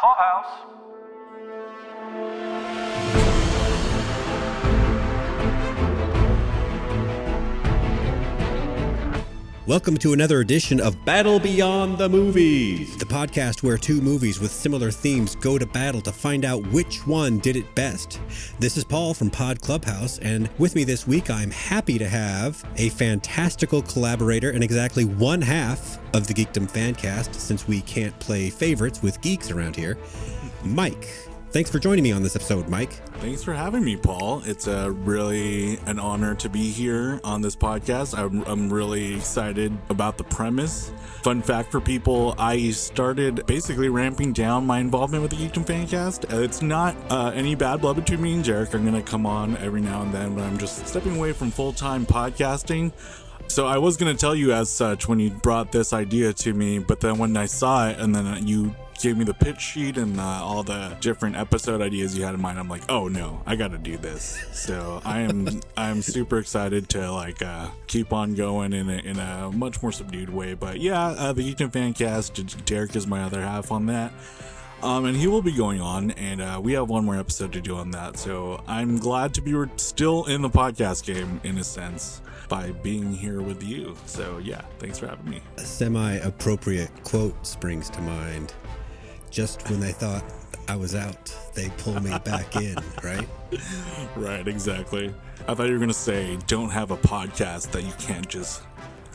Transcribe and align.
Clubhouse. 0.00 0.80
Welcome 9.70 9.98
to 9.98 10.12
another 10.12 10.40
edition 10.40 10.80
of 10.80 11.04
Battle 11.04 11.38
Beyond 11.38 11.96
the 11.96 12.08
Movies, 12.08 12.96
the 12.96 13.04
podcast 13.04 13.62
where 13.62 13.78
two 13.78 14.00
movies 14.00 14.40
with 14.40 14.50
similar 14.50 14.90
themes 14.90 15.36
go 15.36 15.58
to 15.58 15.64
battle 15.64 16.00
to 16.00 16.10
find 16.10 16.44
out 16.44 16.66
which 16.72 17.06
one 17.06 17.38
did 17.38 17.54
it 17.54 17.72
best. 17.76 18.18
This 18.58 18.76
is 18.76 18.82
Paul 18.82 19.14
from 19.14 19.30
Pod 19.30 19.60
Clubhouse, 19.60 20.18
and 20.18 20.50
with 20.58 20.74
me 20.74 20.82
this 20.82 21.06
week, 21.06 21.30
I'm 21.30 21.52
happy 21.52 21.98
to 21.98 22.08
have 22.08 22.64
a 22.78 22.88
fantastical 22.88 23.82
collaborator 23.82 24.50
and 24.50 24.64
exactly 24.64 25.04
one 25.04 25.40
half 25.40 26.00
of 26.16 26.26
the 26.26 26.34
Geekdom 26.34 26.68
Fancast, 26.68 27.36
since 27.36 27.68
we 27.68 27.80
can't 27.82 28.18
play 28.18 28.50
favorites 28.50 29.04
with 29.04 29.20
geeks 29.20 29.52
around 29.52 29.76
here, 29.76 29.96
Myke. 30.64 31.29
Thanks 31.52 31.68
for 31.68 31.80
joining 31.80 32.04
me 32.04 32.12
on 32.12 32.22
this 32.22 32.36
episode, 32.36 32.66
Myke. 32.66 32.92
Thanks 33.18 33.42
for 33.42 33.52
having 33.52 33.84
me, 33.84 33.96
Paul. 33.96 34.40
It's 34.46 34.68
uh, 34.68 34.92
really 34.92 35.78
an 35.86 35.98
honor 35.98 36.36
to 36.36 36.48
be 36.48 36.70
here 36.70 37.20
on 37.24 37.42
this 37.42 37.56
podcast. 37.56 38.16
I'm, 38.16 38.42
I'm 38.44 38.72
really 38.72 39.16
excited 39.16 39.76
about 39.88 40.16
the 40.16 40.22
premise. 40.22 40.92
Fun 41.24 41.42
fact 41.42 41.72
for 41.72 41.80
people 41.80 42.36
I 42.38 42.70
started 42.70 43.44
basically 43.46 43.88
ramping 43.88 44.32
down 44.32 44.64
my 44.64 44.78
involvement 44.78 45.22
with 45.22 45.32
the 45.32 45.38
Geekdom 45.38 45.66
Fancast. 45.66 46.32
Uh, 46.32 46.40
It's 46.40 46.62
not 46.62 46.94
uh, 47.10 47.32
any 47.34 47.56
bad 47.56 47.80
blood 47.80 47.96
between 47.96 48.22
me 48.22 48.34
and 48.34 48.44
Derek. 48.44 48.72
I'm 48.72 48.88
going 48.88 48.94
to 48.94 49.02
come 49.10 49.26
on 49.26 49.56
every 49.56 49.80
now 49.80 50.02
and 50.02 50.14
then, 50.14 50.36
but 50.36 50.44
I'm 50.44 50.56
just 50.56 50.86
stepping 50.86 51.16
away 51.16 51.32
from 51.32 51.50
full 51.50 51.72
time 51.72 52.06
podcasting. 52.06 52.92
So 53.48 53.66
I 53.66 53.78
was 53.78 53.96
going 53.96 54.14
to 54.14 54.18
tell 54.18 54.36
you 54.36 54.52
as 54.52 54.70
such 54.70 55.08
when 55.08 55.18
you 55.18 55.30
brought 55.30 55.72
this 55.72 55.92
idea 55.92 56.32
to 56.32 56.54
me, 56.54 56.78
but 56.78 57.00
then 57.00 57.18
when 57.18 57.36
I 57.36 57.46
saw 57.46 57.88
it 57.88 57.98
and 57.98 58.14
then 58.14 58.46
you 58.46 58.72
gave 59.02 59.16
me 59.16 59.24
the 59.24 59.34
pitch 59.34 59.60
sheet 59.60 59.96
and 59.96 60.18
uh, 60.20 60.22
all 60.22 60.62
the 60.62 60.96
different 61.00 61.36
episode 61.36 61.80
ideas 61.80 62.16
you 62.16 62.24
had 62.24 62.34
in 62.34 62.40
mind, 62.40 62.58
I'm 62.58 62.68
like, 62.68 62.82
oh 62.88 63.08
no, 63.08 63.42
I 63.46 63.56
got 63.56 63.70
to 63.72 63.78
do 63.78 63.96
this. 63.96 64.42
So 64.52 65.00
I 65.04 65.20
am 65.20 65.60
I'm 65.76 66.02
super 66.02 66.38
excited 66.38 66.88
to 66.90 67.10
like 67.12 67.42
uh, 67.42 67.68
keep 67.86 68.12
on 68.12 68.34
going 68.34 68.72
in 68.72 68.88
a, 68.88 68.98
in 68.98 69.18
a 69.18 69.50
much 69.52 69.82
more 69.82 69.92
subdued 69.92 70.30
way. 70.30 70.54
But 70.54 70.80
yeah, 70.80 71.00
uh, 71.00 71.32
the 71.32 71.54
Geekdom 71.54 71.70
Fancast, 71.70 72.64
Derek 72.64 72.94
is 72.96 73.06
my 73.06 73.22
other 73.22 73.40
half 73.40 73.72
on 73.72 73.86
that. 73.86 74.12
Um, 74.82 75.04
and 75.04 75.16
he 75.16 75.26
will 75.26 75.42
be 75.42 75.52
going 75.52 75.80
on, 75.82 76.12
and 76.12 76.40
uh, 76.40 76.58
we 76.62 76.72
have 76.72 76.88
one 76.88 77.04
more 77.04 77.18
episode 77.18 77.52
to 77.52 77.60
do 77.60 77.76
on 77.76 77.90
that. 77.90 78.16
So 78.16 78.62
I'm 78.66 78.98
glad 78.98 79.34
to 79.34 79.42
be 79.42 79.52
re- 79.52 79.68
still 79.76 80.24
in 80.24 80.40
the 80.40 80.48
podcast 80.48 81.04
game 81.04 81.38
in 81.44 81.58
a 81.58 81.64
sense 81.64 82.22
by 82.48 82.72
being 82.72 83.12
here 83.12 83.42
with 83.42 83.62
you. 83.62 83.94
So 84.06 84.38
yeah, 84.38 84.62
thanks 84.78 84.98
for 84.98 85.06
having 85.06 85.28
me. 85.28 85.42
A 85.58 85.60
semi 85.60 86.14
appropriate 86.14 86.90
quote 87.04 87.46
springs 87.46 87.90
to 87.90 88.00
mind. 88.00 88.54
Just 89.30 89.68
when 89.70 89.80
they 89.80 89.92
thought 89.92 90.24
I 90.68 90.76
was 90.76 90.94
out, 90.94 91.34
they 91.54 91.68
pull 91.78 92.00
me 92.00 92.16
back 92.24 92.56
in, 92.56 92.76
right? 93.02 93.28
Right, 94.16 94.46
exactly. 94.46 95.14
I 95.48 95.54
thought 95.54 95.66
you 95.66 95.72
were 95.72 95.78
gonna 95.78 95.92
say, 95.94 96.36
"Don't 96.46 96.70
have 96.70 96.90
a 96.90 96.96
podcast 96.96 97.70
that 97.72 97.82
you 97.82 97.92
can't 97.98 98.28
just 98.28 98.62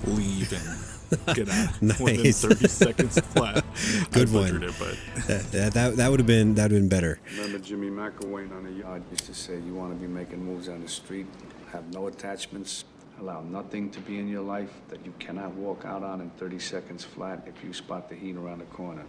leave 0.05 0.51
and 0.53 1.35
get 1.35 1.49
out 1.49 1.81
within 1.81 2.31
30 2.33 2.67
seconds 2.67 3.19
flat." 3.33 3.63
Good 4.11 4.29
I 4.29 4.33
one. 4.33 4.63
It, 4.63 4.73
but 4.79 4.97
That, 5.27 5.51
that, 5.51 5.73
that, 5.73 5.95
that 5.97 6.11
would 6.11 6.19
have 6.19 6.27
been 6.27 6.55
that 6.55 6.63
would 6.63 6.71
have 6.71 6.81
been 6.81 6.89
better. 6.89 7.19
Remember 7.35 7.59
Jimmy 7.59 7.89
McElwain 7.89 8.51
on 8.55 8.63
the 8.63 8.71
yard 8.71 9.03
used 9.11 9.25
to 9.25 9.33
say, 9.33 9.55
you 9.55 9.73
want 9.73 9.91
to 9.93 9.95
be 9.99 10.11
making 10.11 10.43
moves 10.43 10.69
on 10.69 10.81
the 10.81 10.87
street, 10.89 11.27
have 11.71 11.91
no 11.93 12.07
attachments, 12.07 12.85
allow 13.19 13.41
nothing 13.41 13.89
to 13.91 13.99
be 14.01 14.19
in 14.19 14.27
your 14.27 14.41
life 14.43 14.71
that 14.89 15.05
you 15.05 15.13
cannot 15.19 15.53
walk 15.55 15.83
out 15.85 16.03
on 16.03 16.21
in 16.21 16.29
30 16.31 16.59
seconds 16.59 17.03
flat 17.03 17.45
if 17.47 17.63
you 17.63 17.73
spot 17.73 18.09
the 18.09 18.15
heat 18.15 18.35
around 18.35 18.59
the 18.59 18.65
corner. 18.65 19.03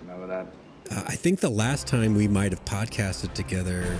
Remember 0.00 0.26
that? 0.26 0.46
Uh, 0.90 1.04
I 1.06 1.14
think 1.16 1.40
the 1.40 1.50
last 1.50 1.86
time 1.86 2.14
we 2.14 2.28
might 2.28 2.52
have 2.52 2.64
podcasted 2.64 3.34
together 3.34 3.98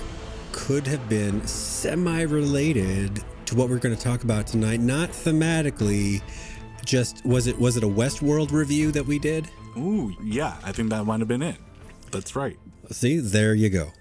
could 0.52 0.86
have 0.86 1.08
been 1.08 1.46
semi 1.46 2.22
related 2.22 3.22
to 3.46 3.54
what 3.56 3.68
we're 3.68 3.78
going 3.78 3.94
to 3.96 4.02
talk 4.02 4.24
about 4.24 4.46
tonight. 4.46 4.80
Not 4.80 5.10
thematically, 5.10 6.22
just 6.84 7.24
was 7.24 7.46
it 7.46 7.58
was 7.58 7.76
it 7.76 7.84
a 7.84 7.88
Westworld 7.88 8.52
review 8.52 8.90
that 8.92 9.06
we 9.06 9.18
did? 9.18 9.48
ooh, 9.76 10.14
yeah, 10.22 10.56
I 10.64 10.72
think 10.72 10.90
that 10.90 11.04
might 11.04 11.20
have 11.20 11.28
been 11.28 11.42
it. 11.42 11.56
That's 12.10 12.34
right. 12.34 12.58
See, 12.90 13.18
there 13.18 13.54
you 13.54 13.70
go. 13.70 13.92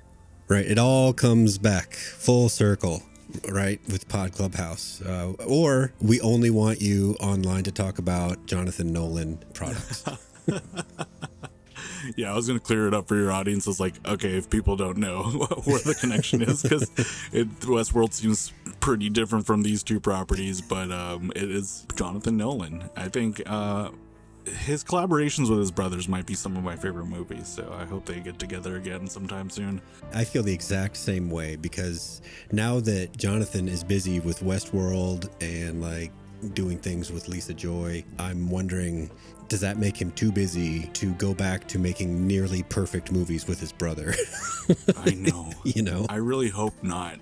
Right, 0.47 0.66
it 0.66 0.79
all 0.79 1.13
comes 1.13 1.57
back 1.57 1.93
full 1.93 2.49
circle. 2.49 3.03
Right 3.49 3.81
with 3.89 4.07
Pod 4.07 4.31
Clubhouse, 4.31 5.01
uh, 5.01 5.33
or 5.45 5.93
we 5.99 6.22
only 6.22 6.49
want 6.49 6.79
you 6.81 7.17
online 7.19 7.63
to 7.66 7.73
talk 7.73 7.99
about 7.99 8.45
Jonathan 8.45 8.93
Nolan 8.93 9.43
products. 9.53 10.05
Yeah, 12.15 12.31
I 12.31 12.35
was 12.35 12.47
gonna 12.47 12.59
clear 12.59 12.88
it 12.88 12.93
up 12.93 13.07
for 13.07 13.15
your 13.15 13.31
audience. 13.31 13.67
It's 13.67 13.79
like, 13.79 13.95
okay, 14.07 14.38
if 14.38 14.49
people 14.49 14.75
don't 14.75 14.97
know 14.97 15.23
where 15.65 15.79
the 15.79 15.95
connection 15.95 16.41
is, 16.41 16.63
because 16.63 16.89
Westworld 17.31 18.13
seems 18.13 18.53
pretty 18.79 19.09
different 19.09 19.45
from 19.45 19.61
these 19.61 19.83
two 19.83 19.99
properties, 19.99 20.61
but 20.61 20.91
um, 20.91 21.31
it 21.35 21.49
is 21.51 21.85
Jonathan 21.95 22.37
Nolan. 22.37 22.89
I 22.95 23.09
think 23.09 23.41
uh, 23.45 23.89
his 24.47 24.83
collaborations 24.83 25.49
with 25.49 25.59
his 25.59 25.71
brothers 25.71 26.07
might 26.07 26.25
be 26.25 26.33
some 26.33 26.55
of 26.55 26.63
my 26.63 26.75
favorite 26.75 27.05
movies. 27.05 27.47
So 27.47 27.75
I 27.77 27.85
hope 27.85 28.05
they 28.05 28.19
get 28.19 28.39
together 28.39 28.77
again 28.77 29.07
sometime 29.07 29.49
soon. 29.49 29.81
I 30.13 30.23
feel 30.23 30.43
the 30.43 30.53
exact 30.53 30.97
same 30.97 31.29
way 31.29 31.55
because 31.55 32.21
now 32.51 32.79
that 32.81 33.17
Jonathan 33.17 33.67
is 33.67 33.83
busy 33.83 34.19
with 34.19 34.39
Westworld 34.39 35.29
and 35.41 35.81
like 35.81 36.11
doing 36.53 36.77
things 36.77 37.11
with 37.11 37.27
Lisa 37.27 37.53
Joy, 37.53 38.03
I'm 38.19 38.49
wondering 38.49 39.11
does 39.47 39.62
that 39.62 39.78
make 39.78 40.00
him 40.00 40.12
too 40.12 40.31
busy 40.31 40.88
to 40.94 41.13
go 41.13 41.34
back 41.34 41.68
to 41.69 41.80
making 41.80 42.28
nearly 42.28 42.63
perfect 42.63 43.12
movies 43.12 43.47
with 43.47 43.59
his 43.59 43.72
brother? 43.72 44.13
I 44.97 45.12
know. 45.12 45.52
you 45.63 45.81
know? 45.81 46.06
I 46.09 46.16
really 46.16 46.50
hope 46.50 46.81
not. 46.84 47.19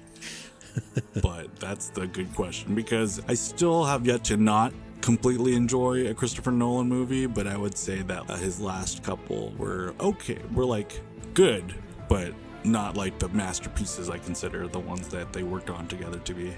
but 1.22 1.56
that's 1.58 1.90
the 1.90 2.08
good 2.08 2.34
question 2.36 2.75
because 2.75 3.22
I 3.28 3.34
still 3.34 3.86
have 3.86 4.06
yet 4.06 4.24
to 4.25 4.38
not 4.38 4.74
completely 5.02 5.56
enjoy 5.56 6.08
a 6.08 6.13
Christopher 6.13 6.52
Nolan 6.52 6.90
movie, 6.90 7.28
but 7.28 7.47
I 7.47 7.56
would 7.56 7.78
say 7.78 8.02
that 8.02 8.28
his 8.40 8.59
last 8.59 9.03
couple 9.03 9.53
were 9.57 9.94
okay. 10.00 10.40
Were 10.53 10.66
like 10.66 11.00
good, 11.34 11.75
but 12.09 12.34
not 12.63 12.97
like 12.97 13.19
the 13.19 13.30
masterpieces 13.30 14.09
I 14.09 14.18
consider 14.18 14.68
the 14.68 14.80
ones 14.80 15.07
that 15.09 15.31
they 15.31 15.44
worked 15.44 15.69
on 15.69 15.88
together 15.88 16.19
to 16.19 16.34
be. 16.34 16.53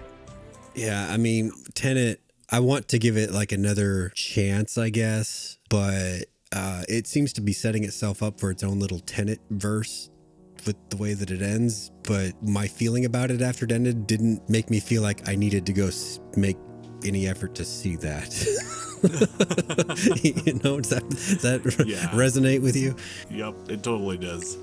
Yeah, 0.74 1.08
I 1.10 1.18
mean, 1.18 1.52
Tenet, 1.74 2.22
I 2.50 2.60
want 2.62 2.88
to 2.90 3.00
give 3.00 3.18
it 3.18 3.32
like 3.32 3.52
another 3.52 4.10
chance, 4.16 4.78
I 4.78 4.90
guess, 4.90 5.58
but 5.70 6.26
uh, 6.54 6.84
it 6.88 7.06
seems 7.08 7.34
to 7.34 7.42
be 7.42 7.52
setting 7.52 7.84
itself 7.84 8.24
up 8.24 8.40
for 8.40 8.52
its 8.52 8.64
own 8.64 8.80
little 8.80 9.00
Tenet 9.00 9.42
verse 9.50 10.10
with 10.66 10.78
the 10.90 10.98
way 10.98 11.14
that 11.14 11.30
it 11.30 11.42
ends. 11.42 11.92
But 12.04 12.42
my 12.42 12.68
feeling 12.68 13.04
about 13.06 13.32
it 13.32 13.42
after 13.42 13.66
it 13.66 13.72
ended 13.72 14.08
didn't 14.08 14.50
make 14.50 14.70
me 14.70 14.80
feel 14.80 15.02
like 15.02 15.28
I 15.28 15.36
needed 15.36 15.66
to 15.66 15.74
go 15.74 15.90
make 16.38 16.58
any 17.06 17.28
effort 17.28 17.54
to 17.56 17.66
see 17.66 17.98
that. 17.98 18.34
you 20.24 20.54
know, 20.64 20.80
does 20.80 20.90
that, 20.92 21.10
does 21.10 21.42
that 21.42 21.86
Yeah. 21.86 22.08
resonate 22.10 22.62
with 22.62 22.76
you? 22.78 22.96
Yep, 23.30 23.70
it 23.70 23.84
totally 23.84 24.18
does. 24.18 24.58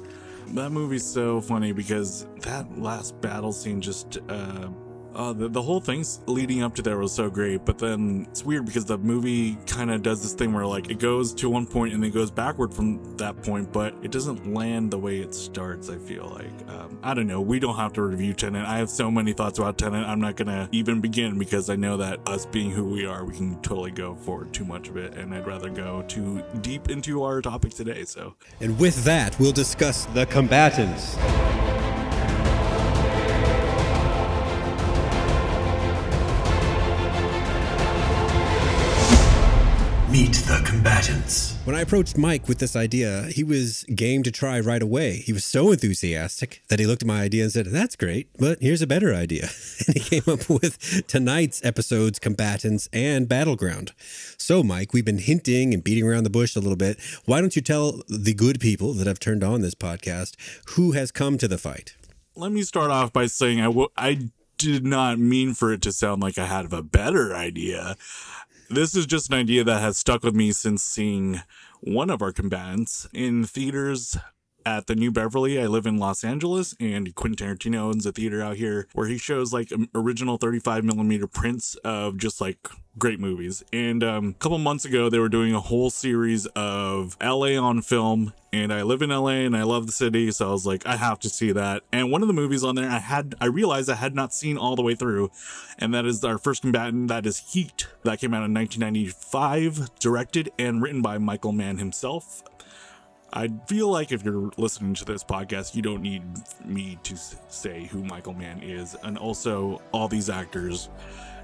That 0.48 0.70
movie's 0.70 1.04
so 1.04 1.40
funny 1.40 1.72
because 1.72 2.26
that 2.40 2.78
last 2.78 3.20
battle 3.20 3.52
scene 3.52 3.80
just 3.80 4.18
uh 4.28 4.68
uh, 5.14 5.32
the, 5.32 5.48
the 5.48 5.62
whole 5.62 5.80
thing's 5.80 6.20
leading 6.26 6.62
up 6.62 6.74
to 6.74 6.82
there 6.82 6.98
was 6.98 7.12
so 7.12 7.30
great, 7.30 7.64
but 7.64 7.78
then 7.78 8.26
it's 8.30 8.44
weird 8.44 8.66
because 8.66 8.84
the 8.84 8.98
movie 8.98 9.56
kind 9.66 9.90
of 9.90 10.02
does 10.02 10.22
this 10.22 10.32
thing 10.32 10.52
where 10.52 10.66
like 10.66 10.90
it 10.90 10.98
goes 10.98 11.32
to 11.34 11.48
one 11.48 11.66
point 11.66 11.94
and 11.94 12.02
then 12.02 12.10
goes 12.10 12.30
backward 12.30 12.72
from 12.72 13.16
that 13.16 13.42
point, 13.42 13.72
but 13.72 13.94
it 14.02 14.10
doesn't 14.10 14.52
land 14.52 14.90
the 14.90 14.98
way 14.98 15.18
it 15.18 15.34
starts. 15.34 15.88
I 15.88 15.98
feel 15.98 16.26
like 16.28 16.68
um, 16.68 16.98
I 17.02 17.14
don't 17.14 17.26
know. 17.26 17.40
We 17.40 17.58
don't 17.58 17.76
have 17.76 17.92
to 17.94 18.02
review 18.02 18.34
Tenet. 18.34 18.66
I 18.66 18.78
have 18.78 18.90
so 18.90 19.10
many 19.10 19.32
thoughts 19.32 19.58
about 19.58 19.78
Tenet. 19.78 20.06
I'm 20.06 20.20
not 20.20 20.36
gonna 20.36 20.68
even 20.72 21.00
begin 21.00 21.38
because 21.38 21.70
I 21.70 21.76
know 21.76 21.96
that 21.98 22.20
us 22.26 22.46
being 22.46 22.70
who 22.70 22.84
we 22.84 23.06
are, 23.06 23.24
we 23.24 23.34
can 23.34 23.60
totally 23.62 23.90
go 23.90 24.14
for 24.14 24.44
too 24.46 24.64
much 24.64 24.88
of 24.88 24.96
it, 24.96 25.14
and 25.14 25.34
I'd 25.34 25.46
rather 25.46 25.70
go 25.70 26.02
too 26.08 26.42
deep 26.60 26.90
into 26.90 27.22
our 27.22 27.40
topic 27.40 27.74
today. 27.74 28.04
So. 28.04 28.34
And 28.60 28.78
with 28.78 29.04
that, 29.04 29.38
we'll 29.38 29.52
discuss 29.52 30.06
the 30.06 30.26
combatants. 30.26 31.16
Meet 40.14 40.34
the 40.46 40.62
combatants. 40.64 41.56
When 41.64 41.74
I 41.74 41.80
approached 41.80 42.14
Myke 42.14 42.46
with 42.46 42.60
this 42.60 42.76
idea, 42.76 43.24
he 43.32 43.42
was 43.42 43.82
game 43.96 44.22
to 44.22 44.30
try 44.30 44.60
right 44.60 44.80
away. 44.80 45.16
He 45.16 45.32
was 45.32 45.44
so 45.44 45.72
enthusiastic 45.72 46.62
that 46.68 46.78
he 46.78 46.86
looked 46.86 47.02
at 47.02 47.08
my 47.08 47.20
idea 47.22 47.42
and 47.42 47.50
said, 47.50 47.66
That's 47.66 47.96
great, 47.96 48.28
but 48.38 48.58
here's 48.60 48.80
a 48.80 48.86
better 48.86 49.12
idea. 49.12 49.48
And 49.88 49.96
he 49.96 50.00
came 50.00 50.32
up 50.32 50.48
with 50.48 51.04
tonight's 51.08 51.64
episode's 51.64 52.20
combatants 52.20 52.88
and 52.92 53.28
battleground. 53.28 53.90
So, 54.38 54.62
Myke, 54.62 54.92
we've 54.92 55.04
been 55.04 55.18
hinting 55.18 55.74
and 55.74 55.82
beating 55.82 56.04
around 56.08 56.22
the 56.22 56.30
bush 56.30 56.54
a 56.54 56.60
little 56.60 56.76
bit. 56.76 56.96
Why 57.24 57.40
don't 57.40 57.56
you 57.56 57.62
tell 57.62 58.00
the 58.08 58.34
good 58.34 58.60
people 58.60 58.92
that 58.92 59.08
have 59.08 59.18
turned 59.18 59.42
on 59.42 59.62
this 59.62 59.74
podcast 59.74 60.36
who 60.76 60.92
has 60.92 61.10
come 61.10 61.38
to 61.38 61.48
the 61.48 61.58
fight? 61.58 61.96
let 62.36 62.52
me 62.52 62.62
start 62.62 62.92
off 62.92 63.12
by 63.12 63.26
saying 63.26 63.60
I 63.60 63.64
w- 63.66 63.88
I 63.96 64.30
did 64.58 64.84
not 64.86 65.18
mean 65.18 65.54
for 65.54 65.72
it 65.72 65.82
to 65.82 65.92
sound 65.92 66.22
like 66.22 66.38
I 66.38 66.46
had 66.46 66.72
a 66.72 66.82
better 66.82 67.34
idea. 67.34 67.96
This 68.74 68.96
is 68.96 69.06
just 69.06 69.30
an 69.30 69.38
idea 69.38 69.62
that 69.62 69.80
has 69.80 69.98
stuck 69.98 70.24
with 70.24 70.34
me 70.34 70.50
since 70.50 70.82
seeing 70.82 71.42
one 71.80 72.10
of 72.10 72.20
our 72.20 72.32
combatants 72.32 73.06
in 73.12 73.44
theaters 73.44 74.16
at 74.66 74.86
the 74.86 74.94
New 74.94 75.10
Beverly. 75.10 75.60
I 75.60 75.66
live 75.66 75.86
in 75.86 75.98
Los 75.98 76.24
Angeles, 76.24 76.74
and 76.80 77.14
Quentin 77.14 77.56
Tarantino 77.56 77.80
owns 77.80 78.06
a 78.06 78.12
theater 78.12 78.42
out 78.42 78.56
here 78.56 78.88
where 78.92 79.08
he 79.08 79.18
shows 79.18 79.52
like 79.52 79.72
original 79.94 80.36
35 80.36 80.84
millimeter 80.84 81.26
prints 81.26 81.74
of 81.84 82.16
just 82.16 82.40
like 82.40 82.68
great 82.98 83.18
movies. 83.18 83.62
And 83.72 84.04
um, 84.04 84.28
a 84.28 84.32
couple 84.34 84.58
months 84.58 84.84
ago, 84.84 85.08
they 85.08 85.18
were 85.18 85.28
doing 85.28 85.54
a 85.54 85.60
whole 85.60 85.90
series 85.90 86.46
of 86.54 87.16
LA 87.20 87.56
on 87.56 87.82
film. 87.82 88.32
And 88.52 88.72
I 88.72 88.82
live 88.82 89.02
in 89.02 89.10
LA 89.10 89.42
and 89.42 89.56
I 89.56 89.64
love 89.64 89.86
the 89.86 89.92
city, 89.92 90.30
so 90.30 90.48
I 90.48 90.52
was 90.52 90.64
like, 90.64 90.86
I 90.86 90.94
have 90.96 91.18
to 91.20 91.28
see 91.28 91.50
that. 91.50 91.82
And 91.90 92.12
one 92.12 92.22
of 92.22 92.28
the 92.28 92.34
movies 92.34 92.62
on 92.62 92.76
there, 92.76 92.88
I 92.88 93.00
had, 93.00 93.34
I 93.40 93.46
realized 93.46 93.90
I 93.90 93.96
had 93.96 94.14
not 94.14 94.32
seen 94.32 94.56
all 94.56 94.76
the 94.76 94.82
way 94.82 94.94
through, 94.94 95.32
and 95.80 95.92
that 95.92 96.06
is 96.06 96.22
our 96.22 96.38
first 96.38 96.62
combatant. 96.62 97.08
That 97.08 97.26
is 97.26 97.38
Heat. 97.38 97.88
That 98.04 98.20
came 98.20 98.32
out 98.32 98.44
in 98.44 98.54
1995, 98.54 99.98
directed 99.98 100.52
and 100.56 100.80
written 100.80 101.02
by 101.02 101.18
Michael 101.18 101.50
Mann 101.50 101.78
himself. 101.78 102.44
I 103.36 103.48
feel 103.66 103.90
like 103.90 104.12
if 104.12 104.22
you're 104.24 104.52
listening 104.56 104.94
to 104.94 105.04
this 105.04 105.24
podcast, 105.24 105.74
you 105.74 105.82
don't 105.82 106.02
need 106.02 106.22
me 106.64 107.00
to 107.02 107.16
say 107.48 107.86
who 107.86 108.04
Michael 108.04 108.32
Mann 108.32 108.62
is. 108.62 108.96
And 109.02 109.18
also, 109.18 109.82
all 109.90 110.06
these 110.06 110.30
actors, 110.30 110.88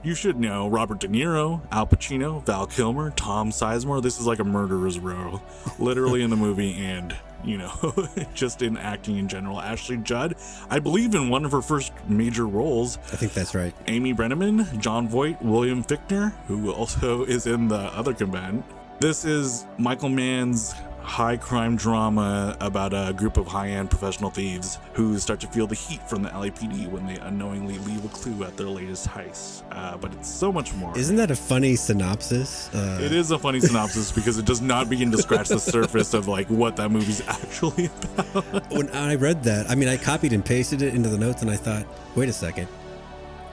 you 0.05 0.15
should 0.15 0.39
know 0.39 0.69
Robert 0.69 1.01
De 1.01 1.09
Niro, 1.09 1.61
Al 1.73 1.89
Pacino, 1.89 2.47
Val 2.47 2.69
Kilmer, 2.69 3.11
Tom 3.17 3.51
Sizemore. 3.51 4.01
This 4.01 4.21
is 4.21 4.27
like 4.27 4.39
a 4.39 4.45
murderer's 4.45 5.01
row, 5.01 5.43
literally 5.81 6.23
in 6.23 6.31
the 6.31 6.37
movie 6.37 6.75
and, 6.75 7.13
you 7.45 7.59
know, 7.59 8.09
just 8.35 8.63
in 8.63 8.77
acting 8.77 9.17
in 9.17 9.27
general. 9.27 9.61
Ashley 9.61 9.97
Judd, 9.97 10.37
I 10.71 10.79
believe 10.79 11.17
in 11.17 11.29
one 11.29 11.45
of 11.45 11.51
her 11.51 11.61
first 11.61 11.93
major 12.09 12.47
roles. 12.47 12.99
I 13.13 13.17
think 13.17 13.33
that's 13.33 13.53
right. 13.53 13.75
Amy 13.89 14.15
Brenneman, 14.15 14.79
Jon 14.79 15.09
Voight, 15.09 15.43
William 15.43 15.83
Fichtner, 15.83 16.33
who 16.47 16.71
also 16.71 17.25
is 17.27 17.49
in 17.49 17.67
the 17.67 17.77
other 17.77 18.15
combatant. 18.15 18.65
This 19.01 19.25
is 19.25 19.67
Michael 19.77 20.11
Mann's 20.11 20.75
high 21.02 21.37
crime 21.37 21.76
drama 21.76 22.56
about 22.61 22.93
a 22.93 23.12
group 23.12 23.37
of 23.37 23.47
high 23.47 23.69
end 23.69 23.91
professional 23.91 24.31
thieves 24.31 24.79
who 24.94 25.19
start 25.19 25.41
to 25.41 25.47
feel 25.49 25.67
the 25.67 25.75
heat 25.75 26.00
from 26.08 26.23
the 26.23 26.29
LAPD 26.31 26.88
when 26.88 27.06
they 27.06 27.17
unknowingly 27.17 27.79
leave 27.79 28.05
a 28.05 28.08
clue 28.08 28.44
at 28.44 28.56
their 28.56 28.69
latest 28.69 29.08
heist. 29.08 29.62
Uh, 29.73 29.97
but 29.97 30.12
it's 30.14 30.29
so 30.29 30.52
much 30.52 30.73
more. 30.75 30.97
Isn't 30.97 31.17
that 31.17 31.31
a 31.31 31.37
funny 31.37 31.76
synopsis? 31.76 32.73
Uh... 32.75 32.99
It 33.02 33.12
is 33.12 33.31
a 33.31 33.38
funny 33.38 33.61
synopsis 33.61 34.12
because 34.20 34.38
it 34.38 34.44
does 34.44 34.61
not 34.61 34.88
begin 34.88 35.11
to 35.12 35.19
scratch 35.19 35.49
the 35.49 35.58
surface 35.58 36.14
of 36.14 36.29
like 36.29 36.49
what 36.49 36.76
that 36.76 36.91
movie's 36.91 37.26
actually 37.29 37.91
about. 38.12 38.70
when 38.70 38.88
I 38.91 39.14
read 39.14 39.43
that, 39.44 39.70
I 39.70 39.75
mean, 39.75 39.88
I 39.88 39.96
copied 39.96 40.32
and 40.32 40.44
pasted 40.44 40.82
it 40.82 40.94
into 40.94 41.08
the 41.08 41.19
notes, 41.19 41.43
and 41.43 41.50
I 41.50 41.56
thought, 41.56 41.87
wait 42.14 42.29
a 42.29 42.32
second, 42.32 42.67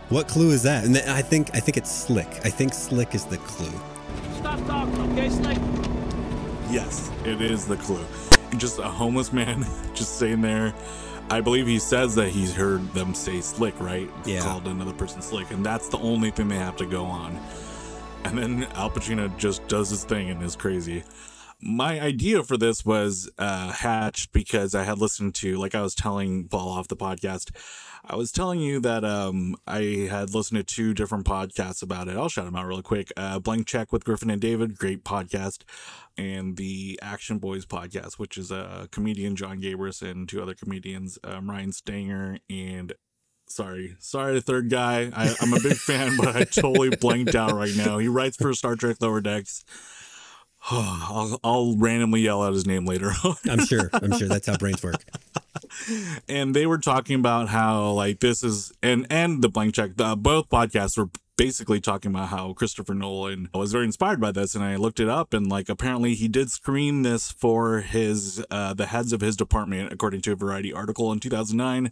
what 0.09 0.27
clue 0.27 0.51
is 0.51 0.63
that? 0.63 0.85
And 0.85 0.97
I 0.97 1.21
think 1.21 1.49
I 1.53 1.59
think 1.59 1.77
it's 1.77 1.91
Slick. 1.91 2.27
I 2.45 2.49
think 2.49 2.73
Slick 2.73 3.15
is 3.15 3.25
the 3.25 3.37
clue. 3.37 3.73
Stop 4.37 4.65
talking, 4.65 5.01
okay, 5.11 5.29
Slick? 5.29 5.96
Yes, 6.69 7.11
it 7.23 7.41
is 7.41 7.65
the 7.65 7.77
clue. 7.77 8.05
Just 8.57 8.79
a 8.79 8.83
homeless 8.83 9.31
man 9.31 9.65
just 9.93 10.17
sitting 10.17 10.41
there. 10.41 10.73
I 11.29 11.41
believe 11.41 11.67
he 11.67 11.79
says 11.79 12.15
that 12.15 12.29
he's 12.29 12.55
heard 12.55 12.93
them 12.93 13.13
say 13.13 13.41
slick, 13.41 13.77
right? 13.79 14.09
Yeah. 14.25 14.41
Called 14.41 14.67
another 14.67 14.93
person 14.93 15.21
slick. 15.21 15.51
And 15.51 15.65
that's 15.65 15.89
the 15.89 15.97
only 15.97 16.31
thing 16.31 16.47
they 16.47 16.55
have 16.55 16.77
to 16.77 16.85
go 16.85 17.05
on. 17.05 17.37
And 18.23 18.37
then 18.37 18.63
Al 18.75 18.89
Pacino 18.89 19.35
just 19.37 19.67
does 19.67 19.89
his 19.89 20.03
thing 20.03 20.29
and 20.29 20.41
is 20.43 20.55
crazy. 20.55 21.03
My 21.59 21.99
idea 21.99 22.43
for 22.43 22.55
this 22.55 22.85
was 22.85 23.29
uh, 23.39 23.71
hatched 23.71 24.31
because 24.31 24.75
I 24.75 24.83
had 24.83 24.99
listened 24.99 25.33
to, 25.35 25.57
like 25.57 25.73
I 25.73 25.81
was 25.81 25.95
telling 25.95 26.47
Paul 26.47 26.69
off 26.69 26.87
the 26.87 26.95
podcast, 26.95 27.49
I 28.05 28.15
was 28.15 28.31
telling 28.31 28.59
you 28.59 28.79
that 28.81 29.03
um, 29.03 29.55
I 29.65 30.07
had 30.09 30.35
listened 30.35 30.59
to 30.59 30.63
two 30.63 30.93
different 30.93 31.25
podcasts 31.25 31.81
about 31.81 32.07
it. 32.07 32.15
I'll 32.15 32.29
shout 32.29 32.45
them 32.45 32.55
out 32.55 32.67
really 32.67 32.83
quick. 32.83 33.11
Uh, 33.17 33.39
Blank 33.39 33.65
Check 33.65 33.91
with 33.91 34.05
Griffin 34.05 34.29
and 34.29 34.39
David, 34.39 34.77
great 34.77 35.03
podcast. 35.03 35.63
And 36.15 36.57
the 36.57 36.99
Action 37.01 37.39
Boys 37.39 37.65
podcast, 37.65 38.13
which 38.13 38.37
is 38.37 38.51
a 38.51 38.87
comedian, 38.91 39.35
Jon 39.35 39.59
Gabrus, 39.59 40.07
and 40.07 40.29
two 40.29 40.41
other 40.41 40.53
comedians, 40.53 41.17
um, 41.23 41.49
Ryan 41.49 41.71
Stanger 41.71 42.37
and 42.49 42.93
sorry, 43.49 43.95
sorry, 43.99 44.35
the 44.35 44.41
third 44.41 44.69
guy. 44.69 45.11
I, 45.13 45.35
am 45.41 45.53
a 45.53 45.59
big 45.59 45.77
fan, 45.77 46.17
but 46.17 46.35
I 46.35 46.43
totally 46.43 46.89
blanked 46.89 47.35
out 47.35 47.53
right 47.53 47.75
now. 47.75 47.97
He 47.97 48.07
writes 48.07 48.37
for 48.37 48.53
Star 48.53 48.75
Trek 48.75 48.97
Lower 49.01 49.21
Decks. 49.21 49.63
I'll, 50.71 51.39
I'll 51.43 51.75
randomly 51.77 52.21
yell 52.21 52.43
out 52.43 52.53
his 52.53 52.65
name 52.65 52.85
later. 52.85 53.13
I'm 53.49 53.65
sure. 53.65 53.89
I'm 53.93 54.17
sure 54.17 54.27
that's 54.27 54.47
how 54.47 54.57
brains 54.59 54.83
work. 54.83 55.03
and 56.27 56.55
they 56.55 56.65
were 56.65 56.77
talking 56.77 57.15
about 57.19 57.47
how 57.49 57.91
like 57.91 58.19
this 58.19 58.43
is 58.43 58.73
and 58.83 59.07
and 59.09 59.41
the 59.41 59.49
blank 59.49 59.75
check. 59.75 59.91
Uh, 59.97 60.15
both 60.15 60.49
podcasts 60.49 60.97
were 60.97 61.09
basically 61.37 61.79
talking 61.79 62.11
about 62.11 62.29
how 62.29 62.51
Christopher 62.53 62.95
Nolan 62.95 63.47
was 63.53 63.71
very 63.71 63.85
inspired 63.85 64.19
by 64.19 64.31
this 64.31 64.55
and 64.55 64.63
I 64.63 64.75
looked 64.75 64.99
it 64.99 65.07
up 65.07 65.33
and 65.33 65.47
like 65.47 65.69
apparently 65.69 66.15
he 66.15 66.27
did 66.27 66.49
screen 66.49 67.03
this 67.03 67.31
for 67.31 67.81
his 67.81 68.43
uh 68.49 68.73
the 68.73 68.87
heads 68.87 69.13
of 69.13 69.21
his 69.21 69.37
department 69.37 69.93
according 69.93 70.21
to 70.21 70.31
a 70.31 70.35
variety 70.35 70.73
article 70.73 71.11
in 71.11 71.19
2009 71.19 71.91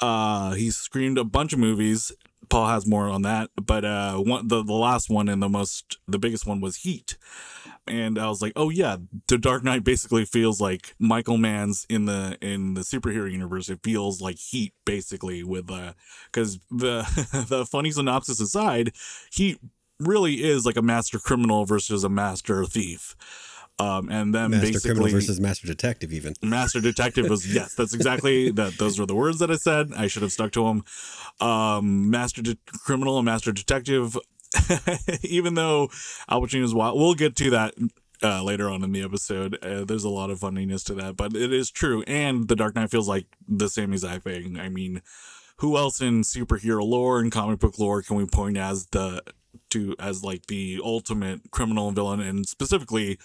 uh 0.00 0.54
he 0.54 0.72
screened 0.72 1.16
a 1.16 1.22
bunch 1.22 1.52
of 1.52 1.60
movies 1.60 2.10
Paul 2.48 2.66
has 2.66 2.84
more 2.84 3.08
on 3.08 3.22
that 3.22 3.50
but 3.54 3.84
uh 3.84 4.16
one 4.16 4.48
the, 4.48 4.64
the 4.64 4.72
last 4.72 5.08
one 5.08 5.28
and 5.28 5.40
the 5.40 5.48
most 5.48 5.98
the 6.08 6.18
biggest 6.18 6.44
one 6.44 6.60
was 6.60 6.78
Heat 6.78 7.16
and 7.86 8.18
I 8.18 8.28
was 8.28 8.40
like, 8.40 8.52
oh 8.54 8.70
yeah, 8.70 8.96
The 9.26 9.38
Dark 9.38 9.64
Knight 9.64 9.84
basically 9.84 10.24
feels 10.24 10.60
like 10.60 10.94
Michael 10.98 11.38
Mann's 11.38 11.86
in 11.88 12.04
the 12.04 12.38
in 12.40 12.74
the 12.74 12.82
superhero 12.82 13.30
universe. 13.30 13.68
It 13.68 13.80
feels 13.82 14.20
like 14.20 14.38
Heat 14.38 14.72
basically 14.84 15.42
with 15.42 15.70
uh 15.70 15.94
because 16.26 16.60
the 16.70 17.02
the 17.48 17.66
funny 17.66 17.90
synopsis 17.90 18.40
aside, 18.40 18.92
Heat 19.32 19.58
really 19.98 20.42
is 20.44 20.64
like 20.64 20.76
a 20.76 20.82
master 20.82 21.18
criminal 21.18 21.64
versus 21.64 22.04
a 22.04 22.08
master 22.08 22.64
thief. 22.64 23.16
Um, 23.78 24.10
and 24.10 24.34
then 24.34 24.50
master 24.50 24.66
basically 24.66 24.88
criminal 24.90 25.10
versus 25.10 25.40
master 25.40 25.66
detective, 25.66 26.12
even 26.12 26.34
master 26.42 26.80
detective 26.80 27.28
was 27.28 27.52
yes, 27.52 27.74
that's 27.74 27.94
exactly 27.94 28.50
that. 28.52 28.78
Those 28.78 29.00
were 29.00 29.06
the 29.06 29.14
words 29.14 29.38
that 29.38 29.50
I 29.50 29.56
said. 29.56 29.92
I 29.96 30.06
should 30.06 30.22
have 30.22 30.30
stuck 30.30 30.52
to 30.52 30.64
them. 30.64 30.84
Um, 31.40 32.10
master 32.10 32.42
de- 32.42 32.58
criminal 32.84 33.18
and 33.18 33.24
master 33.24 33.50
detective 33.50 34.16
even 35.22 35.54
though 35.54 35.90
Al 36.28 36.40
Pacino's 36.40 36.74
wild, 36.74 36.98
we'll 36.98 37.14
get 37.14 37.36
to 37.36 37.50
that 37.50 37.74
uh, 38.22 38.42
later 38.42 38.68
on 38.68 38.82
in 38.82 38.92
the 38.92 39.02
episode. 39.02 39.58
Uh, 39.62 39.84
there's 39.84 40.04
a 40.04 40.08
lot 40.08 40.30
of 40.30 40.40
funniness 40.40 40.84
to 40.84 40.94
that, 40.94 41.16
but 41.16 41.34
it 41.34 41.52
is 41.52 41.70
true. 41.70 42.02
And 42.06 42.48
The 42.48 42.56
Dark 42.56 42.74
Knight 42.74 42.90
feels 42.90 43.08
like 43.08 43.26
the 43.48 43.68
same 43.68 43.92
exact 43.92 44.24
thing. 44.24 44.58
I 44.58 44.68
mean, 44.68 45.02
who 45.58 45.76
else 45.76 46.00
in 46.00 46.22
superhero 46.22 46.84
lore 46.84 47.20
and 47.20 47.30
comic 47.30 47.60
book 47.60 47.78
lore 47.78 48.02
can 48.02 48.16
we 48.16 48.26
point 48.26 48.56
as 48.56 48.86
the 48.86 49.22
to 49.70 49.94
as 49.98 50.22
like 50.22 50.46
the 50.46 50.80
ultimate 50.82 51.50
criminal 51.50 51.88
and 51.88 51.96
villain, 51.96 52.20
and 52.20 52.46
specifically 52.46 53.18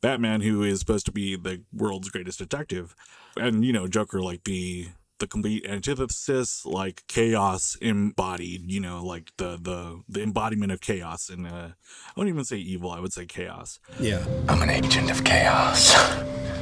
Batman, 0.00 0.40
who 0.40 0.62
is 0.62 0.80
supposed 0.80 1.06
to 1.06 1.12
be 1.12 1.36
the 1.36 1.62
world's 1.72 2.10
greatest 2.10 2.38
detective, 2.38 2.94
and 3.36 3.64
you 3.64 3.72
know 3.72 3.86
Joker 3.86 4.20
like 4.20 4.44
the 4.44 4.88
the 5.20 5.26
complete 5.26 5.64
antithesis, 5.66 6.66
like 6.66 7.04
chaos 7.06 7.76
embodied, 7.80 8.70
you 8.70 8.80
know, 8.80 9.04
like 9.04 9.30
the 9.36 9.58
the 9.60 10.02
the 10.08 10.22
embodiment 10.22 10.72
of 10.72 10.80
chaos. 10.80 11.28
And 11.28 11.46
uh, 11.46 11.68
I 11.70 12.12
wouldn't 12.16 12.34
even 12.34 12.44
say 12.44 12.56
evil; 12.56 12.90
I 12.90 12.98
would 12.98 13.12
say 13.12 13.26
chaos. 13.26 13.78
Yeah, 14.00 14.24
I'm 14.48 14.60
an 14.62 14.70
agent 14.70 15.10
of 15.10 15.22
chaos. 15.22 15.94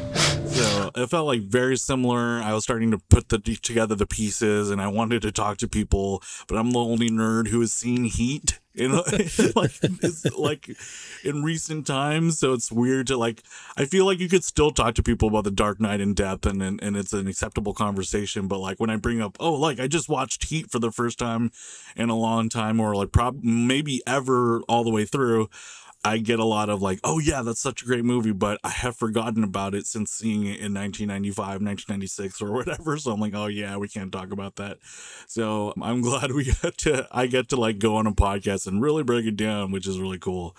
so 0.59 0.91
it 0.95 1.07
felt 1.09 1.27
like 1.27 1.43
very 1.43 1.77
similar. 1.77 2.41
I 2.43 2.53
was 2.53 2.65
starting 2.65 2.91
to 2.91 2.99
put 2.99 3.29
the 3.29 3.39
together 3.39 3.95
the 3.95 4.07
pieces, 4.07 4.71
and 4.71 4.81
I 4.81 4.89
wanted 4.89 5.23
to 5.23 5.33
talk 5.33 5.59
to 5.59 5.69
people, 5.69 6.23
but 6.47 6.57
I'm 6.57 6.71
the 6.73 6.79
only 6.79 7.11
nerd 7.11 7.49
who 7.49 7.61
has 7.61 7.73
seen 7.73 8.05
Heat 8.05 8.59
in 8.75 8.93
like 9.57 9.73
like 10.37 10.71
in 11.25 11.43
recent 11.43 11.87
times. 11.87 12.39
So 12.39 12.53
it's 12.53 12.73
weird 12.73 13.07
to 13.09 13.17
like. 13.17 13.43
I 13.77 13.85
feel 13.85 14.07
like 14.07 14.21
you 14.21 14.29
could 14.29 14.45
still 14.45 14.71
talk 14.71 14.95
to 14.95 15.03
people 15.03 15.29
about 15.29 15.45
the 15.45 15.51
Dark 15.51 15.81
Knight 15.81 16.01
in 16.01 16.15
depth, 16.15 16.47
and 16.47 16.63
and, 16.63 16.83
and 16.83 16.97
it's 16.97 17.13
an 17.13 17.29
acceptable 17.29 17.75
conversation. 17.75 18.49
But 18.49 18.59
like 18.59 18.79
when 18.79 18.91
I 18.91 18.97
bring 18.97 19.21
up, 19.21 19.37
oh, 19.41 19.55
like 19.55 19.81
I 19.81 19.89
just 19.89 20.09
watched 20.09 20.45
Heat 20.45 20.71
for 20.71 20.79
the 20.79 20.93
first 20.93 21.19
time 21.19 21.51
in 21.97 22.09
a 22.09 22.17
long 22.17 22.49
time, 22.49 22.81
or 22.81 22.95
like 22.95 23.13
prob 23.13 23.43
maybe 23.43 24.03
ever 24.07 24.61
all 24.69 24.85
the 24.85 24.91
way 24.91 25.05
through. 25.05 25.49
I 26.05 26.19
get 26.19 26.39
a 26.39 26.45
lot 26.45 26.69
of 26.69 26.81
like, 26.81 27.01
oh 27.03 27.19
yeah, 27.19 27.43
that's 27.43 27.61
such 27.61 27.83
a 27.83 27.85
great 27.85 28.05
movie, 28.05 28.33
but 28.33 28.61
I 28.63 28.71
have 28.71 28.97
forgotten 28.97 29.43
about 29.43 29.75
it 29.75 29.87
since 29.87 30.13
seeing 30.13 30.43
it 30.43 30.61
in 30.61 30.73
1995, 30.75 31.37
1996 31.61 32.41
or 32.41 32.53
whatever. 32.55 32.97
So 32.99 33.13
I'm 33.13 33.21
like, 33.21 33.35
oh 33.35 33.47
yeah, 33.47 33.77
we 33.77 33.89
can't 33.89 34.13
talk 34.13 34.33
about 34.33 34.57
that. 34.57 34.79
So 35.27 35.75
I'm 35.81 36.01
glad 36.03 36.33
we 36.33 36.45
get 36.45 36.79
to, 36.79 37.09
I 37.11 37.27
get 37.27 37.49
to 37.51 37.57
like 37.57 37.79
go 37.79 37.97
on 37.97 38.07
a 38.07 38.13
podcast 38.13 38.67
and 38.67 38.81
really 38.81 39.03
break 39.03 39.27
it 39.27 39.37
down, 39.37 39.73
which 39.73 39.87
is 39.87 39.99
really 39.99 40.19
cool. 40.19 40.57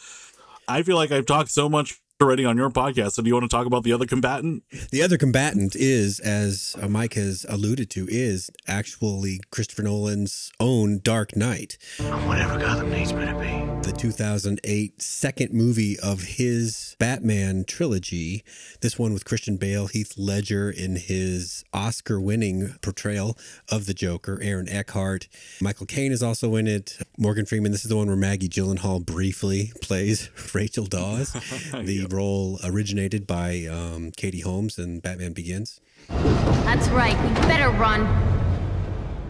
I 0.68 0.84
feel 0.84 0.98
like 0.98 1.12
I've 1.12 1.26
talked 1.26 1.50
so 1.50 1.70
much 1.70 2.00
already 2.22 2.44
on 2.44 2.58
your 2.58 2.70
podcast. 2.70 3.14
So 3.14 3.22
do 3.22 3.30
you 3.30 3.34
want 3.34 3.50
to 3.50 3.56
talk 3.56 3.66
about 3.66 3.84
the 3.84 3.94
other 3.94 4.06
combatant? 4.06 4.64
The 4.92 5.02
other 5.02 5.18
combatant 5.18 5.76
is, 5.76 6.20
as 6.20 6.76
uh, 6.82 6.88
Myke 6.88 7.14
has 7.14 7.46
alluded 7.48 7.90
to, 7.92 8.08
is 8.10 8.50
actually 8.68 9.40
Christopher 9.52 9.84
Nolan's 9.84 10.52
own 10.60 11.00
Dark 11.02 11.38
Knight. 11.38 11.78
Whatever 12.26 12.60
Gotham 12.60 12.92
needs 12.92 13.14
me 13.14 13.26
to 13.26 13.34
be. 13.40 13.90
The 13.90 13.96
2008 13.98 15.02
second 15.02 15.54
movie 15.54 15.98
of 16.00 16.24
his 16.24 16.98
Batman 17.00 17.64
trilogy. 17.66 18.44
This 18.82 19.00
one 19.00 19.14
with 19.14 19.24
Christian 19.24 19.56
Bale, 19.56 19.88
Heath 19.88 20.16
Ledger 20.18 20.70
in 20.70 20.98
his 20.98 21.64
Oscar 21.74 22.20
winning 22.20 22.76
portrayal 22.82 23.38
of 23.72 23.86
the 23.86 23.94
Joker, 23.94 24.40
Aaron 24.44 24.68
Eckhart. 24.68 25.30
Michael 25.62 25.86
Caine 25.86 26.12
is 26.12 26.22
also 26.22 26.56
in 26.56 26.68
it. 26.68 26.98
Morgan 27.18 27.46
Freeman. 27.46 27.72
This 27.72 27.86
is 27.86 27.90
the 27.90 27.96
one 27.96 28.08
where 28.08 28.16
Maggie 28.18 28.50
Gyllenhaal 28.50 29.06
briefly 29.06 29.72
plays 29.82 30.30
Rachel 30.54 30.86
Dawes, 30.86 31.32
the 31.72 32.09
role 32.12 32.60
originated 32.64 33.26
by 33.26 33.66
um, 33.66 34.12
Katie 34.12 34.42
Holmes 34.42 34.78
in 34.78 35.00
Batman 35.00 35.34
Begins. 35.34 35.80
That's 36.10 36.88
right. 36.90 37.18
We 37.24 37.34
better 37.48 37.70
run. 37.70 38.06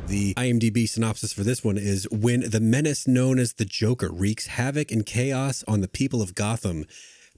The 0.07 0.33
IMDb 0.33 0.89
synopsis 0.89 1.33
for 1.33 1.43
this 1.43 1.63
one 1.63 1.77
is 1.77 2.07
When 2.09 2.49
the 2.49 2.59
menace 2.59 3.07
known 3.07 3.37
as 3.37 3.53
the 3.53 3.65
Joker 3.65 4.11
wreaks 4.11 4.47
havoc 4.47 4.91
and 4.91 5.05
chaos 5.05 5.63
on 5.67 5.81
the 5.81 5.87
people 5.87 6.21
of 6.21 6.33
Gotham, 6.33 6.85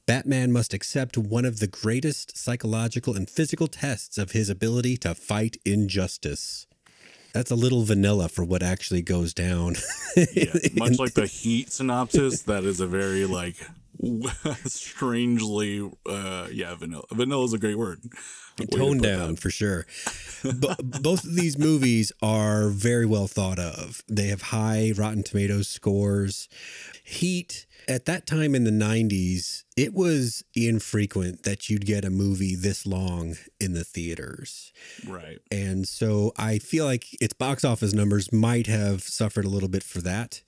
Batman 0.05 0.51
must 0.51 0.73
accept 0.73 1.17
one 1.17 1.45
of 1.45 1.59
the 1.59 1.67
greatest 1.67 2.37
psychological 2.37 3.15
and 3.15 3.29
physical 3.29 3.67
tests 3.67 4.17
of 4.17 4.31
his 4.31 4.49
ability 4.49 4.97
to 4.97 5.13
fight 5.13 5.57
injustice. 5.65 6.65
That's 7.33 7.51
a 7.51 7.55
little 7.55 7.83
vanilla 7.83 8.27
for 8.27 8.43
what 8.43 8.63
actually 8.63 9.01
goes 9.01 9.33
down. 9.33 9.75
Yeah, 10.15 10.53
much 10.73 10.99
like 10.99 11.13
the 11.13 11.27
Heat 11.27 11.71
synopsis, 11.71 12.41
that 12.43 12.63
is 12.63 12.81
a 12.81 12.87
very 12.87 13.25
like 13.25 13.55
strangely, 14.65 15.89
uh, 16.05 16.47
yeah, 16.51 16.75
vanilla. 16.75 17.03
Vanilla 17.11 17.45
is 17.45 17.53
a 17.53 17.59
great 17.59 17.77
word. 17.77 18.01
Way 18.59 18.65
to 18.65 18.77
toned 18.77 19.01
down 19.01 19.35
for 19.35 19.49
sure. 19.49 19.85
but 20.43 20.77
both 21.01 21.23
of 21.23 21.35
these 21.35 21.57
movies 21.57 22.11
are 22.21 22.69
very 22.69 23.05
well 23.05 23.27
thought 23.27 23.59
of. 23.59 24.03
They 24.07 24.27
have 24.27 24.41
high 24.43 24.93
Rotten 24.95 25.23
Tomatoes 25.23 25.67
scores. 25.67 26.49
Heat 27.03 27.65
at 27.87 28.05
that 28.05 28.25
time 28.25 28.55
in 28.55 28.63
the 28.63 28.71
90s, 28.71 29.63
it 29.75 29.93
was 29.93 30.43
infrequent 30.55 31.43
that 31.43 31.69
you'd 31.69 31.85
get 31.85 32.05
a 32.05 32.09
movie 32.09 32.55
this 32.55 32.85
long 32.85 33.35
in 33.59 33.73
the 33.73 33.83
theaters. 33.83 34.71
Right. 35.07 35.39
And 35.51 35.87
so 35.87 36.31
I 36.37 36.59
feel 36.59 36.85
like 36.85 37.05
its 37.19 37.33
box 37.33 37.63
office 37.63 37.93
numbers 37.93 38.31
might 38.31 38.67
have 38.67 39.01
suffered 39.01 39.45
a 39.45 39.49
little 39.49 39.69
bit 39.69 39.83
for 39.83 40.01
that. 40.01 40.41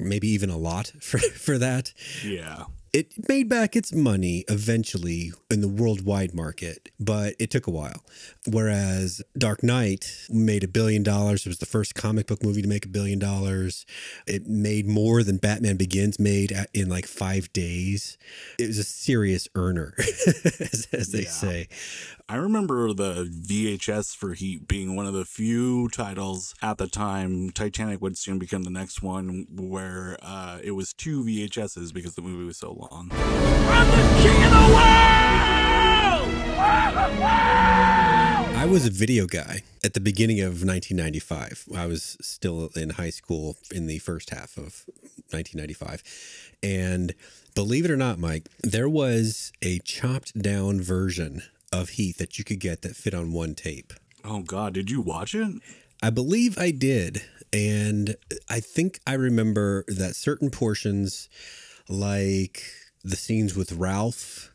Maybe 0.00 0.28
even 0.28 0.50
a 0.50 0.58
lot 0.58 0.92
for, 1.00 1.18
for 1.18 1.58
that 1.58 1.92
Yeah. 2.24 2.64
It 2.92 3.28
made 3.28 3.48
back 3.48 3.76
its 3.76 3.92
money 3.94 4.44
eventually 4.48 5.32
in 5.50 5.60
the 5.60 5.68
worldwide 5.68 6.34
market, 6.34 6.88
but 6.98 7.34
it 7.38 7.50
took 7.50 7.66
a 7.66 7.70
while. 7.70 8.04
Whereas 8.48 9.22
Dark 9.38 9.62
Knight 9.62 10.26
made 10.28 10.64
a 10.64 10.68
billion 10.68 11.02
dollars. 11.02 11.46
It 11.46 11.50
was 11.50 11.58
the 11.58 11.66
first 11.66 11.94
comic 11.94 12.26
book 12.26 12.42
movie 12.42 12.62
to 12.62 12.68
make 12.68 12.84
a 12.84 12.88
billion 12.88 13.18
dollars. 13.18 13.86
It 14.26 14.46
made 14.48 14.86
more 14.86 15.22
than 15.22 15.36
Batman 15.36 15.76
Begins 15.76 16.18
made 16.18 16.52
in 16.74 16.88
like 16.88 17.06
five 17.06 17.52
days. 17.52 18.18
It 18.58 18.66
was 18.66 18.78
a 18.78 18.84
serious 18.84 19.46
earner, 19.54 19.94
as, 19.98 20.88
as 20.92 21.12
they 21.12 21.22
Yeah. 21.22 21.30
say. 21.30 21.68
I 22.28 22.36
remember 22.36 22.92
the 22.92 23.24
VHS 23.24 24.14
for 24.14 24.34
Heat 24.34 24.68
being 24.68 24.94
one 24.94 25.04
of 25.04 25.14
the 25.14 25.24
few 25.24 25.88
titles 25.88 26.54
at 26.62 26.78
the 26.78 26.86
time. 26.86 27.50
Titanic 27.50 28.00
would 28.00 28.16
soon 28.16 28.38
become 28.38 28.62
the 28.62 28.70
next 28.70 29.02
one 29.02 29.46
where 29.50 30.16
uh, 30.22 30.58
it 30.62 30.70
was 30.72 30.92
two 30.92 31.24
VHSs 31.24 31.92
because 31.92 32.14
the 32.14 32.22
movie 32.22 32.44
was 32.44 32.56
so 32.58 32.72
long. 32.80 33.10
I'm 33.12 33.90
the 33.90 34.22
king 34.22 34.44
of 34.44 34.50
the 34.50 34.74
world! 34.74 34.90
I 38.56 38.66
was 38.66 38.86
a 38.86 38.90
video 38.90 39.26
guy 39.26 39.62
at 39.82 39.94
the 39.94 40.00
beginning 40.00 40.40
of 40.40 40.64
1995. 40.64 41.64
I 41.76 41.86
was 41.86 42.18
still 42.20 42.70
in 42.76 42.90
high 42.90 43.10
school 43.10 43.56
in 43.74 43.86
the 43.86 43.98
first 43.98 44.30
half 44.30 44.56
of 44.56 44.84
1995. 45.30 46.02
And 46.62 47.14
believe 47.54 47.84
it 47.84 47.90
or 47.90 47.96
not, 47.96 48.18
Myke, 48.18 48.46
there 48.62 48.88
was 48.88 49.52
a 49.62 49.78
chopped 49.80 50.40
down 50.40 50.80
version 50.80 51.42
of 51.72 51.90
Heat 51.90 52.18
that 52.18 52.38
you 52.38 52.44
could 52.44 52.60
get 52.60 52.82
that 52.82 52.96
fit 52.96 53.14
on 53.14 53.32
one 53.32 53.54
tape. 53.54 53.92
Oh 54.24 54.40
God, 54.40 54.74
did 54.74 54.90
you 54.90 55.00
watch 55.00 55.34
it? 55.34 55.54
I 56.02 56.10
believe 56.10 56.58
I 56.58 56.70
did. 56.70 57.22
And 57.52 58.16
I 58.48 58.60
think 58.60 59.00
I 59.06 59.14
remember 59.14 59.84
that 59.88 60.14
certain 60.16 60.50
portions, 60.50 61.28
like 61.90 62.62
the 63.04 63.16
scenes 63.16 63.56
with 63.56 63.72
Ralph, 63.72 64.52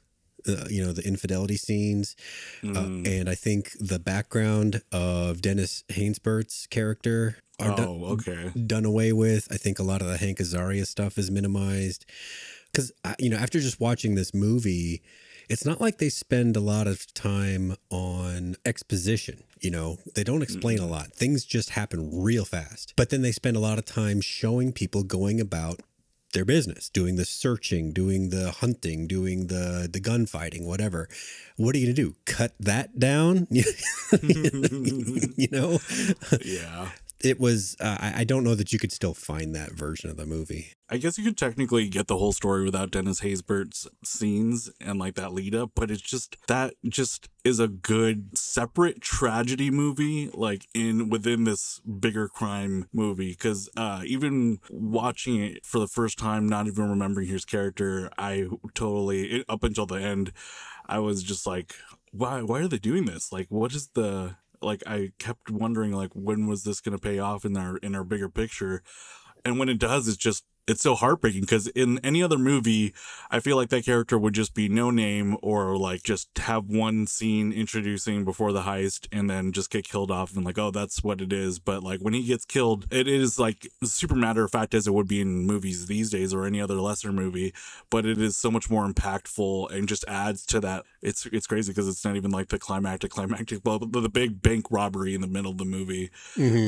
uh, 0.48 0.66
you 0.70 0.84
know, 0.86 0.92
the 0.92 1.06
infidelity 1.06 1.58
scenes, 1.58 2.16
uh, 2.64 2.68
and 3.06 3.30
I 3.30 3.36
think 3.36 3.72
the 3.80 4.00
background 4.00 4.82
of 4.92 5.42
Dennis 5.42 5.84
Haysbert's 5.90 6.68
character 6.68 7.38
are 7.60 7.76
done, 7.76 7.88
Oh, 7.88 8.06
okay. 8.14 8.52
done 8.68 8.86
away 8.86 9.12
with. 9.14 9.48
I 9.52 9.58
think 9.58 9.80
a 9.80 9.84
lot 9.84 10.02
of 10.02 10.08
the 10.08 10.18
Hank 10.18 10.38
Azaria 10.40 10.86
stuff 10.86 11.18
is 11.18 11.32
minimized. 11.32 12.06
Because, 12.72 12.92
you 13.18 13.30
know, 13.30 13.38
after 13.38 13.60
just 13.60 13.80
watching 13.80 14.16
this 14.16 14.34
movie, 14.34 15.02
it's 15.50 15.66
not 15.66 15.80
like 15.80 15.98
they 15.98 16.10
spend 16.10 16.58
a 16.58 16.60
lot 16.60 16.88
of 16.88 17.12
time 17.14 17.76
on 17.90 18.56
exposition. 18.66 19.44
You 19.62 19.72
know, 19.72 19.98
they 20.14 20.24
don't 20.26 20.42
explain 20.42 20.80
a 20.80 20.86
lot. 20.86 21.14
Things 21.14 21.46
just 21.46 21.70
happen 21.72 22.10
real 22.12 22.44
fast. 22.46 22.94
But 22.98 23.10
then 23.10 23.22
they 23.22 23.32
spend 23.32 23.56
a 23.56 23.62
lot 23.62 23.78
of 23.78 23.86
time 23.86 24.20
showing 24.22 24.74
people 24.74 25.04
going 25.04 25.40
about 25.40 25.80
their 26.36 26.46
business, 26.46 26.90
doing 26.90 27.16
the 27.16 27.26
searching, 27.26 27.92
doing 27.92 28.30
the 28.30 28.52
hunting, 28.52 29.08
doing 29.08 29.48
the 29.48 29.90
the 29.92 30.00
gunfighting, 30.00 30.66
whatever. 30.66 31.10
What 31.58 31.74
are 31.76 31.80
you 31.80 31.88
gonna 31.88 31.96
do? 31.96 32.16
Cut 32.26 32.54
that 32.60 33.00
down? 33.00 33.48
you 33.50 35.48
know, 35.52 35.80
Yeah. 36.46 36.90
It 37.20 37.40
was. 37.40 37.76
Uh, 37.80 37.98
I 38.00 38.14
I 38.18 38.24
don't 38.24 38.44
know 38.44 38.56
that 38.56 38.74
you 38.74 38.80
could 38.80 38.92
still 38.92 39.14
find 39.14 39.56
that 39.56 39.72
version 39.72 40.10
of 40.10 40.18
the 40.18 40.26
movie. 40.26 40.74
I 40.88 40.98
guess 40.98 41.18
you 41.18 41.24
could 41.24 41.38
technically 41.38 41.90
get 41.90 42.08
the 42.08 42.18
whole 42.18 42.32
story 42.32 42.64
without 42.64 42.92
Dennis 42.92 43.22
Haysbert's 43.22 43.88
scenes 44.04 44.70
and 44.80 45.00
like 45.00 45.16
that 45.16 45.34
lead 45.34 45.56
up, 45.56 45.72
but 45.76 45.90
it's 45.90 46.02
just 46.02 46.38
that 46.48 46.76
just 46.88 47.28
is 47.44 47.60
a 47.60 47.68
good 47.68 48.38
separate 48.38 49.02
tragedy 49.02 49.72
movie, 49.72 50.30
like 50.34 50.68
in 50.76 51.10
within 51.10 51.44
this 51.44 51.80
bigger 51.80 52.28
crime 52.28 52.88
movie. 52.94 53.32
Because 53.32 53.70
uh, 53.76 54.04
even 54.06 54.60
watching 54.70 55.42
it 55.44 55.66
for 55.66 55.80
the 55.80 55.88
first 55.88 56.20
time, 56.20 56.48
not 56.48 56.68
even 56.68 56.90
remembering 56.90 57.28
his 57.28 57.46
character, 57.46 58.12
I 58.18 58.48
totally 58.76 59.44
up 59.50 59.64
until 59.64 59.88
the 59.88 59.96
end, 59.96 60.32
I 60.86 61.00
was 61.00 61.24
just 61.24 61.48
like, 61.48 61.76
why? 62.12 62.42
Why 62.44 62.60
are 62.60 62.68
they 62.68 62.78
doing 62.78 63.06
this? 63.06 63.32
Like, 63.32 63.48
what 63.50 63.74
is 63.74 63.90
the 63.96 64.36
like? 64.62 64.84
I 64.88 65.12
kept 65.20 65.50
wondering, 65.52 65.92
like, 65.92 66.12
when 66.14 66.48
was 66.48 66.64
this 66.64 66.82
going 66.82 66.98
to 66.98 67.02
pay 67.02 67.20
off 67.20 67.46
in 67.46 67.56
our 67.58 67.78
in 67.78 67.96
our 67.96 68.04
bigger 68.04 68.30
picture? 68.30 68.84
and 69.46 69.60
when 69.60 69.70
it 69.70 69.80
does 69.80 70.08
it's 70.08 70.18
just 70.18 70.44
it's 70.68 70.82
so 70.82 70.96
heartbreaking 70.96 71.42
because 71.42 71.68
in 71.70 72.00
any 72.00 72.24
other 72.24 72.38
movie 72.38 72.94
i 73.32 73.40
feel 73.40 73.56
like 73.56 73.70
that 73.70 73.86
character 73.86 74.18
would 74.18 74.34
just 74.34 74.54
be 74.54 74.68
no 74.68 74.90
name 74.90 75.38
or 75.42 75.78
like 75.78 76.04
just 76.04 76.30
have 76.38 76.66
one 76.66 77.08
scene 77.08 77.52
introducing 77.52 78.24
before 78.24 78.52
the 78.52 78.62
heist 78.62 79.08
and 79.12 79.30
then 79.30 79.52
just 79.52 79.70
get 79.70 79.88
killed 79.88 80.12
off 80.12 80.36
and 80.36 80.46
like 80.46 80.58
oh 80.58 80.72
that's 80.72 81.04
what 81.04 81.22
it 81.22 81.32
is. 81.34 81.60
But 81.60 81.84
like 81.84 82.00
when 82.00 82.14
he 82.14 82.24
gets 82.24 82.46
killed 82.46 82.88
it 82.92 83.08
is 83.08 83.40
like 83.40 83.68
super 83.84 84.16
matter 84.16 84.44
of 84.44 84.52
fact 84.52 84.74
as 84.74 84.88
it 84.88 84.94
would 84.94 85.08
be 85.08 85.22
in 85.22 85.46
movies 85.46 85.86
these 85.88 86.10
days 86.10 86.34
or 86.34 86.46
any 86.46 86.62
other 86.62 86.76
lesser 86.76 87.12
movie 87.12 87.54
but 87.90 88.06
it 88.06 88.18
is 88.18 88.38
so 88.38 88.50
much 88.52 88.70
more 88.70 88.88
impactful 88.88 89.72
and 89.72 89.88
just 89.88 90.06
adds 90.08 90.46
to 90.48 90.60
that. 90.62 90.86
It's 91.02 91.26
it's 91.28 91.48
crazy 91.48 91.72
because 91.72 91.88
it's 91.88 92.04
not 92.06 92.16
even 92.16 92.32
like 92.32 92.50
the 92.50 92.60
climactic 92.60 93.12
climactic 93.12 93.62
well 93.64 93.80
the, 93.80 94.02
the 94.02 94.10
big 94.10 94.42
bank 94.42 94.68
robbery 94.72 95.14
in 95.14 95.22
the 95.22 95.28
middle 95.28 95.52
of 95.52 95.58
the 95.58 95.66
movie. 95.66 96.10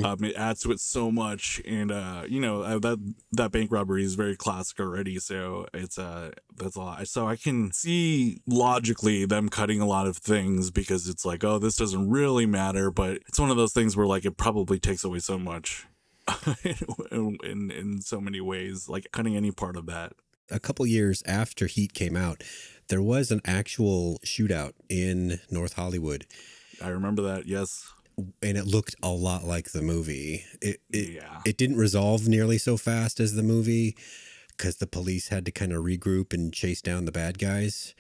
Um, 0.04 0.24
it 0.24 0.36
adds 0.36 0.62
to 0.62 0.72
it 0.72 0.80
so 0.80 1.12
much 1.12 1.62
and 1.66 1.92
uh 1.92 2.24
you 2.28 2.40
know 2.40 2.62
uh, 2.62 2.80
that 2.80 3.14
that 3.32 3.52
bank 3.52 3.72
robbery 3.72 3.87
is 3.96 4.16
very 4.16 4.36
classic 4.36 4.80
already 4.80 5.20
so 5.20 5.68
it's 5.74 5.98
uh 5.98 6.32
that's 6.56 6.76
a 6.76 6.80
lot. 6.80 7.08
So 7.08 7.28
i 7.28 7.36
can 7.36 7.72
see 7.72 8.42
logically 8.48 9.26
them 9.26 9.50
cutting 9.50 9.82
a 9.82 9.86
lot 9.88 10.08
of 10.08 10.18
things 10.18 10.72
because 10.72 11.08
it's 11.08 11.26
like 11.26 11.44
oh 11.44 11.60
this 11.60 11.76
doesn't 11.76 12.10
really 12.10 12.46
matter 12.46 12.92
but 12.92 13.20
it's 13.28 13.40
one 13.40 13.52
of 13.52 13.58
those 13.58 13.74
things 13.74 13.96
where 13.96 14.08
like 14.08 14.26
it 14.26 14.38
probably 14.38 14.80
takes 14.80 15.04
away 15.04 15.20
so 15.20 15.38
much 15.38 15.86
in, 17.12 17.38
in 17.44 17.72
in 17.72 18.02
so 18.02 18.20
many 18.20 18.42
ways 18.42 18.90
like 18.90 19.08
cutting 19.12 19.36
any 19.36 19.52
part 19.52 19.78
of 19.78 19.86
that. 19.86 20.14
A 20.50 20.60
couple 20.60 20.86
years 20.86 21.24
after 21.26 21.68
Heat 21.68 21.94
came 21.94 22.16
out, 22.16 22.44
there 22.88 23.02
was 23.02 23.32
an 23.32 23.42
actual 23.46 24.20
shootout 24.26 24.74
in 24.90 25.40
North 25.50 25.74
Hollywood, 25.74 26.26
i 26.82 26.90
remember 26.90 27.22
that 27.22 27.48
yes 27.48 27.92
and 28.42 28.58
it 28.58 28.66
looked 28.66 28.96
a 29.04 29.10
lot 29.10 29.44
like 29.44 29.72
the 29.72 29.82
movie. 29.82 30.44
It 30.62 30.82
it, 30.92 31.10
Yeah. 31.10 31.42
it 31.46 31.58
didn't 31.58 31.78
resolve 31.78 32.28
nearly 32.28 32.58
so 32.58 32.78
fast 32.78 33.20
as 33.20 33.34
the 33.34 33.44
movie 33.44 33.96
because 34.50 34.78
the 34.78 34.88
police 34.88 35.28
had 35.28 35.46
to 35.46 35.52
kind 35.52 35.72
of 35.72 35.84
regroup 35.84 36.34
and 36.34 36.52
chase 36.52 36.82
down 36.82 37.06
the 37.06 37.12
bad 37.12 37.38
guys. 37.38 37.94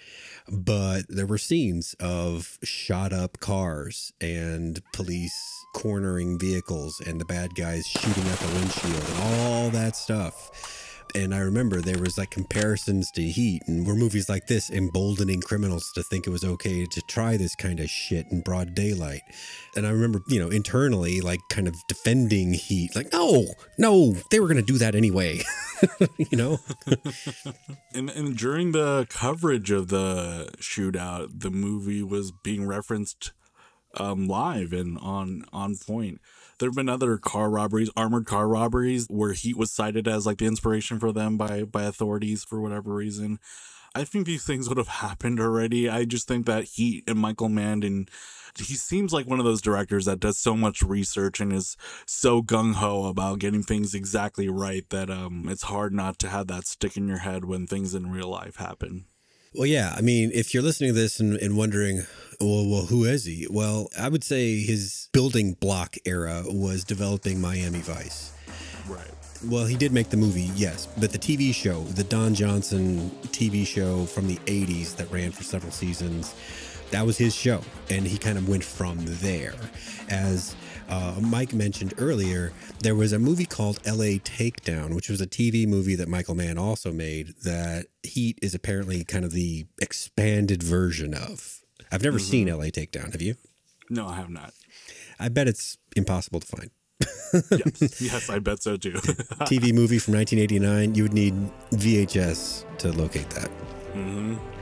But 0.49 1.03
there 1.07 1.27
were 1.27 1.37
scenes 1.37 1.95
of 1.99 2.57
shot 2.63 3.13
up 3.13 3.39
cars 3.39 4.11
and 4.19 4.81
police 4.91 5.35
cornering 5.75 6.39
vehicles 6.39 6.99
and 7.05 7.21
the 7.21 7.25
bad 7.25 7.53
guys 7.53 7.85
shooting 7.85 8.25
at 8.25 8.39
the 8.39 8.47
windshield 8.55 8.95
and 9.09 9.19
all 9.21 9.69
that 9.69 9.95
stuff. 9.95 10.86
And 11.17 11.33
I 11.33 11.39
remember 11.39 11.81
there 11.81 11.97
was 11.97 12.15
like 12.15 12.29
comparisons 12.29 13.09
to 13.13 13.23
Heat, 13.23 13.63
and 13.65 13.87
were 13.87 13.95
movies 13.95 14.29
like 14.29 14.45
this 14.45 14.69
emboldening 14.69 15.41
criminals 15.41 15.91
to 15.93 16.03
think 16.03 16.27
it 16.27 16.29
was 16.29 16.43
okay 16.43 16.85
to 16.85 17.01
try 17.01 17.37
this 17.37 17.55
kind 17.55 17.79
of 17.79 17.89
shit 17.89 18.27
in 18.29 18.41
broad 18.41 18.75
daylight. 18.75 19.23
And 19.75 19.87
I 19.87 19.89
remember, 19.89 20.21
you 20.27 20.39
know, 20.39 20.49
internally, 20.49 21.19
like 21.19 21.39
kind 21.49 21.67
of 21.67 21.75
defending 21.87 22.53
Heat, 22.53 22.95
like, 22.95 23.11
no, 23.11 23.47
no, 23.79 24.15
they 24.29 24.39
were 24.39 24.45
going 24.45 24.63
to 24.63 24.73
do 24.73 24.77
that 24.77 24.93
anyway. 24.93 25.41
you 26.17 26.37
know? 26.37 26.59
And, 27.95 28.11
and 28.11 28.37
during 28.37 28.73
the 28.73 29.07
coverage 29.09 29.71
of 29.71 29.87
the 29.87 30.51
shootout, 30.59 31.39
the 31.39 31.49
movie 31.49 32.03
was 32.03 32.31
being 32.31 32.67
referenced 32.67 33.31
um, 33.95 34.27
live 34.27 34.71
and 34.71 34.99
on 34.99 35.45
on 35.51 35.77
point. 35.77 36.21
There 36.59 36.69
have 36.69 36.75
been 36.75 36.89
other 36.89 37.17
car 37.17 37.49
robberies, 37.49 37.89
armored 37.95 38.25
car 38.25 38.47
robberies, 38.47 39.05
where 39.09 39.33
Heat 39.33 39.57
was 39.57 39.71
cited 39.71 40.07
as 40.07 40.25
like 40.25 40.39
the 40.39 40.45
inspiration 40.45 40.99
for 40.99 41.11
them 41.11 41.37
by 41.37 41.63
by 41.63 41.83
authorities 41.83 42.43
for 42.43 42.59
whatever 42.61 42.93
reason. 42.93 43.39
I 43.95 44.03
think 44.03 44.25
these 44.25 44.45
things 44.45 44.69
would 44.69 44.77
have 44.77 44.87
happened 44.87 45.39
already. 45.39 45.89
I 45.89 46.05
just 46.05 46.27
think 46.27 46.45
that 46.45 46.65
he 46.65 47.03
and 47.07 47.17
Michael 47.17 47.49
Mann 47.49 47.81
he 48.59 48.75
seems 48.75 49.13
like 49.13 49.27
one 49.27 49.39
of 49.39 49.45
those 49.45 49.61
directors 49.61 50.05
that 50.05 50.19
does 50.19 50.37
so 50.37 50.55
much 50.55 50.81
research 50.81 51.39
and 51.39 51.53
is 51.53 51.77
so 52.05 52.41
gung 52.41 52.75
ho 52.75 53.05
about 53.05 53.39
getting 53.39 53.63
things 53.63 53.93
exactly 53.93 54.49
right 54.49 54.89
that 54.89 55.09
um, 55.09 55.47
it's 55.47 55.63
hard 55.63 55.93
not 55.93 56.17
to 56.19 56.29
have 56.29 56.47
that 56.47 56.65
stick 56.65 56.97
in 56.97 57.07
your 57.07 57.19
head 57.19 57.45
when 57.45 57.67
things 57.67 57.93
in 57.93 58.11
real 58.11 58.29
life 58.29 58.55
happen. 58.55 59.05
Well, 59.53 59.65
yeah. 59.65 59.93
I 59.97 60.01
mean, 60.01 60.31
if 60.33 60.53
you're 60.53 60.63
listening 60.63 60.89
to 60.89 60.99
this 60.99 61.19
and, 61.19 61.35
and 61.37 61.57
wondering, 61.57 62.03
well, 62.39 62.69
well, 62.69 62.85
who 62.85 63.05
is 63.05 63.25
he? 63.25 63.47
Well, 63.49 63.89
I 63.97 64.09
would 64.09 64.23
say 64.23 64.61
his 64.61 65.09
building 65.11 65.53
block 65.53 65.95
era 66.05 66.43
was 66.45 66.83
developing 66.83 67.41
Miami 67.41 67.79
Vice. 67.79 68.31
Right. 68.87 69.07
Well, 69.45 69.65
he 69.65 69.75
did 69.75 69.91
make 69.91 70.09
the 70.09 70.17
movie, 70.17 70.49
yes, 70.55 70.87
but 70.97 71.11
the 71.11 71.19
TV 71.19 71.53
show, 71.53 71.83
the 71.83 72.03
Don 72.03 72.33
Johnson 72.33 73.11
TV 73.27 73.65
show 73.65 74.05
from 74.05 74.27
the 74.27 74.37
80s 74.45 74.95
that 74.95 75.11
ran 75.11 75.31
for 75.31 75.43
several 75.43 75.71
seasons, 75.71 76.33
that 76.91 77.05
was 77.05 77.17
his 77.17 77.35
show. 77.35 77.61
And 77.89 78.05
he 78.05 78.17
kind 78.17 78.37
of 78.37 78.49
went 78.49 78.63
from 78.63 78.97
there. 79.01 79.53
As 80.09 80.55
uh, 80.87 81.15
Mike 81.19 81.53
mentioned 81.53 81.93
earlier, 81.97 82.51
there 82.79 82.95
was 82.95 83.13
a 83.13 83.19
movie 83.19 83.45
called 83.45 83.79
LA 83.85 84.19
Takedown, 84.23 84.95
which 84.95 85.09
was 85.09 85.21
a 85.21 85.27
TV 85.27 85.67
movie 85.67 85.95
that 85.95 86.07
Michael 86.07 86.35
Mann 86.35 86.57
also 86.57 86.91
made 86.91 87.35
that 87.43 87.87
Heat 88.03 88.39
is 88.41 88.55
apparently 88.55 89.03
kind 89.03 89.25
of 89.25 89.31
the 89.31 89.65
expanded 89.81 90.63
version 90.63 91.13
of. 91.13 91.61
I've 91.91 92.03
never 92.03 92.17
mm-hmm. 92.17 92.31
seen 92.31 92.47
LA 92.47 92.65
Takedown. 92.65 93.11
Have 93.11 93.21
you? 93.21 93.35
No, 93.89 94.07
I 94.07 94.15
have 94.15 94.29
not. 94.29 94.53
I 95.19 95.29
bet 95.29 95.47
it's 95.47 95.77
impossible 95.95 96.41
to 96.41 96.47
find 96.47 96.69
yes. 97.33 98.01
yes, 98.01 98.29
I 98.29 98.39
bet 98.39 98.61
so 98.61 98.77
too. 98.77 98.93
TV 98.93 99.73
movie 99.73 99.99
from 99.99 100.13
1989. 100.15 100.95
You 100.95 101.03
would 101.03 101.13
need 101.13 101.33
VHS 101.71 102.77
to 102.79 102.91
locate 102.91 103.29
that. 103.31 103.49
Mm-hmm. 103.93 104.56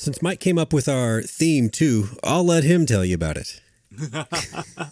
Since 0.00 0.20
Myke 0.20 0.40
came 0.40 0.56
up 0.56 0.72
with 0.72 0.88
our 0.88 1.20
theme 1.20 1.68
too, 1.68 2.06
I'll 2.24 2.42
let 2.42 2.64
him 2.64 2.86
tell 2.86 3.04
you 3.04 3.14
about 3.14 3.36
it. 3.36 3.60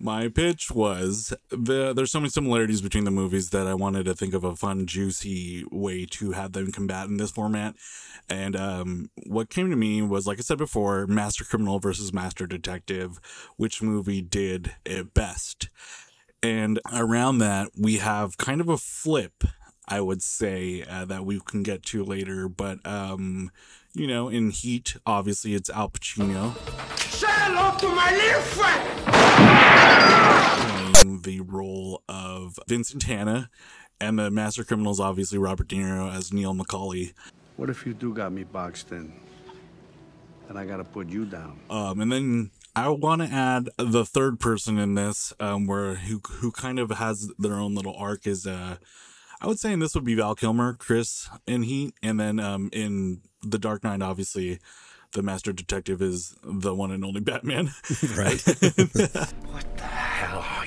my 0.00 0.28
pitch 0.28 0.70
was 0.70 1.34
the, 1.50 1.92
there's 1.92 2.10
so 2.10 2.18
many 2.18 2.30
similarities 2.30 2.80
between 2.80 3.04
the 3.04 3.10
movies 3.10 3.50
that 3.50 3.66
I 3.66 3.74
wanted 3.74 4.06
to 4.06 4.14
think 4.14 4.32
of 4.32 4.44
a 4.44 4.56
fun, 4.56 4.86
juicy 4.86 5.66
way 5.70 6.06
to 6.12 6.32
have 6.32 6.52
them 6.52 6.72
combat 6.72 7.08
in 7.08 7.18
this 7.18 7.32
format. 7.32 7.74
And 8.30 8.56
um, 8.56 9.10
what 9.26 9.50
came 9.50 9.68
to 9.68 9.76
me 9.76 10.00
was, 10.00 10.26
like 10.26 10.38
I 10.38 10.40
said 10.40 10.56
before, 10.56 11.06
Master 11.06 11.44
Criminal 11.44 11.78
versus 11.78 12.10
Master 12.10 12.46
Detective, 12.46 13.20
which 13.58 13.82
movie 13.82 14.22
did 14.22 14.74
it 14.86 15.12
best? 15.12 15.68
And 16.42 16.80
around 16.90 17.40
that, 17.40 17.72
we 17.78 17.98
have 17.98 18.38
kind 18.38 18.62
of 18.62 18.70
a 18.70 18.78
flip, 18.78 19.44
I 19.86 20.00
would 20.00 20.22
say, 20.22 20.82
uh, 20.88 21.04
that 21.04 21.26
we 21.26 21.40
can 21.40 21.62
get 21.62 21.82
to 21.86 22.02
later. 22.02 22.48
But, 22.48 22.78
um, 22.86 23.50
you 23.98 24.06
know, 24.06 24.28
in 24.28 24.50
Heat, 24.50 24.96
obviously 25.04 25.54
it's 25.54 25.68
Al 25.70 25.90
Pacino. 25.90 26.54
Say 26.98 27.26
hello 27.28 27.76
to 27.78 27.88
my 27.88 28.12
little 28.12 28.40
friend! 28.42 28.84
Playing 30.94 31.22
the 31.22 31.40
role 31.40 32.02
of 32.08 32.58
Vincent 32.68 33.02
Hanna. 33.02 33.50
And 34.00 34.16
the 34.16 34.30
Master 34.30 34.62
Criminal 34.62 34.92
is 34.92 35.00
obviously 35.00 35.38
Robert 35.38 35.66
De 35.66 35.74
Niro 35.74 36.14
as 36.14 36.32
Neil 36.32 36.54
McCauley. 36.54 37.12
What 37.56 37.68
if 37.68 37.84
you 37.84 37.92
do 37.92 38.14
got 38.14 38.30
me 38.30 38.44
boxed 38.44 38.92
in? 38.92 39.12
And 40.48 40.56
I 40.56 40.64
gotta 40.64 40.84
put 40.84 41.08
you 41.08 41.24
down. 41.24 41.58
Um, 41.68 42.00
and 42.00 42.12
then 42.12 42.50
I 42.76 42.88
want 42.90 43.22
to 43.22 43.28
add 43.28 43.68
the 43.76 44.04
third 44.04 44.38
person 44.38 44.78
in 44.78 44.94
this, 44.94 45.32
um, 45.40 45.66
where 45.66 45.96
who 45.96 46.20
who 46.24 46.52
kind 46.52 46.78
of 46.78 46.92
has 46.92 47.32
their 47.36 47.54
own 47.54 47.74
little 47.74 47.96
arc 47.96 48.28
is 48.28 48.46
uh, 48.46 48.76
I 49.40 49.46
would 49.46 49.58
say 49.58 49.72
in 49.72 49.78
this 49.78 49.94
would 49.94 50.04
be 50.04 50.14
Val 50.14 50.34
Kilmer, 50.34 50.74
Chris 50.74 51.28
in 51.46 51.62
Heat, 51.62 51.94
and 52.02 52.18
then 52.18 52.40
um 52.40 52.70
in 52.72 53.22
The 53.42 53.58
Dark 53.58 53.84
Knight, 53.84 54.02
obviously, 54.02 54.58
the 55.12 55.22
Master 55.22 55.52
Detective 55.52 56.02
is 56.02 56.36
the 56.42 56.74
one 56.74 56.90
and 56.90 57.04
only 57.04 57.20
Batman. 57.20 57.66
right. 58.16 58.40
what 58.42 59.76
the 59.76 59.84
hell 59.84 60.38
are 60.40 60.66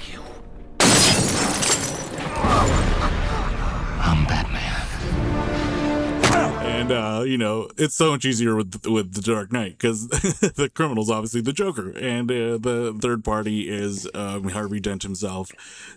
and 6.82 6.92
uh, 6.92 7.22
you 7.24 7.38
know 7.38 7.70
it's 7.78 7.96
so 7.96 8.12
much 8.12 8.26
easier 8.26 8.56
with 8.56 8.86
with 8.86 9.14
the 9.14 9.22
Dark 9.22 9.52
Knight 9.52 9.78
because 9.78 10.08
the 10.10 10.70
criminal's 10.74 11.10
obviously 11.10 11.42
the 11.42 11.54
Joker, 11.54 11.92
and 11.92 12.30
uh, 12.32 12.58
the 12.58 12.98
third 13.00 13.24
party 13.24 13.70
is 13.70 14.10
um, 14.14 14.50
Harvey 14.50 14.80
Dent 14.80 15.04
himself. 15.04 15.52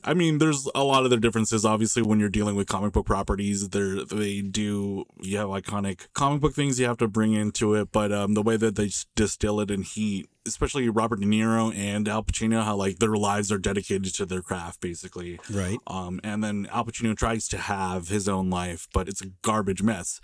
I 0.04 0.14
mean, 0.14 0.38
there's 0.38 0.68
a 0.74 0.84
lot 0.84 1.04
of 1.04 1.10
their 1.10 1.18
differences. 1.18 1.64
Obviously, 1.64 2.02
when 2.02 2.20
you're 2.20 2.28
dealing 2.28 2.54
with 2.54 2.68
comic 2.68 2.92
book 2.92 3.06
properties, 3.06 3.70
they 3.70 4.04
they 4.10 4.40
do 4.42 5.06
you 5.20 5.38
have 5.38 5.48
iconic 5.48 6.08
comic 6.12 6.42
book 6.42 6.54
things 6.54 6.78
you 6.78 6.86
have 6.86 6.98
to 6.98 7.08
bring 7.08 7.32
into 7.32 7.74
it, 7.74 7.90
but 7.90 8.12
um, 8.12 8.34
the 8.34 8.42
way 8.42 8.56
that 8.56 8.76
they 8.76 8.90
distill 9.14 9.60
it 9.60 9.70
in 9.70 9.82
Heat 9.82 10.28
especially 10.46 10.88
Robert 10.88 11.20
De 11.20 11.26
Niro 11.26 11.74
and 11.74 12.08
Al 12.08 12.22
Pacino, 12.22 12.64
how 12.64 12.76
like 12.76 12.98
their 12.98 13.16
lives 13.16 13.50
are 13.50 13.58
dedicated 13.58 14.14
to 14.14 14.26
their 14.26 14.42
craft, 14.42 14.80
basically. 14.80 15.40
Right. 15.50 15.78
Um, 15.86 16.20
and 16.22 16.42
then 16.42 16.68
Al 16.70 16.84
Pacino 16.84 17.16
tries 17.16 17.48
to 17.48 17.58
have 17.58 18.08
his 18.08 18.28
own 18.28 18.50
life, 18.50 18.88
but 18.92 19.08
it's 19.08 19.22
a 19.22 19.30
garbage 19.42 19.82
mess. 19.82 20.20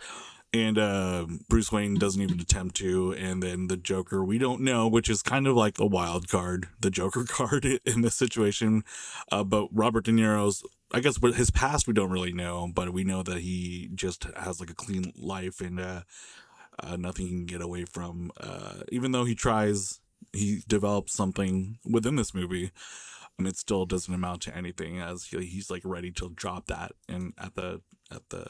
And 0.52 0.78
uh, 0.78 1.26
Bruce 1.48 1.70
Wayne 1.70 1.94
doesn't 1.94 2.20
even 2.20 2.40
attempt 2.40 2.74
to. 2.76 3.12
And 3.12 3.40
then 3.40 3.68
the 3.68 3.76
Joker, 3.76 4.24
we 4.24 4.36
don't 4.36 4.62
know, 4.62 4.88
which 4.88 5.08
is 5.08 5.22
kind 5.22 5.46
of 5.46 5.54
like 5.54 5.78
a 5.78 5.86
wild 5.86 6.28
card, 6.28 6.66
the 6.80 6.90
Joker 6.90 7.24
card 7.28 7.64
in 7.64 8.00
this 8.02 8.16
situation. 8.16 8.82
Uh, 9.30 9.44
but 9.44 9.68
Robert 9.72 10.04
De 10.04 10.10
Niro's 10.10 10.64
I 10.92 11.00
guess 11.00 11.18
his 11.36 11.52
past 11.52 11.86
we 11.86 11.94
don't 11.94 12.10
really 12.10 12.32
know, 12.32 12.68
but 12.74 12.92
we 12.92 13.04
know 13.04 13.22
that 13.22 13.38
he 13.38 13.90
just 13.94 14.24
has 14.36 14.58
like 14.58 14.70
a 14.70 14.74
clean 14.74 15.12
life 15.16 15.60
and 15.60 15.78
uh, 15.78 16.02
uh, 16.82 16.96
nothing 16.96 17.26
he 17.26 17.32
can 17.32 17.46
get 17.46 17.62
away 17.62 17.84
from. 17.84 18.32
Uh, 18.40 18.82
even 18.90 19.12
though 19.12 19.24
he 19.24 19.34
tries 19.34 19.99
he 20.32 20.62
develops 20.68 21.12
something 21.12 21.78
within 21.88 22.16
this 22.16 22.34
movie 22.34 22.70
and 23.38 23.46
it 23.48 23.56
still 23.56 23.86
doesn't 23.86 24.14
amount 24.14 24.42
to 24.42 24.56
anything 24.56 25.00
as 25.00 25.24
he, 25.24 25.44
he's 25.44 25.70
like 25.70 25.82
ready 25.84 26.10
to 26.12 26.30
drop 26.30 26.66
that 26.66 26.92
and 27.08 27.32
at 27.38 27.54
the 27.54 27.80
at 28.10 28.28
the 28.30 28.46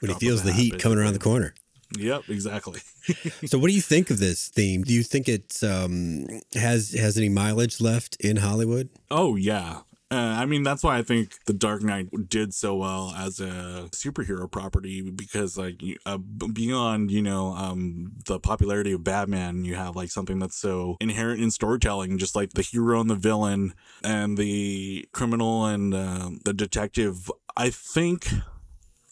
when 0.00 0.12
he 0.12 0.18
feels 0.18 0.42
the, 0.42 0.52
heat 0.52 0.78
coming 0.78 0.98
around 0.98 1.12
the 1.12 1.18
corner 1.18 1.54
Yep, 1.98 2.24
exactly. 2.28 2.80
so, 3.46 3.58
what 3.58 3.68
do 3.68 3.74
you 3.74 3.80
think 3.80 4.10
of 4.10 4.18
this 4.18 4.48
theme? 4.48 4.82
Do 4.82 4.92
you 4.92 5.02
think 5.02 5.28
it 5.28 5.62
um, 5.62 6.26
has 6.54 6.92
has 6.92 7.16
any 7.16 7.28
mileage 7.28 7.80
left 7.80 8.16
in 8.16 8.38
Hollywood? 8.38 8.88
Oh 9.10 9.36
yeah, 9.36 9.80
uh, 10.10 10.36
I 10.38 10.46
mean, 10.46 10.62
that's 10.62 10.84
why 10.84 10.98
I 10.98 11.02
think 11.02 11.44
The 11.46 11.54
Dark 11.54 11.82
Knight 11.82 12.08
did 12.28 12.52
so 12.54 12.76
well 12.76 13.14
as 13.16 13.40
a 13.40 13.88
superhero 13.90 14.50
property 14.50 15.10
because, 15.10 15.56
like, 15.56 15.80
uh, 16.04 16.18
beyond 16.18 17.10
you 17.10 17.22
know 17.22 17.48
um, 17.54 18.12
the 18.26 18.38
popularity 18.38 18.92
of 18.92 19.02
Batman, 19.02 19.64
you 19.64 19.74
have 19.76 19.96
like 19.96 20.10
something 20.10 20.38
that's 20.38 20.56
so 20.56 20.96
inherent 21.00 21.40
in 21.42 21.50
storytelling, 21.50 22.18
just 22.18 22.36
like 22.36 22.52
the 22.52 22.62
hero 22.62 23.00
and 23.00 23.08
the 23.08 23.14
villain, 23.14 23.74
and 24.02 24.36
the 24.36 25.08
criminal 25.12 25.64
and 25.64 25.94
uh, 25.94 26.30
the 26.44 26.52
detective. 26.52 27.30
I 27.56 27.70
think 27.70 28.28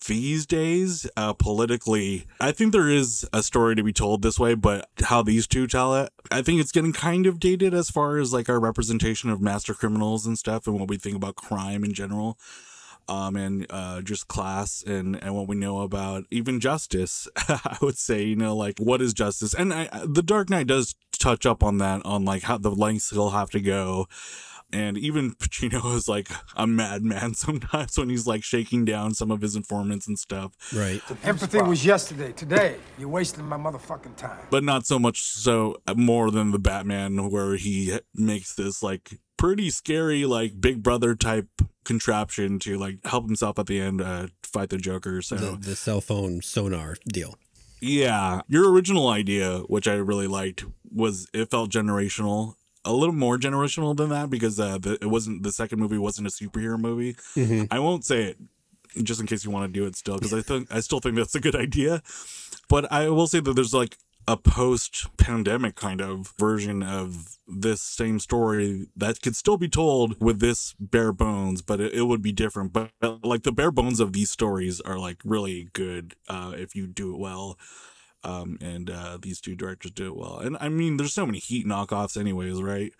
these 0.07 0.47
days, 0.47 1.09
uh, 1.17 1.33
politically, 1.33 2.27
I 2.41 2.53
think 2.53 2.73
there 2.73 2.89
is 2.89 3.29
a 3.33 3.43
story 3.43 3.75
to 3.77 3.83
be 3.83 3.93
told 3.93 4.23
this 4.23 4.39
way, 4.39 4.55
but 4.55 4.89
how 5.05 5.23
these 5.23 5.47
two 5.47 5.67
tell 5.67 5.95
it, 5.97 6.13
I 6.31 6.43
think 6.43 6.61
it's 6.61 6.73
getting 6.73 6.93
kind 6.93 7.27
of 7.27 7.39
dated 7.39 7.75
as 7.75 7.91
far 7.91 8.19
as 8.19 8.33
like 8.33 8.49
our 8.49 8.61
representation 8.61 9.31
of 9.31 9.41
master 9.41 9.75
criminals 9.75 10.27
and 10.27 10.39
stuff 10.39 10.67
and 10.67 10.79
what 10.79 10.89
we 10.89 10.97
think 10.97 11.17
about 11.17 11.37
crime 11.37 11.85
in 11.85 11.95
general. 11.95 12.39
Um, 13.09 13.35
and 13.35 13.67
uh, 13.69 14.01
just 14.01 14.29
class 14.29 14.83
and, 14.87 15.21
and 15.23 15.35
what 15.35 15.49
we 15.49 15.57
know 15.57 15.81
about 15.81 16.25
even 16.31 16.61
justice. 16.61 17.27
I 17.37 17.77
would 17.83 17.99
say, 17.99 18.23
you 18.23 18.37
know, 18.37 18.55
like 18.55 18.79
what 18.79 19.03
is 19.03 19.13
justice? 19.13 19.55
And 19.55 19.75
I, 19.75 19.89
the 20.07 20.23
Dark 20.23 20.49
Knight 20.49 20.69
does 20.69 20.95
touch 21.19 21.45
up 21.45 21.65
on 21.65 21.79
that, 21.79 22.07
on 22.07 22.25
like 22.25 22.45
how 22.45 22.59
the 22.59 22.71
lengths 22.71 23.11
he'll 23.11 23.31
have 23.31 23.51
to 23.51 23.61
go 23.61 24.07
and 24.73 24.97
even 24.99 25.35
Pacino 25.37 25.95
is 25.95 26.09
like 26.09 26.29
a 26.57 26.67
madman 26.67 27.35
sometimes 27.47 27.99
when 27.99 28.09
he's 28.11 28.27
like 28.27 28.43
shaking 28.43 28.85
down 28.85 29.15
some 29.15 29.31
of 29.31 29.41
his 29.41 29.57
informants 29.57 30.07
and 30.07 30.19
stuff. 30.19 30.53
Right. 30.75 31.03
Empathy 31.25 31.63
was 31.63 31.85
yesterday. 31.85 32.33
Today, 32.33 32.77
you're 32.99 33.09
wasting 33.09 33.45
my 33.45 33.57
motherfucking 33.57 34.17
time. 34.17 34.47
But 34.51 34.65
not 34.65 34.87
so 34.87 34.99
much 34.99 35.23
so 35.23 35.77
uh, 35.87 35.95
more 35.95 36.31
than 36.31 36.51
the 36.51 36.59
Batman, 36.59 37.31
where 37.31 37.57
he 37.57 37.99
makes 38.15 38.55
this 38.55 38.83
like 38.83 39.21
pretty 39.37 39.71
scary, 39.71 40.25
like 40.25 40.61
Big 40.61 40.83
Brother 40.83 41.15
type 41.15 41.49
contraption 41.85 42.59
to 42.61 42.79
like 42.79 42.99
help 43.05 43.27
himself 43.27 43.59
at 43.59 43.67
the 43.67 43.81
end 43.81 44.01
uh, 44.01 44.29
fight 44.43 44.71
the 44.71 44.79
Joker. 44.79 45.23
So 45.23 45.37
the, 45.37 45.57
the 45.57 45.77
cell 45.77 46.01
phone 46.01 46.43
sonar 46.43 46.97
deal. 47.07 47.37
Yeah, 47.81 48.43
your 48.47 48.71
original 48.73 49.09
idea, 49.09 49.59
which 49.67 49.89
I 49.89 49.95
really 49.95 50.29
liked, 50.29 50.65
was 50.89 51.27
it 51.35 51.51
felt 51.51 51.71
generational 51.71 52.55
a 52.85 52.93
little 52.93 53.15
more 53.15 53.39
generational 53.39 53.97
than 53.97 54.09
that 54.11 54.31
because 54.31 54.59
uh, 54.59 54.79
the, 54.79 54.95
it 54.95 55.07
wasn't 55.07 55.43
the 55.43 55.53
second 55.53 55.79
movie 55.79 55.99
wasn't 55.99 56.27
a 56.27 56.31
superhero 56.31 56.79
movie. 56.79 57.15
Mm-hmm. 57.37 57.65
I 57.71 57.79
won't 57.79 58.05
say 58.05 58.25
it 58.25 58.39
just 59.03 59.21
in 59.21 59.27
case 59.27 59.45
you 59.45 59.51
want 59.51 59.73
to 59.73 59.81
do 59.81 59.87
it 59.87 59.97
still 59.97 60.17
because 60.17 60.35
I 60.35 60.43
think 60.43 60.73
I 60.73 60.81
still 60.81 61.01
think 61.01 61.17
that's 61.17 61.35
a 61.35 61.41
good 61.41 61.57
idea. 61.57 62.03
But 62.69 62.91
I 62.93 63.09
will 63.09 63.27
say 63.27 63.41
that 63.41 63.55
there's 63.55 63.75
like 63.75 63.97
a 64.29 64.37
post 64.37 65.09
pandemic 65.17 65.75
kind 65.75 66.01
of 66.01 66.33
version 66.39 66.83
of 66.83 67.39
this 67.47 67.81
same 67.81 68.21
story 68.21 68.87
that 68.97 69.21
could 69.21 69.35
still 69.35 69.57
be 69.57 69.69
told 69.69 70.21
with 70.21 70.39
this 70.39 70.75
bare 70.79 71.13
bones, 71.13 71.61
but 71.61 71.81
it, 71.81 71.93
it 71.93 72.03
would 72.03 72.23
be 72.23 72.33
different. 72.33 72.73
But 72.73 72.91
like 73.23 73.43
the 73.43 73.53
bare 73.53 73.73
bones 73.73 74.01
of 74.01 74.13
these 74.13 74.31
stories 74.31 74.81
are 74.81 74.99
like 74.99 75.19
really 75.25 75.69
good 75.73 76.15
uh, 76.29 76.53
if 76.57 76.75
you 76.75 76.87
do 76.87 77.13
it 77.13 77.19
well. 77.19 77.59
Um, 78.25 78.59
and 78.61 78.89
uh, 78.91 79.19
these 79.21 79.41
two 79.41 79.55
directors 79.57 79.91
do 79.93 80.07
it 80.07 80.17
well. 80.17 80.39
And 80.39 80.57
I 80.61 80.69
mean, 80.69 80.97
there's 80.97 81.13
so 81.13 81.27
many 81.27 81.39
Heat 81.39 81.67
knockoffs, 81.67 82.17
anyways, 82.17 82.63
right? 82.63 82.93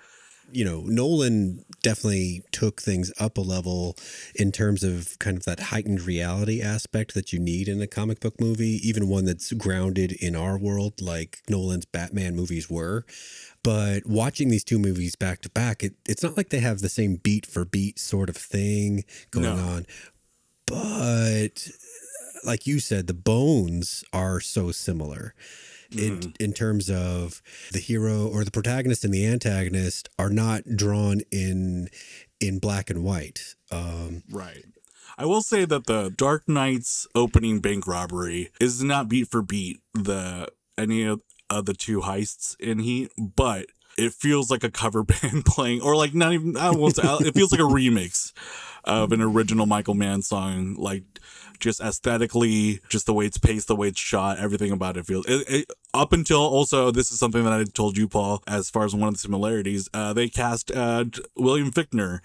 you 0.51 0.65
know, 0.65 0.83
Nolan 0.85 1.65
definitely 1.83 2.43
took 2.51 2.83
things 2.83 3.11
up 3.19 3.39
a 3.39 3.41
level 3.41 3.97
in 4.35 4.53
terms 4.53 4.83
of 4.83 5.19
kind 5.19 5.37
of 5.39 5.45
that 5.45 5.61
heightened 5.61 6.03
reality 6.03 6.61
aspect 6.61 7.15
that 7.15 7.33
you 7.33 7.39
need 7.39 7.69
in 7.69 7.81
a 7.81 7.87
comic 7.87 8.21
book 8.21 8.39
movie, 8.41 8.81
even 8.87 9.09
one 9.09 9.25
that's 9.25 9.53
grounded 9.53 10.13
in 10.13 10.37
our 10.37 10.59
world, 10.59 11.01
like 11.01 11.39
Nolan's 11.49 11.87
Batman 11.87 12.35
movies 12.37 12.69
were. 12.69 13.07
But 13.63 14.05
watching 14.05 14.49
these 14.51 14.65
two 14.65 14.79
movies 14.79 15.15
back 15.15 15.41
to 15.43 15.49
back, 15.49 15.83
it, 15.85 15.95
it's 16.07 16.23
not 16.25 16.37
like 16.37 16.51
they 16.51 16.59
have 16.61 16.81
the 16.81 16.89
same 16.91 17.17
beat 17.17 17.47
for 17.47 17.65
beat 17.65 17.99
sort 17.99 18.29
of 18.29 18.37
thing 18.37 19.05
going 19.31 19.57
No. 19.57 19.63
on. 19.63 19.87
But 20.67 21.69
like 22.45 22.67
you 22.67 22.81
said, 22.81 23.07
the 23.07 23.15
bones 23.15 24.05
are 24.13 24.41
so 24.41 24.71
similar 24.73 25.35
in 25.97 26.33
in 26.41 26.53
terms 26.53 26.89
of 26.91 27.43
the 27.73 27.79
hero 27.79 28.27
or 28.27 28.45
the 28.45 28.51
protagonist 28.51 29.05
and 29.05 29.13
the 29.13 29.27
antagonist 29.27 30.09
are 30.19 30.31
not 30.31 30.63
drawn 30.77 31.21
in 31.31 31.89
in 32.41 32.59
black 32.59 32.91
and 32.91 33.05
white. 33.05 33.55
Um, 33.71 34.23
Right. 34.31 34.65
I 35.19 35.27
will 35.27 35.43
say 35.43 35.67
that 35.67 35.87
the 35.87 36.11
Dark 36.17 36.49
Knight's 36.49 37.07
opening 37.15 37.61
bank 37.61 37.87
robbery 37.87 38.51
is 38.59 38.83
not 38.83 39.09
beat 39.09 39.29
for 39.29 39.43
beat 39.43 39.81
the 39.93 40.49
any 40.79 41.05
of, 41.05 41.21
of 41.51 41.67
the 41.67 41.75
two 41.75 42.01
heists 42.01 42.59
in 42.59 42.79
Heat, 42.79 43.11
but 43.19 43.67
it 43.99 44.15
feels 44.15 44.51
like 44.51 44.65
a 44.65 44.71
cover 44.71 45.03
band 45.05 45.45
playing, 45.45 45.83
or 45.83 45.95
like 45.97 46.15
not 46.15 46.33
even. 46.33 46.57
I 46.57 46.71
won't 46.71 46.97
say, 46.97 47.03
it 47.05 47.35
feels 47.35 47.53
like 47.53 47.61
a 47.61 47.65
remix 47.65 48.33
of 48.85 49.13
an 49.13 49.21
original 49.21 49.67
Michael 49.67 49.95
Mann 49.95 50.23
song. 50.23 50.75
Like 50.75 51.05
just 51.59 51.81
aesthetically, 51.81 52.81
just 52.89 53.07
the 53.07 53.15
way 53.15 53.27
it's 53.27 53.39
paced, 53.39 53.69
the 53.69 53.77
way 53.77 53.89
it's 53.89 54.01
shot, 54.01 54.39
everything 54.39 54.73
about 54.73 54.97
it 54.97 55.07
feels. 55.07 55.27
It, 55.27 55.49
it, 55.49 55.67
up 55.95 56.13
until 56.13 56.41
also, 56.41 56.91
this 56.91 57.13
is 57.13 57.19
something 57.19 57.45
that 57.45 57.53
I 57.53 57.65
told 57.65 57.97
you, 57.97 58.09
Paul, 58.09 58.43
as 58.47 58.69
far 58.69 58.85
as 58.85 58.95
one 58.95 59.09
of 59.09 59.15
the 59.15 59.21
similarities. 59.21 59.89
Uh, 59.95 60.13
they 60.13 60.29
cast 60.29 60.71
uh, 60.73 61.05
William 61.37 61.71
Fichtner 61.71 62.21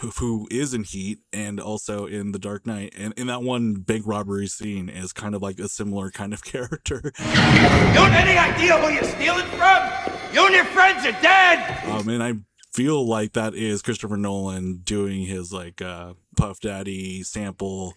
who, 0.00 0.08
who 0.10 0.48
is 0.50 0.74
in 0.74 0.84
Heat 0.84 1.20
and 1.32 1.60
also 1.60 2.06
in 2.06 2.32
The 2.32 2.38
Dark 2.38 2.66
Knight. 2.66 2.94
And 2.96 3.12
in 3.14 3.26
that 3.28 3.42
one 3.42 3.74
bank 3.74 4.04
robbery 4.06 4.46
scene 4.46 4.88
is 4.88 5.12
kind 5.12 5.34
of 5.34 5.42
like 5.42 5.58
a 5.58 5.68
similar 5.68 6.10
kind 6.10 6.32
of 6.32 6.42
character. 6.44 7.12
You 7.18 7.24
have 7.24 8.12
any 8.12 8.36
idea 8.36 8.78
who 8.78 8.92
you're 8.92 9.04
stealing 9.04 9.46
from? 9.46 9.90
You 10.32 10.46
and 10.46 10.54
your 10.54 10.64
friends 10.66 11.04
are 11.04 11.20
dead! 11.20 11.84
Um, 11.86 12.08
and 12.08 12.22
I 12.22 12.34
feel 12.72 13.06
like 13.06 13.32
that 13.32 13.54
is 13.54 13.82
Christopher 13.82 14.16
Nolan 14.16 14.78
doing 14.84 15.22
his 15.22 15.52
like 15.52 15.82
uh, 15.82 16.14
Puff 16.36 16.60
Daddy 16.60 17.22
sample 17.22 17.94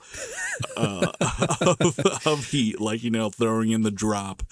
uh, 0.75 1.12
of, 1.79 1.99
of 2.25 2.45
Heat, 2.45 2.81
like, 2.81 3.03
you 3.03 3.12
know, 3.12 3.29
throwing 3.29 3.71
in 3.71 3.83
the 3.83 3.91
drop 3.91 4.43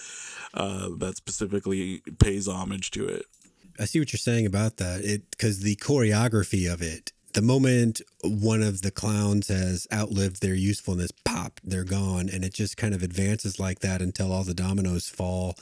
uh, 0.53 0.89
that 0.97 1.17
specifically 1.17 2.01
pays 2.19 2.47
homage 2.47 2.91
to 2.91 3.07
it. 3.07 3.25
I 3.79 3.86
see 3.86 3.99
what 3.99 4.13
you're 4.13 4.17
saying 4.19 4.45
about 4.45 4.77
that. 4.77 5.01
It 5.03 5.31
because 5.31 5.62
the 5.62 5.75
choreography 5.77 6.71
of 6.71 6.81
it, 6.81 7.12
the 7.34 7.41
moment 7.41 8.01
one 8.23 8.62
of 8.62 8.81
the 8.81 8.91
clowns 8.91 9.47
has 9.47 9.88
outlived 9.91 10.41
their 10.41 10.53
usefulness, 10.53 11.12
pop, 11.25 11.60
they're 11.63 11.84
gone, 11.84 12.29
and 12.29 12.43
it 12.43 12.53
just 12.53 12.77
kind 12.77 12.93
of 12.93 13.01
advances 13.01 13.60
like 13.60 13.79
that 13.79 14.01
until 14.01 14.31
all 14.31 14.43
the 14.43 14.53
dominoes 14.53 15.10
fall. 15.10 15.55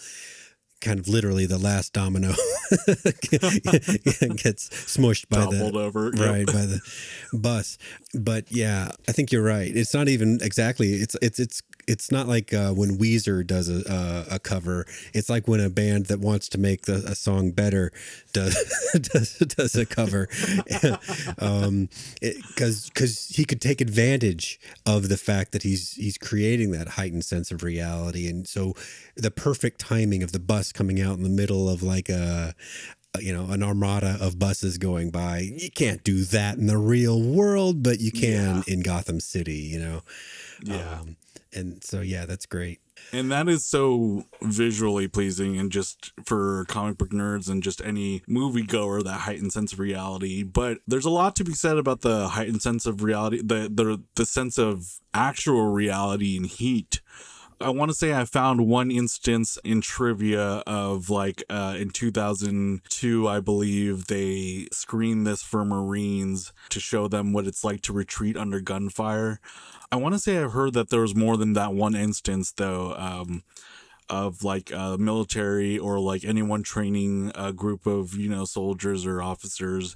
Kind 0.81 0.99
of 0.99 1.07
literally, 1.07 1.45
the 1.45 1.57
last 1.57 1.91
domino 1.93 2.29
gets 4.37 4.69
smushed 4.69 5.27
by 5.27 5.37
Toppled 5.39 5.73
the 5.73 5.79
over, 5.79 6.11
yep. 6.15 6.29
right 6.29 6.45
by 6.45 6.65
the 6.65 6.79
bus. 7.33 7.77
But 8.13 8.45
yeah, 8.49 8.91
I 9.07 9.11
think 9.11 9.31
you're 9.31 9.43
right. 9.43 9.75
It's 9.75 9.93
not 9.93 10.07
even 10.07 10.39
exactly. 10.41 10.93
It's 10.93 11.15
it's 11.21 11.39
it's 11.39 11.61
it's 11.89 12.12
not 12.12 12.28
like 12.28 12.54
uh, 12.54 12.71
when 12.71 12.97
Weezer 12.97 13.45
does 13.45 13.67
a, 13.67 13.82
a 13.91 14.36
a 14.36 14.39
cover. 14.39 14.86
It's 15.13 15.30
like 15.30 15.47
when 15.47 15.60
a 15.60 15.69
band 15.69 16.06
that 16.06 16.19
wants 16.19 16.47
to 16.49 16.58
make 16.58 16.84
the, 16.84 17.04
a 17.08 17.15
song 17.15 17.52
better 17.52 17.91
does 18.32 18.56
does, 19.02 19.38
does 19.39 19.75
a 19.75 19.86
cover, 19.86 20.30
um, 21.39 21.89
because 22.21 22.89
because 22.89 23.28
he 23.30 23.45
could 23.45 23.62
take 23.62 23.82
advantage 23.82 24.60
of 24.86 25.10
the 25.10 25.17
fact 25.17 25.52
that 25.52 25.63
he's 25.63 25.93
he's 25.93 26.17
creating 26.17 26.71
that 26.71 26.89
heightened 26.89 27.25
sense 27.25 27.52
of 27.52 27.63
reality, 27.63 28.28
and 28.30 28.47
so 28.47 28.73
the 29.15 29.32
perfect 29.32 29.80
timing 29.80 30.23
of 30.23 30.32
the 30.32 30.39
bus 30.39 30.71
coming 30.71 31.02
out 31.02 31.17
in 31.17 31.23
the 31.23 31.30
middle 31.30 31.67
of 31.69 31.82
like 31.84 32.10
a 32.10 32.54
you 33.19 33.34
know 33.34 33.47
an 33.49 33.63
armada 33.63 34.17
of 34.21 34.38
buses 34.38 34.78
going 34.78 35.10
by 35.10 35.39
you 35.39 35.71
can't 35.71 36.04
do 36.04 36.23
that 36.23 36.60
in 36.60 36.67
the 36.67 36.78
real 36.78 37.19
world 37.19 37.82
but 37.82 37.99
you 37.99 38.12
can 38.12 38.63
in 38.67 38.82
gotham 38.82 39.19
city 39.19 39.56
you 39.56 39.80
know 39.80 40.02
Yeah. 40.63 40.99
um, 40.99 41.15
and 41.53 41.83
so 41.83 42.01
yeah 42.01 42.25
that's 42.25 42.45
great 42.45 42.79
And 43.12 43.31
that 43.31 43.47
is 43.49 43.65
so 43.65 44.25
visually 44.41 45.07
pleasing 45.07 45.57
and 45.57 45.71
just 45.71 46.12
for 46.23 46.65
comic 46.67 46.97
book 46.97 47.09
nerds 47.09 47.49
and 47.49 47.63
just 47.63 47.81
any 47.83 48.21
moviegoer, 48.29 49.03
that 49.03 49.21
heightened 49.21 49.51
sense 49.51 49.73
of 49.73 49.79
reality. 49.79 50.43
But 50.43 50.79
there's 50.88 51.05
a 51.05 51.09
lot 51.09 51.35
to 51.38 51.43
be 51.43 51.53
said 51.53 51.77
about 51.77 52.01
the 52.01 52.29
heightened 52.29 52.62
sense 52.62 52.85
of 52.85 53.01
reality, 53.01 53.41
the 53.41 53.69
the, 53.73 54.03
the 54.15 54.25
sense 54.25 54.57
of 54.57 54.99
actual 55.13 55.71
reality 55.71 56.38
and 56.38 56.45
heat. 56.45 57.01
I 57.62 57.71
want 57.71 57.91
to 57.91 57.95
say 57.95 58.13
I 58.13 58.23
found 58.23 58.67
one 58.67 58.89
instance 58.89 59.57
in 59.65 59.81
trivia 59.81 60.63
of 60.65 61.09
like 61.09 61.43
uh, 61.49 61.75
in 61.77 61.89
2002, 61.89 63.27
I 63.27 63.39
believe 63.41 64.07
they 64.07 64.67
screened 64.71 65.27
this 65.27 65.43
for 65.43 65.65
Marines 65.65 66.53
to 66.69 66.79
show 66.79 67.09
them 67.09 67.33
what 67.33 67.47
it's 67.47 67.65
like 67.65 67.81
to 67.81 67.93
retreat 67.93 68.38
under 68.38 68.62
gunfire. 68.62 69.41
I 69.91 69.95
want 69.95 70.13
to 70.13 70.19
say 70.19 70.38
I've 70.38 70.54
heard 70.54 70.73
that 70.73 70.89
there 70.89 71.02
was 71.02 71.15
more 71.15 71.38
than 71.38 71.54
that 71.54 71.73
one 71.73 71.95
instance 71.95 72.52
though. 72.52 72.93
Um, 72.95 73.43
of 74.10 74.43
like 74.43 74.73
uh, 74.73 74.97
military 74.97 75.78
or 75.78 75.99
like 75.99 76.25
anyone 76.25 76.63
training 76.63 77.32
a 77.36 77.54
group 77.54 77.86
of 77.86 78.15
you 78.15 78.28
know 78.28 78.43
soldiers 78.43 79.06
or 79.06 79.21
officers 79.21 79.95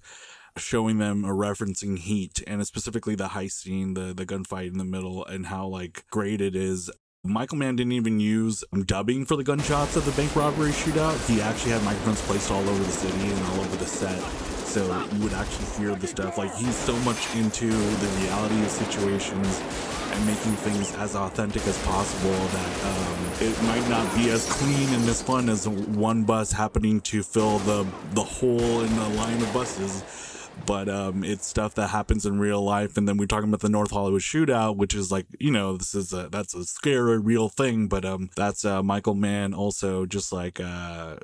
showing 0.56 1.00
them 1.00 1.26
or 1.26 1.34
referencing 1.34 1.98
heat 1.98 2.44
and 2.46 2.66
specifically 2.68 3.16
the 3.16 3.30
high 3.30 3.48
scene 3.48 3.96
the 3.96 4.14
the 4.14 4.26
gunfight 4.26 4.68
in 4.68 4.78
the 4.78 4.84
middle 4.84 5.26
and 5.26 5.48
how 5.48 5.66
like 5.66 6.06
great 6.12 6.42
it 6.42 6.56
is 6.56 6.92
Michael 7.26 7.58
Mann 7.58 7.78
didn't 7.78 7.94
even 7.94 8.20
use 8.20 8.66
dubbing 8.86 9.26
for 9.26 9.38
the 9.38 9.46
gunshots 9.46 9.96
of 9.96 10.04
the 10.04 10.12
bank 10.12 10.36
robbery 10.36 10.72
shootout. 10.72 11.16
He 11.26 11.42
actually 11.42 11.72
had 11.72 11.82
microphones 11.84 12.22
placed 12.24 12.52
all 12.52 12.68
over 12.68 12.84
the 12.84 12.92
city 12.92 13.32
and 13.32 13.46
all 13.46 13.62
over 13.62 13.78
the 13.78 13.86
set. 13.86 14.53
So 14.74 14.84
you 15.14 15.20
would 15.22 15.34
actually 15.34 15.68
hear 15.78 15.94
the 15.94 16.08
stuff. 16.08 16.40
Like 16.40 16.52
he's 16.56 16.76
so 16.76 16.96
much 17.02 17.36
into 17.36 17.68
the 17.68 18.08
reality 18.24 18.60
of 18.64 18.72
situations 18.72 19.62
and 20.12 20.26
making 20.26 20.54
things 20.66 20.96
as 20.96 21.16
authentic 21.16 21.68
as 21.68 21.78
possible 21.84 22.32
that 22.32 22.84
um, 22.84 23.32
it 23.40 23.64
might 23.66 23.88
not 23.88 24.12
be 24.16 24.32
as 24.32 24.52
clean 24.52 24.90
and 24.96 25.08
as 25.08 25.22
fun 25.22 25.48
as 25.48 25.68
one 25.70 26.24
bus 26.24 26.52
happening 26.52 27.02
to 27.02 27.22
fill 27.22 27.60
the 27.60 27.86
the 28.16 28.24
hole 28.24 28.82
in 28.82 28.96
the 28.96 29.10
line 29.10 29.40
of 29.44 29.54
buses 29.54 30.04
but 30.66 30.90
um, 30.90 31.24
it's 31.24 31.46
stuff 31.46 31.76
that 31.76 31.90
happens 31.90 32.26
in 32.26 32.40
real 32.40 32.64
life. 32.64 32.96
And 32.96 33.08
then 33.08 33.18
we're 33.18 33.26
talking 33.26 33.50
about 33.50 33.62
the 33.62 33.70
North 33.70 33.92
Hollywood 33.92 34.22
shootout, 34.22 34.78
which 34.78 34.94
is 34.94 35.12
like, 35.12 35.26
you 35.40 35.52
know, 35.52 35.78
this 35.78 35.96
is 35.96 36.14
a 36.14 36.30
that's 36.30 36.54
a 36.54 36.64
scary 36.64 37.20
real 37.20 37.50
thing. 37.50 37.88
But 37.88 38.06
um, 38.06 38.30
that's 38.36 38.64
uh, 38.64 38.84
Michael 38.84 39.16
Mann 39.16 39.54
also 39.54 40.06
just 40.06 40.32
like 40.32 40.60
uh, 40.60 41.18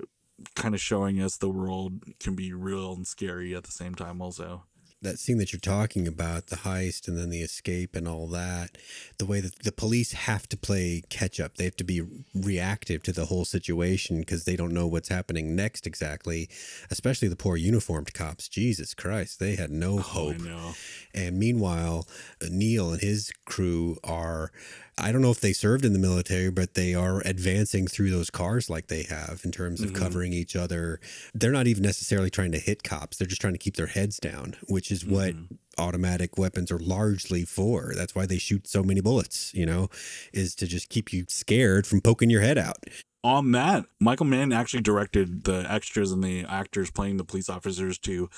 kind 0.56 0.74
of 0.74 0.82
showing 0.82 1.22
us 1.22 1.38
the 1.38 1.50
world 1.50 2.04
can 2.20 2.36
be 2.36 2.54
real 2.54 2.94
and 2.94 3.08
scary 3.08 3.56
at 3.56 3.64
the 3.64 3.72
same 3.72 3.96
time. 3.96 4.22
Also, 4.22 4.64
that 5.02 5.18
scene 5.18 5.38
that 5.38 5.54
you're 5.54 5.60
talking 5.60 6.08
about, 6.08 6.48
the 6.48 6.58
heist 6.58 7.08
and 7.08 7.18
then 7.18 7.30
the 7.30 7.42
escape 7.42 7.96
and 7.96 8.08
all 8.08 8.28
that, 8.28 8.78
the 9.18 9.26
way 9.26 9.40
that 9.40 9.60
the 9.60 9.72
police 9.72 10.12
have 10.12 10.48
to 10.50 10.58
play 10.58 11.02
catch 11.10 11.40
up, 11.40 11.56
they 11.56 11.64
have 11.64 11.78
to 11.78 11.84
be 11.84 12.02
reactive 12.36 13.02
to 13.04 13.14
the 13.14 13.26
whole 13.26 13.46
situation 13.46 14.20
because 14.20 14.44
they 14.44 14.56
don't 14.56 14.74
know 14.74 14.88
what's 14.88 15.10
happening 15.10 15.56
next 15.56 15.88
exactly, 15.88 16.50
especially 16.92 17.30
the 17.30 17.36
poor 17.36 17.56
uniformed 17.56 18.14
cops. 18.14 18.50
Jesus 18.50 18.94
Christ, 18.94 19.40
they 19.40 19.56
had 19.56 19.72
no 19.72 20.00
oh, 20.00 20.02
hope. 20.02 20.36
I 20.42 20.44
know. 20.44 20.74
And 21.14 21.40
meanwhile, 21.40 22.06
Neil 22.50 22.92
and 22.92 23.02
his 23.02 23.32
crew 23.46 23.98
are, 24.04 24.52
I 25.00 25.12
don't 25.12 25.22
know 25.22 25.32
if 25.32 25.40
they 25.40 25.54
served 25.54 25.86
in 25.86 25.94
the 25.94 26.00
military, 26.00 26.52
but 26.52 26.74
they 26.74 26.94
are 26.94 27.22
advancing 27.26 27.88
through 27.88 28.12
those 28.12 28.30
cars 28.30 28.70
like 28.70 28.88
they 28.88 29.04
have 29.04 29.42
in 29.44 29.52
terms 29.52 29.82
of 29.82 29.92
mm-hmm. 29.92 30.04
covering 30.04 30.34
each 30.34 30.56
other. 30.56 31.00
They're 31.34 31.52
not 31.52 31.68
even 31.68 31.84
necessarily 31.84 32.30
trying 32.30 32.52
to 32.52 32.60
hit 32.60 32.84
cops, 32.84 33.18
they're 33.18 33.28
just 33.28 33.42
trying 33.42 33.54
to 33.54 33.60
keep 33.60 33.76
their 33.76 33.88
heads 33.88 34.18
down, 34.18 34.56
which 34.68 34.92
is 34.92 35.06
what 35.06 35.36
mm-hmm. 35.36 35.56
automatic 35.78 36.38
weapons 36.38 36.72
are 36.72 36.80
largely 36.80 37.46
for. 37.46 37.94
That's 37.96 38.16
why 38.16 38.26
they 38.26 38.38
shoot 38.38 38.68
so 38.68 38.84
many 38.84 39.02
bullets, 39.02 39.54
you 39.54 39.66
know, 39.66 39.90
is 40.34 40.56
to 40.56 40.68
just 40.68 40.90
keep 40.90 41.14
you 41.14 41.26
scared 41.28 41.88
from 41.88 42.02
poking 42.02 42.30
your 42.30 42.42
head 42.42 42.58
out. 42.58 42.78
on 43.24 43.52
that, 43.52 43.86
Michael 44.00 44.26
Mann 44.26 44.54
actually 44.54 44.82
directed 44.82 45.44
the 45.44 45.66
extras 45.70 46.12
and 46.12 46.24
the 46.24 46.46
actors 46.46 46.92
playing 46.92 47.18
the 47.18 47.26
police 47.26 47.50
officers 47.50 47.98
to 48.00 48.30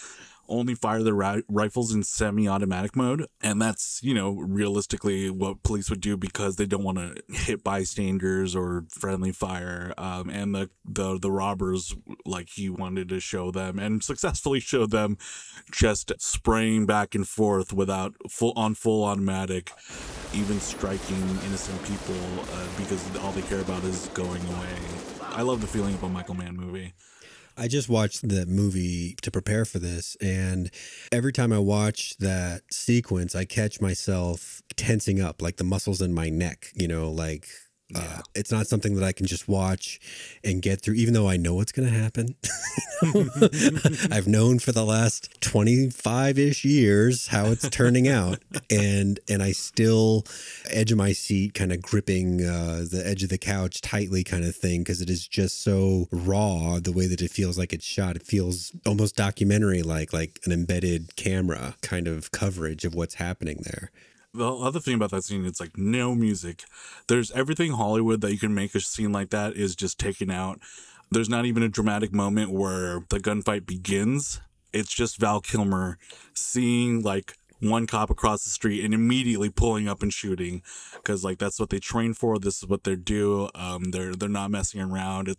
only 0.51 0.75
fire 0.75 1.01
their 1.01 1.13
ri- 1.13 1.43
rifles 1.47 1.93
in 1.93 2.03
semi-automatic 2.03 2.95
mode, 2.95 3.25
and 3.41 3.61
that's 3.61 3.99
you 4.03 4.13
know 4.13 4.31
realistically 4.31 5.29
what 5.29 5.63
police 5.63 5.89
would 5.89 6.01
do 6.01 6.17
because 6.17 6.57
they 6.57 6.65
don't 6.65 6.83
want 6.83 6.97
to 6.97 7.15
hit 7.33 7.63
bystanders 7.63 8.55
or 8.55 8.85
friendly 8.91 9.31
fire. 9.31 9.93
Um, 9.97 10.29
and 10.29 10.53
the 10.53 10.69
the 10.85 11.17
the 11.17 11.31
robbers 11.31 11.95
like 12.25 12.49
he 12.49 12.69
wanted 12.69 13.09
to 13.09 13.19
show 13.19 13.51
them 13.51 13.79
and 13.79 14.03
successfully 14.03 14.59
showed 14.59 14.91
them 14.91 15.17
just 15.71 16.11
spraying 16.19 16.85
back 16.85 17.15
and 17.15 17.27
forth 17.27 17.73
without 17.73 18.13
full 18.29 18.53
on 18.55 18.75
full 18.75 19.03
automatic, 19.05 19.71
even 20.33 20.59
striking 20.59 21.21
innocent 21.45 21.81
people 21.83 22.15
uh, 22.53 22.67
because 22.77 23.03
all 23.17 23.31
they 23.31 23.41
care 23.43 23.61
about 23.61 23.83
is 23.83 24.07
going 24.13 24.41
away. 24.47 24.75
I 25.21 25.43
love 25.43 25.61
the 25.61 25.67
feeling 25.67 25.93
of 25.93 26.03
a 26.03 26.09
Michael 26.09 26.35
Mann 26.35 26.57
movie. 26.57 26.93
I 27.57 27.67
just 27.67 27.89
watched 27.89 28.27
the 28.27 28.45
movie 28.45 29.15
to 29.21 29.31
prepare 29.31 29.65
for 29.65 29.79
this, 29.79 30.15
and 30.21 30.71
every 31.11 31.33
time 31.33 31.51
I 31.51 31.59
watch 31.59 32.17
that 32.17 32.61
sequence, 32.71 33.35
I 33.35 33.45
catch 33.45 33.81
myself 33.81 34.61
tensing 34.75 35.21
up, 35.21 35.41
like 35.41 35.57
the 35.57 35.63
muscles 35.63 36.01
in 36.01 36.13
my 36.13 36.29
neck. 36.29 36.67
You 36.73 36.87
know, 36.87 37.11
like 37.11 37.47
uh, 37.95 38.21
it's 38.36 38.51
not 38.51 38.67
something 38.67 38.95
that 38.95 39.04
I 39.04 39.12
can 39.12 39.25
just 39.25 39.47
watch 39.47 39.99
and 40.43 40.62
get 40.62 40.82
through, 40.82 40.95
even 40.95 41.13
though 41.13 41.27
I 41.27 41.38
know 41.38 41.56
what's 41.56 41.71
going 41.71 41.89
to 41.89 41.95
happen. 41.95 42.36
I've 44.12 44.27
known 44.27 44.60
for 44.60 44.71
the 44.71 44.86
last 44.86 45.41
25 45.41 46.38
ish 46.38 46.63
years 46.63 47.27
how 47.27 47.47
it's 47.47 47.67
turning 47.69 48.08
out. 48.08 48.39
And, 48.69 49.19
and 49.30 49.43
I 49.43 49.51
still 49.51 50.23
edge 50.69 50.91
of 50.93 50.97
my 50.97 51.12
seat, 51.12 51.54
kind 51.54 51.73
of 51.73 51.82
gripping 51.82 52.41
uh, 52.45 52.86
the 52.89 53.04
edge 53.06 53.21
of 53.21 53.30
the 53.30 53.38
couch 53.38 53.82
tightly, 53.82 54.23
kind 54.23 54.45
of 54.45 54.56
thing, 54.56 54.82
because 54.82 55.01
it 55.01 55.10
is 55.10 55.27
just 55.27 55.62
so 55.62 56.08
raw 56.10 56.80
the 56.80 56.93
way 56.93 57.06
that 57.08 57.21
it 57.21 57.32
feels 57.32 57.58
like 57.58 57.73
it's 57.73 57.84
shot. 57.84 58.15
It 58.15 58.23
feels 58.23 58.71
almost 58.86 59.17
documentary 59.17 59.84
like, 59.84 60.13
like 60.13 60.39
an 60.45 60.54
embedded 60.54 61.17
camera 61.17 61.75
kind 61.82 62.08
of 62.08 62.32
coverage 62.32 62.86
of 62.86 62.95
what's 62.95 63.15
happening 63.15 63.60
there 63.63 63.91
the 64.34 64.54
other 64.54 64.80
thing 64.80 64.96
about 64.96 65.12
that 65.12 65.24
scene 65.24 65.46
it's 65.46 65.60
like 65.60 65.78
no 65.78 66.15
music. 66.15 66.63
There's 67.08 67.32
everything 67.32 67.74
hollywood 67.74 68.22
that 68.22 68.32
you 68.32 68.39
can 68.39 68.54
make 68.54 68.74
a 68.76 68.80
scene 68.80 69.12
like 69.12 69.30
that 69.32 69.54
is 69.56 69.76
just 69.76 70.00
taken 70.00 70.32
out. 70.32 70.60
There's 71.10 71.30
not 71.30 71.46
even 71.46 71.63
a 71.63 71.70
dramatic 71.70 72.13
moment 72.13 72.52
where 72.52 73.02
the 73.10 73.20
gunfight 73.20 73.65
begins. 73.65 74.39
It's 74.72 74.94
just 74.94 75.20
val 75.20 75.41
kilmer 75.41 75.98
seeing 76.34 77.02
like 77.02 77.36
one 77.60 77.86
cop 77.86 78.10
across 78.10 78.44
the 78.44 78.50
street 78.50 78.84
and 78.84 78.94
immediately 78.94 79.50
pulling 79.50 79.88
up 79.88 80.02
and 80.02 80.12
shooting 80.13 80.63
because 80.96 81.24
like 81.24 81.38
that's 81.38 81.60
what 81.60 81.70
they 81.70 81.80
train 81.80 82.13
for. 82.13 82.39
This 82.39 82.63
is 82.63 82.67
what 82.67 82.86
they 82.86 82.96
do. 82.96 83.50
Um 83.54 83.91
they're 83.91 84.15
they're 84.15 84.30
not 84.30 84.52
messing 84.52 84.82
around. 84.82 85.36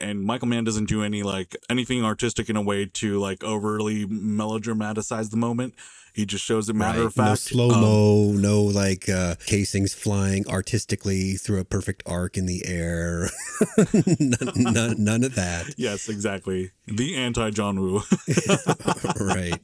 And 0.00 0.24
Michael 0.24 0.48
Mann 0.48 0.64
doesn't 0.64 0.88
do 0.88 1.04
any 1.04 1.22
like 1.22 1.56
anything 1.70 2.04
artistic 2.04 2.50
in 2.50 2.56
a 2.56 2.62
way 2.62 2.84
to 2.94 3.20
like 3.20 3.44
overly 3.44 4.06
melodramatize 4.06 5.30
the 5.30 5.36
moment. 5.36 5.74
He 6.14 6.24
just 6.24 6.44
shows 6.44 6.68
it 6.68 6.76
matter 6.76 7.00
Right. 7.00 7.06
of 7.06 7.14
fact. 7.14 7.28
No 7.28 7.34
slow 7.34 7.68
mo, 7.68 8.32
no 8.32 8.62
like 8.62 9.08
uh, 9.08 9.34
casings 9.46 9.94
flying 9.94 10.46
artistically 10.48 11.32
through 11.34 11.58
a 11.58 11.64
perfect 11.64 12.02
arc 12.06 12.36
in 12.36 12.46
the 12.46 12.64
air. 12.66 13.28
none, 14.20 14.52
none, 14.56 14.94
none 15.02 15.24
of 15.24 15.34
that. 15.34 15.74
Yes, 15.76 16.08
exactly. 16.08 16.70
The 16.86 17.16
anti 17.16 17.50
John 17.50 17.80
Woo. 17.80 18.02
right. 19.20 19.58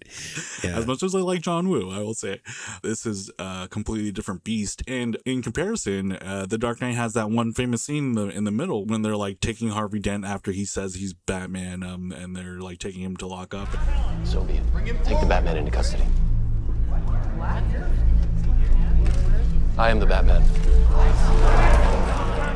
Yeah. 0.65 0.79
As 0.79 0.87
much 0.87 1.03
as 1.03 1.15
I 1.15 1.21
like 1.21 1.41
John 1.43 1.69
Woo, 1.69 1.91
I 1.91 1.99
will 1.99 2.15
say 2.15 2.41
this 2.83 3.07
is 3.07 3.31
a 3.39 3.69
completely 3.71 4.11
different 4.11 4.43
beast. 4.43 4.83
And 4.89 5.17
in 5.25 5.43
comparison, 5.43 6.13
uh, 6.13 6.47
The 6.49 6.59
Dark 6.59 6.81
Knight 6.81 6.95
has 6.97 7.13
that 7.15 7.31
one 7.31 7.53
famous 7.53 7.83
scene 7.85 8.07
in 8.07 8.13
the, 8.15 8.27
in 8.29 8.45
the 8.45 8.51
middle 8.51 8.85
when 8.87 9.03
they're 9.03 9.17
like 9.17 9.41
taking 9.41 9.69
Harvey 9.69 10.01
Dent 10.01 10.25
after 10.25 10.51
he 10.51 10.65
says 10.65 10.97
he's 10.97 11.13
Batman, 11.13 11.83
um, 11.83 12.11
and 12.13 12.35
they're 12.35 12.59
like 12.61 12.79
taking 12.81 13.03
him 13.03 13.17
to 13.19 13.27
lock 13.27 13.55
up. 13.55 13.69
So 14.25 14.43
be 14.43 14.55
it. 14.55 15.05
Take 15.05 15.21
the 15.21 15.27
Batman 15.27 15.57
into 15.57 15.71
custody. 15.71 16.05
I 19.79 19.91
am 19.91 19.99
the 19.99 20.07
Batman. 20.07 20.43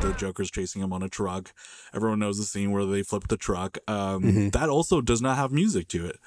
the 0.00 0.12
Joker's 0.16 0.50
chasing 0.50 0.82
him 0.82 0.92
on 0.92 1.02
a 1.02 1.08
truck. 1.08 1.52
Everyone 1.94 2.18
knows 2.18 2.36
the 2.38 2.44
scene 2.44 2.70
where 2.70 2.84
they 2.84 3.02
flip 3.02 3.28
the 3.28 3.36
truck. 3.36 3.78
Um, 3.88 4.50
That 4.50 4.68
also 4.68 5.00
does 5.00 5.22
not 5.22 5.36
have 5.36 5.50
music 5.50 5.88
to 5.88 6.06
it, 6.06 6.18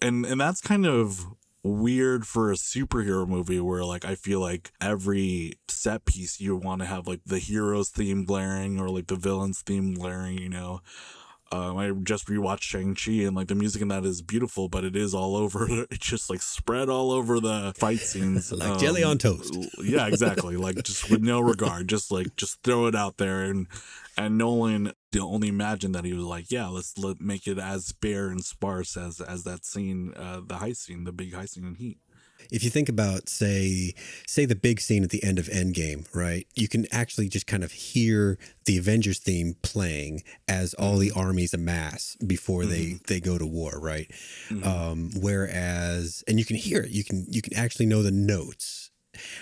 and 0.00 0.24
and 0.24 0.40
that's 0.40 0.60
kind 0.60 0.86
of 0.86 1.26
weird 1.62 2.26
for 2.26 2.50
a 2.50 2.56
superhero 2.56 3.28
movie 3.28 3.60
where 3.60 3.84
like 3.84 4.04
I 4.04 4.14
feel 4.16 4.40
like 4.40 4.72
every 4.80 5.52
set 5.68 6.04
piece 6.06 6.40
you 6.40 6.56
want 6.56 6.80
to 6.80 6.86
have 6.86 7.06
like 7.06 7.20
the 7.24 7.38
hero's 7.38 7.90
theme 7.90 8.24
blaring 8.24 8.80
or 8.80 8.88
like 8.88 9.06
the 9.06 9.16
villain's 9.16 9.60
theme 9.60 9.94
blaring. 9.94 10.38
You 10.38 10.48
know. 10.48 10.80
Um, 11.52 11.76
I 11.76 11.90
just 12.02 12.28
rewatched 12.28 12.62
Shang 12.62 12.94
Chi 12.94 13.26
and 13.26 13.36
like 13.36 13.48
the 13.48 13.54
music 13.54 13.82
in 13.82 13.88
that 13.88 14.06
is 14.06 14.22
beautiful, 14.22 14.68
but 14.68 14.84
it 14.84 14.96
is 14.96 15.14
all 15.14 15.36
over. 15.36 15.68
It's 15.90 16.06
just 16.06 16.30
like 16.30 16.40
spread 16.40 16.88
all 16.88 17.10
over 17.10 17.38
the 17.38 17.74
fight 17.76 17.98
scenes, 18.00 18.50
Like 18.52 18.78
jelly 18.78 19.02
on 19.02 19.18
toast. 19.18 19.54
Yeah, 19.82 20.06
exactly. 20.06 20.56
like 20.56 20.76
just 20.84 21.10
with 21.10 21.20
no 21.20 21.40
regard, 21.40 21.88
just 21.88 22.10
like 22.10 22.34
just 22.36 22.62
throw 22.62 22.86
it 22.86 22.94
out 22.94 23.18
there. 23.18 23.42
And 23.42 23.66
and 24.16 24.38
Nolan 24.38 24.92
only 25.20 25.48
imagine 25.48 25.92
that 25.92 26.04
he 26.06 26.14
was 26.14 26.24
like, 26.24 26.50
yeah, 26.50 26.68
let's 26.68 26.96
let 26.96 27.20
make 27.20 27.46
it 27.46 27.58
as 27.58 27.92
bare 27.92 28.28
and 28.28 28.42
sparse 28.42 28.96
as 28.96 29.20
as 29.20 29.44
that 29.44 29.66
scene, 29.66 30.14
uh, 30.16 30.40
the 30.46 30.56
heist 30.56 30.76
scene, 30.76 31.04
the 31.04 31.12
big 31.12 31.32
heist 31.32 31.50
scene 31.50 31.66
in 31.66 31.74
Heat. 31.74 31.98
If 32.52 32.62
you 32.62 32.70
think 32.70 32.88
about, 32.88 33.28
say, 33.28 33.94
say 34.26 34.44
the 34.44 34.54
big 34.54 34.80
scene 34.80 35.02
at 35.02 35.10
the 35.10 35.24
end 35.24 35.38
of 35.38 35.46
Endgame, 35.46 36.06
right? 36.14 36.46
You 36.54 36.68
can 36.68 36.86
actually 36.92 37.28
just 37.28 37.46
kind 37.46 37.64
of 37.64 37.72
hear 37.72 38.38
the 38.66 38.78
Avengers 38.78 39.18
theme 39.18 39.56
playing 39.62 40.22
as 40.46 40.74
all 40.74 40.98
the 40.98 41.08
mm-hmm. 41.10 41.18
armies 41.18 41.54
amass 41.54 42.16
before 42.24 42.66
they 42.66 42.84
mm-hmm. 42.84 43.04
they 43.08 43.20
go 43.20 43.38
to 43.38 43.46
war, 43.46 43.78
right? 43.80 44.10
Mm-hmm. 44.50 44.68
Um, 44.68 45.10
whereas, 45.16 46.22
and 46.28 46.38
you 46.38 46.44
can 46.44 46.56
hear 46.56 46.82
it. 46.82 46.90
You 46.90 47.04
can 47.04 47.26
you 47.28 47.42
can 47.42 47.56
actually 47.56 47.86
know 47.86 48.02
the 48.02 48.12
notes. 48.12 48.90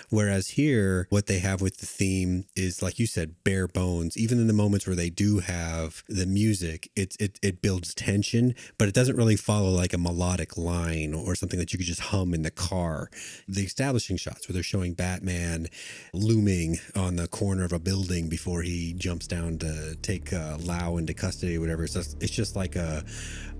Whereas 0.09 0.49
here, 0.49 1.07
what 1.09 1.27
they 1.27 1.39
have 1.39 1.61
with 1.61 1.77
the 1.77 1.85
theme 1.85 2.45
is, 2.55 2.81
like 2.81 2.99
you 2.99 3.07
said, 3.07 3.35
bare 3.43 3.67
bones. 3.67 4.17
Even 4.17 4.39
in 4.39 4.47
the 4.47 4.53
moments 4.53 4.87
where 4.87 4.95
they 4.95 5.09
do 5.09 5.39
have 5.39 6.03
the 6.07 6.25
music, 6.25 6.89
it, 6.95 7.15
it 7.19 7.39
it 7.41 7.61
builds 7.61 7.93
tension, 7.93 8.55
but 8.77 8.87
it 8.87 8.93
doesn't 8.93 9.15
really 9.15 9.35
follow 9.35 9.69
like 9.69 9.93
a 9.93 9.97
melodic 9.97 10.57
line 10.57 11.13
or 11.13 11.35
something 11.35 11.59
that 11.59 11.73
you 11.73 11.77
could 11.77 11.87
just 11.87 12.01
hum 12.01 12.33
in 12.33 12.43
the 12.43 12.51
car. 12.51 13.09
The 13.47 13.63
establishing 13.63 14.17
shots 14.17 14.47
where 14.47 14.53
they're 14.53 14.63
showing 14.63 14.93
Batman 14.93 15.67
looming 16.13 16.77
on 16.95 17.15
the 17.15 17.27
corner 17.27 17.63
of 17.63 17.73
a 17.73 17.79
building 17.79 18.29
before 18.29 18.61
he 18.61 18.93
jumps 18.93 19.27
down 19.27 19.57
to 19.59 19.95
take 20.01 20.33
uh, 20.33 20.57
Lau 20.61 20.97
into 20.97 21.13
custody 21.13 21.57
or 21.57 21.61
whatever. 21.61 21.85
Just, 21.87 22.21
it's 22.21 22.31
just 22.31 22.55
like 22.55 22.75
a, 22.75 23.03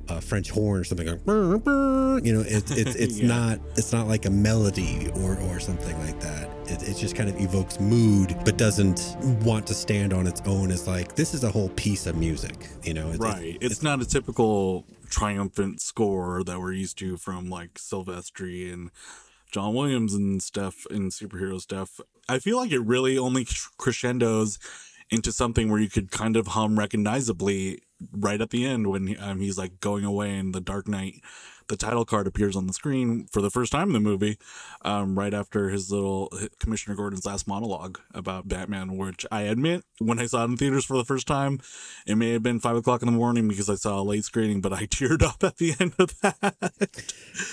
a 0.10 0.20
French 0.22 0.50
horn 0.50 0.82
or 0.82 0.84
something 0.84 1.06
going, 1.06 1.20
"Brr, 1.26 1.58
brr." 1.58 2.20
you 2.24 2.34
know, 2.34 2.44
it's 2.46 2.72
it's 2.72 2.96
it's 3.06 3.20
Yeah. 3.20 3.28
not 3.28 3.60
it's 3.78 3.92
not 3.94 4.08
like 4.08 4.26
a 4.26 4.30
melody 4.30 5.10
or 5.16 5.38
or 5.40 5.60
something 5.60 5.98
like 6.06 6.20
that. 6.22 6.50
It, 6.68 6.88
it 6.90 6.98
just 6.98 7.16
kind 7.16 7.30
of 7.30 7.40
evokes 7.40 7.80
mood, 7.80 8.36
but 8.46 8.58
doesn't 8.58 9.16
want 9.44 9.68
to 9.68 9.74
stand 9.74 10.14
on 10.14 10.28
its 10.28 10.42
own 10.46 10.72
as 10.72 10.88
like 10.88 11.16
this 11.16 11.34
is 11.34 11.44
a 11.44 11.52
whole 11.52 11.70
piece 11.70 12.06
of 12.08 12.16
music. 12.16 12.68
You 12.84 12.94
know, 12.94 13.10
It- 13.10 13.16
it- 13.16 13.20
Right. 13.22 13.58
It's 13.62 13.82
not 13.84 14.02
a 14.02 14.06
typical 14.06 14.86
triumphant 15.10 15.82
score 15.82 16.44
that 16.46 16.60
we're 16.60 16.72
used 16.74 16.98
to 17.00 17.18
from 17.18 17.50
like 17.50 17.74
Silvestri 17.76 18.72
and 18.72 18.92
John 19.52 19.74
Williams 19.74 20.14
and 20.14 20.42
stuff 20.42 20.86
and 20.90 21.12
superhero 21.12 21.60
stuff. 21.60 22.00
I 22.30 22.40
feel 22.40 22.56
like 22.58 22.72
it 22.72 22.80
really 22.80 23.18
only 23.18 23.46
crescendos 23.78 24.58
into 25.10 25.34
something 25.34 25.70
where 25.70 25.82
you 25.82 25.90
could 25.90 26.10
kind 26.10 26.38
of 26.38 26.48
hum 26.48 26.80
recognizably 26.80 27.80
right 28.12 28.42
at 28.42 28.50
the 28.50 28.66
end 28.66 28.88
when 28.88 29.16
um, 29.20 29.40
he's 29.40 29.58
like 29.58 29.80
going 29.80 30.06
away 30.06 30.38
in 30.38 30.52
the 30.52 30.62
Dark 30.62 30.88
Knight, 30.88 31.22
the 31.72 31.78
title 31.78 32.04
card 32.04 32.28
appears 32.28 32.56
on 32.56 32.68
the 32.68 32.74
screen 32.74 33.28
for 33.32 33.42
the 33.42 33.50
first 33.50 33.72
time 33.72 33.88
in 33.88 33.94
the 33.94 34.00
movie, 34.00 34.38
um, 34.84 35.18
right 35.18 35.34
after 35.34 35.70
his 35.70 35.90
little 35.90 36.30
Commissioner 36.60 36.96
Gordon's 36.96 37.26
last 37.26 37.48
monologue 37.48 38.00
about 38.14 38.48
Batman, 38.48 38.98
which 38.98 39.26
I 39.32 39.44
admit 39.44 39.84
when 39.98 40.20
I 40.20 40.26
saw 40.26 40.42
it 40.42 40.50
in 40.50 40.58
theaters 40.58 40.84
for 40.84 40.98
the 40.98 41.06
first 41.06 41.28
time, 41.28 41.62
it 42.06 42.16
may 42.16 42.34
have 42.34 42.44
been 42.44 42.60
five 42.60 42.76
o'clock 42.76 43.02
in 43.02 43.06
the 43.06 43.14
morning 43.14 43.48
because 43.48 43.70
I 43.70 43.76
saw 43.76 44.00
a 44.00 44.04
late 44.04 44.26
screening, 44.26 44.60
but 44.60 44.74
I 44.74 44.86
teared 44.86 45.24
up 45.24 45.44
at 45.44 45.58
the 45.58 45.74
end 45.80 45.94
of 45.98 46.20
that. 46.20 47.06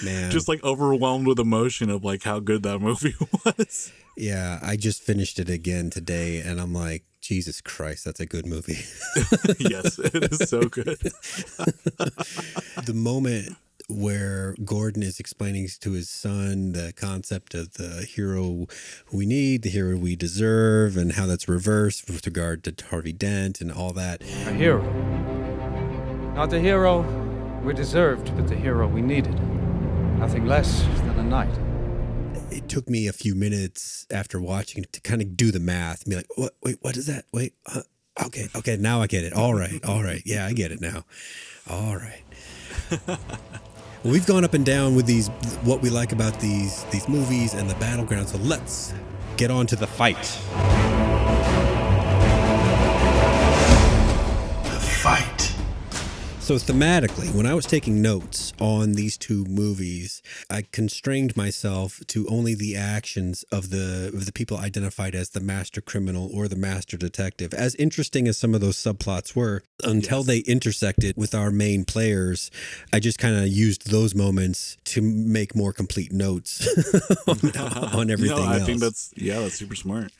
man. 0.04 0.30
Just 0.32 0.48
like 0.48 0.62
overwhelmed 0.64 1.28
with 1.28 1.38
emotion 1.38 1.88
of 1.88 2.04
like 2.04 2.24
how 2.24 2.40
good 2.40 2.64
that 2.64 2.80
movie 2.80 3.14
was. 3.44 3.92
yeah, 4.16 4.58
I 4.62 4.76
just 4.76 5.00
finished 5.02 5.38
it 5.38 5.48
again 5.48 5.90
today, 5.90 6.40
and 6.40 6.60
I'm 6.60 6.74
like, 6.74 7.04
Jesus 7.28 7.60
Christ, 7.60 8.06
that's 8.06 8.20
a 8.20 8.24
good 8.24 8.46
movie. 8.46 8.78
yes, 9.58 9.98
it 9.98 10.32
is 10.32 10.48
so 10.48 10.62
good. 10.62 10.86
the 12.86 12.94
moment 12.94 13.58
where 13.86 14.54
Gordon 14.64 15.02
is 15.02 15.20
explaining 15.20 15.68
to 15.80 15.92
his 15.92 16.08
son 16.08 16.72
the 16.72 16.94
concept 16.96 17.52
of 17.52 17.74
the 17.74 18.06
hero 18.08 18.66
we 19.12 19.26
need, 19.26 19.60
the 19.60 19.68
hero 19.68 19.98
we 19.98 20.16
deserve, 20.16 20.96
and 20.96 21.12
how 21.12 21.26
that's 21.26 21.50
reversed 21.50 22.08
with 22.08 22.24
regard 22.24 22.64
to 22.64 22.74
Harvey 22.86 23.12
Dent 23.12 23.60
and 23.60 23.70
all 23.70 23.92
that. 23.92 24.22
A 24.22 24.54
hero. 24.54 24.82
Not 26.34 26.48
the 26.48 26.60
hero 26.60 27.02
we 27.62 27.74
deserved, 27.74 28.34
but 28.36 28.48
the 28.48 28.56
hero 28.56 28.88
we 28.88 29.02
needed. 29.02 29.38
Nothing 30.18 30.46
less 30.46 30.80
than 30.80 31.18
a 31.18 31.24
knight. 31.24 31.67
It 32.50 32.68
took 32.68 32.88
me 32.88 33.06
a 33.06 33.12
few 33.12 33.34
minutes 33.34 34.06
after 34.10 34.40
watching 34.40 34.82
it 34.84 34.92
to 34.94 35.00
kind 35.00 35.20
of 35.20 35.36
do 35.36 35.50
the 35.50 35.60
math 35.60 36.02
and 36.04 36.10
be 36.10 36.16
like, 36.16 36.26
what, 36.36 36.54
wait, 36.62 36.78
what 36.80 36.96
is 36.96 37.06
that? 37.06 37.24
Wait, 37.32 37.54
uh, 37.66 37.82
okay, 38.24 38.48
okay, 38.56 38.76
now 38.76 39.02
I 39.02 39.06
get 39.06 39.24
it. 39.24 39.32
All 39.32 39.54
right, 39.54 39.84
all 39.84 40.02
right. 40.02 40.22
Yeah, 40.24 40.46
I 40.46 40.52
get 40.52 40.72
it 40.72 40.80
now. 40.80 41.04
All 41.68 41.96
right. 41.96 42.22
Well, 43.06 43.18
we've 44.04 44.26
gone 44.26 44.44
up 44.44 44.54
and 44.54 44.64
down 44.64 44.94
with 44.94 45.06
these 45.06 45.28
what 45.62 45.82
we 45.82 45.90
like 45.90 46.12
about 46.12 46.40
these 46.40 46.84
these 46.84 47.08
movies 47.08 47.54
and 47.54 47.68
the 47.68 47.74
battleground. 47.74 48.28
So 48.28 48.38
let's 48.38 48.94
get 49.36 49.50
on 49.50 49.66
to 49.66 49.76
the 49.76 49.86
fight. 49.86 50.38
So 56.48 56.54
thematically, 56.54 57.30
when 57.34 57.44
I 57.44 57.52
was 57.52 57.66
taking 57.66 58.00
notes 58.00 58.54
on 58.58 58.94
these 58.94 59.18
two 59.18 59.44
movies, 59.44 60.22
I 60.48 60.64
constrained 60.72 61.36
myself 61.36 62.00
to 62.06 62.26
only 62.26 62.54
the 62.54 62.74
actions 62.74 63.42
of 63.52 63.68
the 63.68 64.10
of 64.14 64.24
the 64.24 64.32
people 64.32 64.56
identified 64.56 65.14
as 65.14 65.28
the 65.28 65.40
master 65.40 65.82
criminal 65.82 66.30
or 66.32 66.48
the 66.48 66.56
master 66.56 66.96
detective. 66.96 67.52
As 67.52 67.74
interesting 67.74 68.26
as 68.26 68.38
some 68.38 68.54
of 68.54 68.62
those 68.62 68.78
subplots 68.78 69.36
were, 69.36 69.62
until 69.84 70.22
they 70.22 70.38
intersected 70.38 71.18
with 71.18 71.34
our 71.34 71.50
main 71.50 71.84
players, 71.84 72.50
I 72.94 72.98
just 72.98 73.18
kind 73.18 73.36
of 73.36 73.46
used 73.48 73.90
those 73.90 74.14
moments 74.14 74.78
to 74.84 75.02
make 75.02 75.54
more 75.54 75.74
complete 75.74 76.12
notes 76.14 76.66
on, 77.26 77.56
on 77.94 78.10
everything 78.10 78.38
no, 78.38 78.42
I 78.42 78.54
else. 78.54 78.64
think 78.64 78.80
that's 78.80 79.12
yeah, 79.18 79.40
that's 79.40 79.56
super 79.56 79.74
smart. 79.76 80.12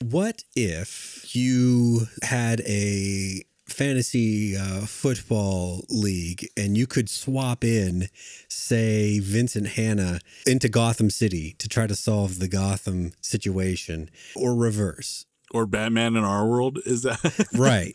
What 0.00 0.42
if 0.54 1.34
you 1.36 2.06
had 2.22 2.62
a 2.62 3.42
fantasy 3.66 4.56
uh, 4.56 4.86
football 4.86 5.84
league 5.88 6.48
and 6.56 6.76
you 6.78 6.86
could 6.86 7.08
swap 7.08 7.64
in, 7.64 8.08
say, 8.48 9.18
Vincent 9.18 9.68
Hanna 9.68 10.20
into 10.46 10.68
Gotham 10.68 11.10
City 11.10 11.54
to 11.58 11.68
try 11.68 11.86
to 11.86 11.94
solve 11.94 12.38
the 12.38 12.48
Gotham 12.48 13.12
situation 13.20 14.10
or 14.34 14.54
reverse? 14.54 15.26
Or 15.52 15.64
Batman 15.66 16.16
in 16.16 16.24
our 16.24 16.46
world 16.46 16.80
is 16.84 17.02
that 17.02 17.48
Right. 17.54 17.94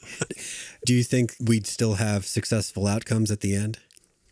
Do 0.86 0.94
you 0.94 1.04
think 1.04 1.36
we'd 1.40 1.68
still 1.68 1.96
have 1.96 2.26
successful 2.26 2.88
outcomes 2.88 3.30
at 3.30 3.42
the 3.42 3.56
end? 3.56 3.80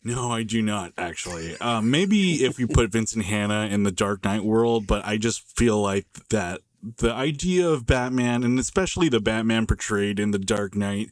No, 0.04 0.32
I 0.32 0.44
do 0.44 0.62
not 0.62 0.94
actually. 0.98 1.58
Uh, 1.60 1.82
maybe 1.82 2.46
if 2.46 2.58
you 2.58 2.68
put 2.68 2.92
Vincent 2.92 3.26
Hanna 3.26 3.68
in 3.70 3.84
the 3.84 3.92
Dark 3.92 4.24
Knight 4.24 4.46
world, 4.46 4.88
but 4.88 5.06
I 5.06 5.18
just 5.18 5.42
feel 5.58 5.82
like 5.82 6.06
that 6.30 6.62
the 6.82 7.14
idea 7.14 7.68
of 7.68 7.86
Batman, 7.86 8.44
and 8.44 8.60
especially 8.60 9.10
the 9.10 9.20
Batman 9.20 9.66
portrayed 9.66 10.20
in 10.20 10.32
the 10.32 10.40
Dark 10.40 10.76
Knight, 10.76 11.10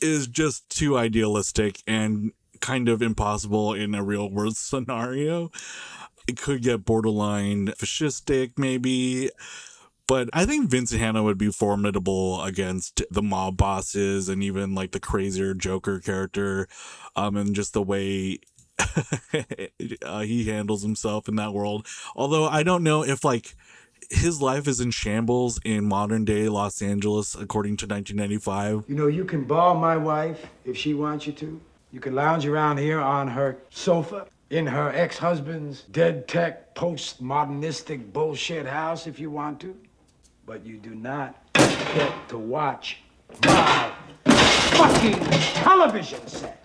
is 0.00 0.26
just 0.26 0.68
too 0.68 0.96
idealistic 0.96 1.82
and 1.86 2.32
kind 2.60 2.88
of 2.88 3.02
impossible 3.02 3.74
in 3.74 3.94
a 3.94 4.02
real 4.02 4.30
world 4.30 4.56
scenario. 4.56 5.50
It 6.26 6.38
could 6.38 6.62
get 6.62 6.84
borderline 6.84 7.68
fascistic, 7.68 8.52
maybe. 8.56 9.30
But 10.06 10.28
I 10.32 10.44
think 10.44 10.70
Vincent 10.70 11.00
Hanna 11.00 11.22
would 11.22 11.38
be 11.38 11.50
formidable 11.50 12.42
against 12.42 13.02
the 13.10 13.22
mob 13.22 13.56
bosses 13.56 14.28
and 14.28 14.42
even 14.42 14.74
like 14.74 14.92
the 14.92 15.00
crazier 15.00 15.54
Joker 15.54 15.98
character, 15.98 16.68
um, 17.16 17.36
and 17.36 17.54
just 17.54 17.72
the 17.72 17.82
way 17.82 18.38
uh, 20.04 20.20
he 20.20 20.44
handles 20.44 20.82
himself 20.82 21.28
in 21.28 21.36
that 21.36 21.54
world. 21.54 21.86
Although 22.14 22.46
I 22.46 22.62
don't 22.62 22.82
know 22.82 23.02
if 23.02 23.24
like 23.24 23.54
his 24.14 24.40
life 24.40 24.68
is 24.68 24.80
in 24.80 24.90
shambles 24.90 25.60
in 25.64 25.86
modern 25.86 26.24
day 26.24 26.48
Los 26.48 26.80
Angeles, 26.80 27.34
according 27.34 27.76
to 27.78 27.86
1995. 27.86 28.84
You 28.88 28.94
know, 28.94 29.06
you 29.06 29.24
can 29.24 29.44
ball 29.44 29.74
my 29.74 29.96
wife 29.96 30.46
if 30.64 30.76
she 30.76 30.94
wants 30.94 31.26
you 31.26 31.32
to. 31.34 31.60
You 31.92 32.00
can 32.00 32.14
lounge 32.14 32.46
around 32.46 32.78
here 32.78 33.00
on 33.00 33.28
her 33.28 33.58
sofa 33.70 34.26
in 34.50 34.66
her 34.66 34.90
ex 34.94 35.18
husband's 35.18 35.82
dead 35.82 36.26
tech, 36.28 36.74
postmodernistic 36.74 38.12
bullshit 38.12 38.66
house 38.66 39.06
if 39.06 39.18
you 39.18 39.30
want 39.30 39.60
to. 39.60 39.76
But 40.46 40.64
you 40.64 40.76
do 40.76 40.94
not 40.94 41.36
get 41.54 42.12
to 42.28 42.38
watch 42.38 42.98
my 43.44 43.92
fucking 44.24 45.20
television 45.54 46.26
set. 46.26 46.64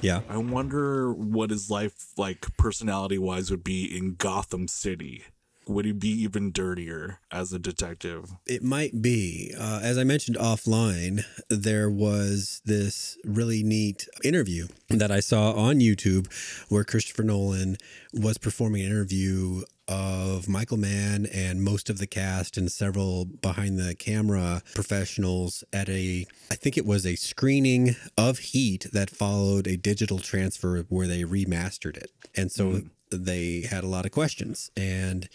Yeah. 0.00 0.20
I 0.28 0.38
wonder 0.38 1.12
what 1.12 1.50
his 1.50 1.70
life 1.70 2.12
like 2.16 2.56
personality 2.56 3.18
wise 3.18 3.50
would 3.50 3.64
be 3.64 3.84
in 3.84 4.14
Gotham 4.14 4.68
City. 4.68 5.24
Would 5.70 5.84
he 5.84 5.92
be 5.92 6.08
even 6.08 6.50
dirtier 6.50 7.20
as 7.30 7.52
a 7.52 7.58
detective? 7.58 8.32
It 8.44 8.64
might 8.64 9.00
be. 9.00 9.54
Uh, 9.56 9.78
as 9.82 9.98
I 9.98 10.04
mentioned 10.04 10.36
offline, 10.36 11.24
there 11.48 11.88
was 11.88 12.60
this 12.64 13.16
really 13.24 13.62
neat 13.62 14.08
interview 14.24 14.66
that 14.88 15.12
I 15.12 15.20
saw 15.20 15.52
on 15.52 15.78
YouTube 15.78 16.26
where 16.68 16.82
Christopher 16.82 17.22
Nolan 17.22 17.76
was 18.12 18.36
performing 18.36 18.82
an 18.82 18.90
interview 18.90 19.62
of 19.86 20.48
Michael 20.48 20.76
Mann 20.76 21.26
and 21.26 21.62
most 21.62 21.88
of 21.88 21.98
the 21.98 22.06
cast 22.08 22.56
and 22.56 22.70
several 22.70 23.24
behind 23.24 23.78
the 23.78 23.94
camera 23.94 24.62
professionals 24.74 25.62
at 25.72 25.88
a, 25.88 26.26
I 26.50 26.56
think 26.56 26.78
it 26.78 26.86
was 26.86 27.06
a 27.06 27.14
screening 27.14 27.94
of 28.18 28.38
Heat 28.38 28.88
that 28.92 29.08
followed 29.08 29.68
a 29.68 29.76
digital 29.76 30.18
transfer 30.18 30.80
where 30.88 31.06
they 31.06 31.22
remastered 31.22 31.96
it. 31.96 32.10
And 32.36 32.50
so 32.50 32.82
they 33.10 33.62
had 33.62 33.84
a 33.84 33.88
lot 33.88 34.06
of 34.06 34.12
questions. 34.12 34.70
And 34.76 35.28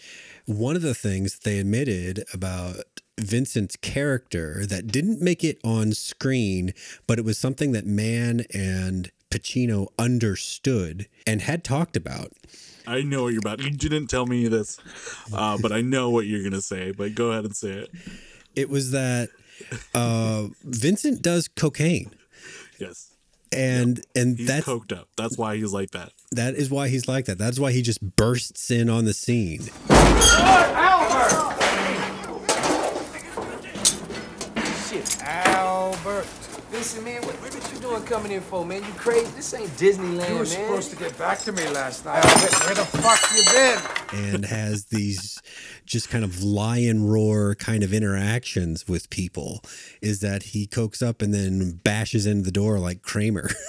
one 0.46 0.76
of 0.76 0.82
the 0.82 0.94
things 0.94 1.40
they 1.40 1.58
admitted 1.58 2.24
about 2.32 3.00
Vincent's 3.18 3.76
character 3.76 4.66
that 4.66 4.88
didn't 4.88 5.20
make 5.20 5.42
it 5.42 5.58
on 5.64 5.92
screen, 5.92 6.72
but 7.06 7.18
it 7.18 7.24
was 7.24 7.38
something 7.38 7.72
that 7.72 7.86
Mann 7.86 8.44
and 8.52 9.10
Pacino 9.30 9.88
understood 9.98 11.08
and 11.26 11.42
had 11.42 11.64
talked 11.64 11.96
about. 11.96 12.32
I 12.86 13.02
know 13.02 13.24
what 13.24 13.32
you're 13.32 13.40
about. 13.40 13.60
You 13.60 13.70
didn't 13.70 14.06
tell 14.06 14.26
me 14.26 14.46
this, 14.48 14.78
uh, 15.32 15.58
but 15.60 15.72
I 15.72 15.80
know 15.80 16.10
what 16.10 16.26
you're 16.26 16.44
gonna 16.44 16.60
say. 16.60 16.92
But 16.92 17.14
go 17.14 17.32
ahead 17.32 17.44
and 17.44 17.56
say 17.56 17.70
it. 17.70 17.90
It 18.54 18.70
was 18.70 18.92
that 18.92 19.30
uh, 19.94 20.48
Vincent 20.62 21.20
does 21.20 21.48
cocaine. 21.48 22.12
Yes, 22.78 23.15
And 23.52 24.00
and 24.14 24.36
he's 24.38 24.48
that's 24.48 24.66
coked 24.66 24.92
up. 24.92 25.08
That's 25.16 25.38
why 25.38 25.56
he's 25.56 25.72
like 25.72 25.92
that. 25.92 26.12
that 26.32 26.54
is 26.54 26.68
why 26.70 26.88
he's 26.88 27.06
like 27.08 27.26
that. 27.26 27.38
That's 27.38 27.58
why 27.58 27.72
he 27.72 27.80
just 27.82 28.00
bursts 28.16 28.70
in 28.70 28.88
on 28.90 29.04
the 29.04 29.14
scene. 29.14 29.62
Shit, 34.88 35.22
Albert. 35.22 36.26
Listen, 36.72 37.04
man, 37.04 37.22
what, 37.22 37.34
what 37.40 37.72
you 37.72 37.78
doing 37.80 38.02
coming 38.04 38.32
in 38.32 38.40
for, 38.40 38.64
man? 38.66 38.82
You 38.82 38.92
crazy? 38.96 39.26
This 39.36 39.54
ain't 39.54 39.70
Disneyland, 39.76 40.28
You 40.28 40.34
were 40.34 40.38
man. 40.40 40.46
supposed 40.46 40.90
to 40.90 40.96
get 40.96 41.16
back 41.18 41.38
to 41.40 41.52
me 41.52 41.66
last 41.68 42.04
night. 42.04 42.24
Where 42.24 42.74
the 42.74 42.84
fuck 42.84 43.15
you 43.34 43.42
been? 43.52 43.80
and 44.12 44.44
has 44.44 44.86
these 44.86 45.40
just 45.84 46.08
kind 46.08 46.24
of 46.24 46.42
lion 46.42 47.04
roar 47.04 47.54
kind 47.56 47.82
of 47.82 47.92
interactions 47.92 48.86
with 48.86 49.10
people 49.10 49.60
is 50.00 50.20
that 50.20 50.42
he 50.44 50.66
cokes 50.66 51.02
up 51.02 51.20
and 51.22 51.34
then 51.34 51.80
bashes 51.82 52.24
into 52.26 52.44
the 52.44 52.52
door 52.52 52.78
like 52.78 53.02
Kramer. 53.02 53.50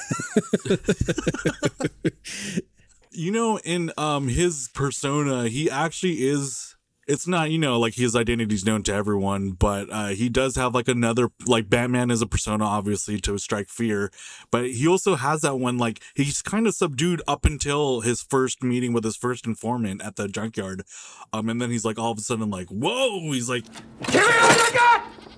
You 3.17 3.31
know, 3.31 3.57
in 3.63 3.91
um 3.97 4.27
his 4.27 4.69
persona, 4.75 5.47
he 5.49 5.71
actually 5.71 6.27
is. 6.27 6.75
It's 7.07 7.27
not, 7.27 7.51
you 7.51 7.57
know, 7.57 7.79
like 7.79 7.95
his 7.95 8.15
identity 8.15 8.53
is 8.53 8.65
known 8.65 8.83
to 8.83 8.93
everyone, 8.93 9.51
but 9.51 9.89
uh, 9.89 10.07
he 10.07 10.27
does 10.27 10.55
have 10.57 10.75
like 10.75 10.87
another, 10.87 11.29
like 11.45 11.69
Batman 11.69 12.11
is 12.11 12.21
a 12.21 12.27
persona, 12.27 12.65
obviously, 12.65 13.19
to 13.21 13.37
strike 13.37 13.69
fear. 13.69 14.11
But 14.51 14.71
he 14.71 14.87
also 14.87 15.15
has 15.15 15.41
that 15.41 15.55
one, 15.57 15.77
like, 15.77 16.01
he's 16.15 16.41
kind 16.41 16.67
of 16.67 16.75
subdued 16.75 17.21
up 17.27 17.45
until 17.45 18.01
his 18.01 18.21
first 18.21 18.61
meeting 18.61 18.91
with 18.91 19.05
his 19.05 19.15
first 19.15 19.47
informant 19.47 20.01
at 20.01 20.17
the 20.17 20.27
junkyard. 20.27 20.83
Um, 21.31 21.47
and 21.47 21.61
then 21.61 21.71
he's 21.71 21.85
like, 21.85 21.97
all 21.97 22.11
of 22.11 22.17
a 22.17 22.21
sudden, 22.21 22.49
like, 22.49 22.67
whoa, 22.67 23.21
he's 23.31 23.49
like, 23.49 23.63
Give 24.11 24.21
me 24.21 24.96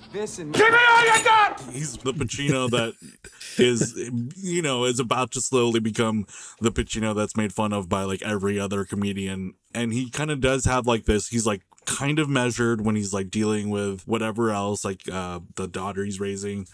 got! 0.10 0.20
Vincent, 0.20 0.54
Give 0.54 0.72
me 0.72 0.78
all 0.90 1.18
you 1.18 1.24
got! 1.24 1.62
he's 1.72 1.98
the 1.98 2.14
Pacino 2.14 2.70
that 2.72 2.94
is, 3.58 3.98
you 4.36 4.62
know, 4.62 4.86
is 4.86 5.00
about 5.00 5.32
to 5.32 5.42
slowly 5.42 5.80
become 5.80 6.26
the 6.60 6.72
Pacino 6.72 7.16
that's 7.16 7.36
made 7.36 7.54
fun 7.54 7.74
of 7.74 7.90
by 7.90 8.04
like 8.04 8.22
every 8.22 8.60
other 8.60 8.86
comedian. 8.86 9.54
And 9.74 9.94
he 9.94 10.10
kind 10.10 10.32
of 10.32 10.42
does 10.42 10.66
have 10.66 10.88
like 10.88 11.06
this, 11.06 11.28
he's 11.28 11.46
like 11.46 11.62
kind 11.86 12.20
of 12.20 12.30
measured 12.30 12.82
when 12.82 12.96
he's 12.96 13.14
like 13.14 13.30
dealing 13.30 13.70
with 13.70 14.08
whatever 14.08 14.52
else, 14.52 14.84
like 14.86 15.02
uh, 15.12 15.40
the 15.56 15.68
daughter 15.68 16.04
he's 16.04 16.20
raising. 16.20 16.68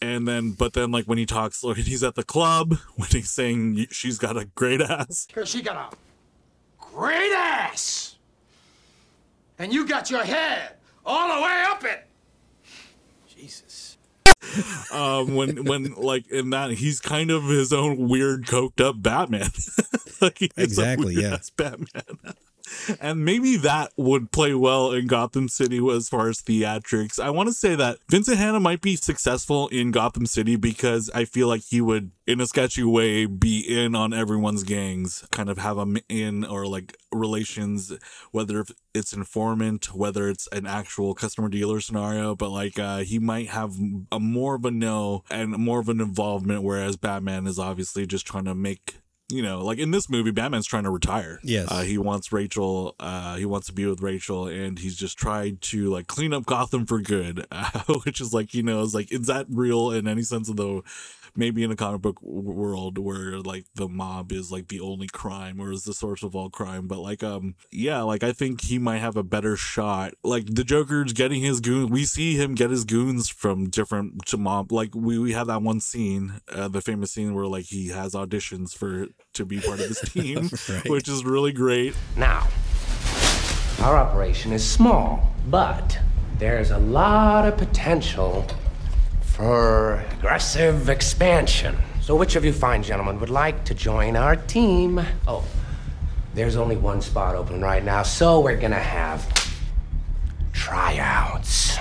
And 0.00 0.26
then, 0.26 0.52
but 0.52 0.72
then, 0.72 0.90
like 0.90 1.04
when 1.04 1.18
he 1.18 1.26
talks, 1.26 1.62
when 1.62 1.76
he's 1.76 2.02
at 2.02 2.16
the 2.16 2.24
club, 2.24 2.76
when 2.96 3.08
he's 3.10 3.30
saying 3.30 3.86
she's 3.90 4.18
got 4.18 4.36
a 4.36 4.46
great 4.46 4.80
ass, 4.80 5.28
Cause 5.32 5.48
she 5.48 5.62
got 5.62 5.76
a 5.76 5.96
great 6.78 7.32
ass. 7.32 8.16
And 9.58 9.72
you 9.72 9.86
got 9.86 10.10
your 10.10 10.24
head 10.24 10.72
all 11.06 11.36
the 11.36 11.42
way 11.42 11.64
up 11.68 11.84
it. 11.84 12.08
Jesus. 13.42 13.98
um, 14.92 15.34
when 15.34 15.64
when 15.64 15.94
like 15.94 16.28
in 16.30 16.50
that 16.50 16.70
he's 16.72 17.00
kind 17.00 17.30
of 17.30 17.44
his 17.44 17.72
own 17.72 18.08
weird 18.08 18.46
coked 18.46 18.80
up 18.80 19.02
Batman. 19.02 19.50
like 20.20 20.40
Exactly, 20.56 21.14
yeah. 21.14 21.38
Batman. 21.56 22.34
and 23.00 23.24
maybe 23.24 23.56
that 23.56 23.92
would 23.96 24.32
play 24.32 24.54
well 24.54 24.92
in 24.92 25.06
Gotham 25.06 25.48
City 25.48 25.80
as 25.90 26.08
far 26.08 26.28
as 26.28 26.40
theatrics. 26.40 27.18
I 27.18 27.30
want 27.30 27.48
to 27.48 27.52
say 27.52 27.74
that 27.74 27.98
Vincent 28.08 28.38
Hanna 28.38 28.60
might 28.60 28.80
be 28.80 28.96
successful 28.96 29.68
in 29.68 29.90
Gotham 29.90 30.26
City 30.26 30.56
because 30.56 31.10
I 31.14 31.24
feel 31.24 31.48
like 31.48 31.62
he 31.62 31.80
would, 31.80 32.10
in 32.26 32.40
a 32.40 32.46
sketchy 32.46 32.84
way, 32.84 33.26
be 33.26 33.60
in 33.60 33.94
on 33.94 34.12
everyone's 34.12 34.64
gangs, 34.64 35.26
kind 35.30 35.48
of 35.48 35.58
have 35.58 35.76
them 35.76 35.98
in 36.08 36.44
or 36.44 36.66
like 36.66 36.96
relations, 37.12 37.92
whether 38.30 38.64
it's 38.94 39.12
informant, 39.12 39.94
whether 39.94 40.28
it's 40.28 40.46
an 40.48 40.66
actual 40.66 41.14
customer 41.14 41.48
dealer 41.48 41.80
scenario, 41.80 42.34
but 42.34 42.50
like 42.50 42.78
uh, 42.78 42.98
he 42.98 43.18
might 43.18 43.48
have 43.48 43.74
a 44.10 44.20
more 44.20 44.54
of 44.54 44.64
a 44.64 44.70
no 44.70 45.24
and 45.30 45.52
more 45.52 45.80
of 45.80 45.88
an 45.88 46.00
involvement, 46.00 46.62
whereas 46.62 46.96
Batman 46.96 47.46
is 47.46 47.58
obviously 47.58 48.06
just 48.06 48.26
trying 48.26 48.44
to 48.44 48.54
make 48.54 49.01
you 49.32 49.42
know, 49.42 49.64
like 49.64 49.78
in 49.78 49.90
this 49.90 50.08
movie, 50.10 50.30
Batman's 50.30 50.66
trying 50.66 50.84
to 50.84 50.90
retire. 50.90 51.40
Yes. 51.42 51.68
Uh, 51.70 51.80
he 51.80 51.98
wants 51.98 52.32
Rachel, 52.32 52.94
uh, 53.00 53.36
he 53.36 53.46
wants 53.46 53.66
to 53.68 53.72
be 53.72 53.86
with 53.86 54.02
Rachel, 54.02 54.46
and 54.46 54.78
he's 54.78 54.96
just 54.96 55.18
tried 55.18 55.60
to 55.62 55.88
like 55.90 56.06
clean 56.06 56.32
up 56.32 56.44
Gotham 56.44 56.86
for 56.86 57.00
good, 57.00 57.46
uh, 57.52 57.80
which 58.04 58.20
is 58.20 58.32
like, 58.32 58.54
you 58.54 58.62
know, 58.62 58.82
is 58.82 58.94
like, 58.94 59.10
is 59.10 59.26
that 59.26 59.46
real 59.48 59.90
in 59.90 60.06
any 60.06 60.22
sense 60.22 60.48
of 60.48 60.56
the 60.56 60.82
maybe 61.36 61.62
in 61.62 61.70
a 61.70 61.76
comic 61.76 62.00
book 62.02 62.20
world 62.22 62.98
where 62.98 63.38
like 63.40 63.64
the 63.74 63.88
mob 63.88 64.32
is 64.32 64.50
like 64.52 64.68
the 64.68 64.80
only 64.80 65.06
crime 65.06 65.60
or 65.60 65.72
is 65.72 65.84
the 65.84 65.94
source 65.94 66.22
of 66.22 66.34
all 66.36 66.50
crime 66.50 66.86
but 66.86 66.98
like 66.98 67.22
um 67.22 67.54
yeah 67.70 68.02
like 68.02 68.22
i 68.22 68.32
think 68.32 68.60
he 68.62 68.78
might 68.78 68.98
have 68.98 69.16
a 69.16 69.22
better 69.22 69.56
shot 69.56 70.12
like 70.22 70.46
the 70.46 70.64
joker's 70.64 71.12
getting 71.12 71.40
his 71.40 71.60
goons. 71.60 71.90
we 71.90 72.04
see 72.04 72.36
him 72.36 72.54
get 72.54 72.70
his 72.70 72.84
goons 72.84 73.28
from 73.28 73.68
different 73.70 74.24
to 74.26 74.36
mob 74.36 74.70
like 74.72 74.94
we, 74.94 75.18
we 75.18 75.32
have 75.32 75.46
that 75.46 75.62
one 75.62 75.80
scene 75.80 76.40
uh, 76.50 76.68
the 76.68 76.80
famous 76.80 77.12
scene 77.12 77.34
where 77.34 77.46
like 77.46 77.64
he 77.66 77.88
has 77.88 78.12
auditions 78.14 78.74
for 78.76 79.06
to 79.32 79.44
be 79.44 79.60
part 79.60 79.80
of 79.80 79.86
his 79.86 80.00
team 80.06 80.50
Right. 80.68 80.88
which 80.90 81.08
is 81.08 81.24
really 81.24 81.52
great 81.52 81.94
Now, 82.16 82.46
our 83.80 83.96
operation 83.96 84.52
is 84.52 84.68
small, 84.68 85.34
but 85.48 85.98
there's 86.38 86.70
a 86.70 86.78
lot 86.78 87.46
of 87.48 87.56
potential 87.56 88.46
for 89.32 90.04
aggressive 90.12 90.90
expansion. 90.90 91.76
So, 92.02 92.14
which 92.14 92.36
of 92.36 92.44
you 92.44 92.52
fine 92.52 92.82
gentlemen 92.82 93.18
would 93.20 93.30
like 93.30 93.64
to 93.64 93.74
join 93.74 94.14
our 94.14 94.36
team? 94.36 95.00
Oh, 95.26 95.44
there's 96.34 96.56
only 96.56 96.76
one 96.76 97.00
spot 97.00 97.34
open 97.34 97.60
right 97.62 97.82
now, 97.82 98.02
so 98.02 98.40
we're 98.40 98.60
gonna 98.60 98.76
have 98.76 99.26
tryouts. 100.52 101.76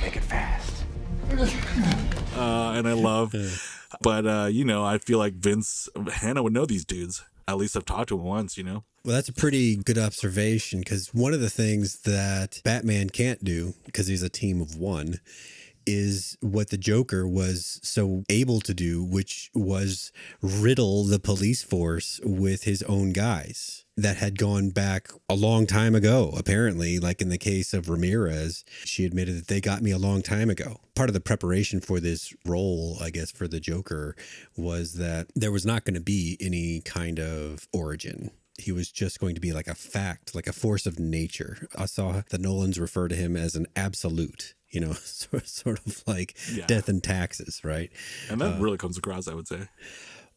Make 0.00 0.16
it 0.16 0.22
fast. 0.22 0.84
uh, 2.36 2.74
and 2.76 2.86
I 2.86 2.92
love. 2.92 3.34
But 4.00 4.26
uh, 4.26 4.48
you 4.50 4.64
know, 4.64 4.84
I 4.84 4.98
feel 4.98 5.18
like 5.18 5.34
Vince 5.34 5.88
Hanna 6.12 6.44
would 6.44 6.52
know 6.52 6.66
these 6.66 6.84
dudes. 6.84 7.24
At 7.48 7.56
least 7.56 7.76
I've 7.76 7.84
talked 7.84 8.10
to 8.10 8.16
him 8.16 8.24
once. 8.24 8.56
You 8.56 8.62
know. 8.62 8.84
Well, 9.06 9.14
that's 9.14 9.28
a 9.28 9.32
pretty 9.32 9.76
good 9.76 9.98
observation 9.98 10.80
because 10.80 11.14
one 11.14 11.32
of 11.32 11.40
the 11.40 11.48
things 11.48 12.00
that 12.00 12.60
Batman 12.64 13.08
can't 13.08 13.44
do 13.44 13.74
because 13.84 14.08
he's 14.08 14.24
a 14.24 14.28
team 14.28 14.60
of 14.60 14.74
one 14.74 15.20
is 15.86 16.36
what 16.40 16.70
the 16.70 16.76
Joker 16.76 17.24
was 17.24 17.78
so 17.84 18.24
able 18.28 18.60
to 18.62 18.74
do, 18.74 19.04
which 19.04 19.48
was 19.54 20.10
riddle 20.42 21.04
the 21.04 21.20
police 21.20 21.62
force 21.62 22.18
with 22.24 22.64
his 22.64 22.82
own 22.82 23.12
guys 23.12 23.84
that 23.96 24.16
had 24.16 24.40
gone 24.40 24.70
back 24.70 25.10
a 25.28 25.36
long 25.36 25.68
time 25.68 25.94
ago. 25.94 26.34
Apparently, 26.36 26.98
like 26.98 27.22
in 27.22 27.28
the 27.28 27.38
case 27.38 27.72
of 27.72 27.88
Ramirez, 27.88 28.64
she 28.84 29.04
admitted 29.04 29.36
that 29.36 29.46
they 29.46 29.60
got 29.60 29.82
me 29.82 29.92
a 29.92 29.98
long 29.98 30.20
time 30.20 30.50
ago. 30.50 30.80
Part 30.96 31.10
of 31.10 31.14
the 31.14 31.20
preparation 31.20 31.80
for 31.80 32.00
this 32.00 32.34
role, 32.44 32.98
I 33.00 33.10
guess, 33.10 33.30
for 33.30 33.46
the 33.46 33.60
Joker 33.60 34.16
was 34.56 34.94
that 34.94 35.28
there 35.36 35.52
was 35.52 35.64
not 35.64 35.84
going 35.84 35.94
to 35.94 36.00
be 36.00 36.36
any 36.40 36.80
kind 36.80 37.20
of 37.20 37.68
origin 37.72 38.32
he 38.58 38.72
was 38.72 38.90
just 38.90 39.20
going 39.20 39.34
to 39.34 39.40
be 39.40 39.52
like 39.52 39.66
a 39.68 39.74
fact, 39.74 40.34
like 40.34 40.46
a 40.46 40.52
force 40.52 40.86
of 40.86 40.98
nature. 40.98 41.68
I 41.76 41.86
saw 41.86 42.22
the 42.30 42.38
Nolans 42.38 42.78
refer 42.78 43.08
to 43.08 43.14
him 43.16 43.36
as 43.36 43.54
an 43.54 43.66
absolute, 43.76 44.54
you 44.70 44.80
know, 44.80 44.92
sort 45.44 45.80
of 45.86 46.02
like 46.06 46.36
Yeah. 46.52 46.66
death 46.66 46.88
and 46.88 47.02
taxes, 47.02 47.62
right? 47.64 47.90
And 48.30 48.40
that 48.40 48.56
Uh, 48.56 48.58
really 48.60 48.78
comes 48.78 48.96
across, 48.98 49.28
I 49.28 49.34
would 49.34 49.48
say. 49.48 49.68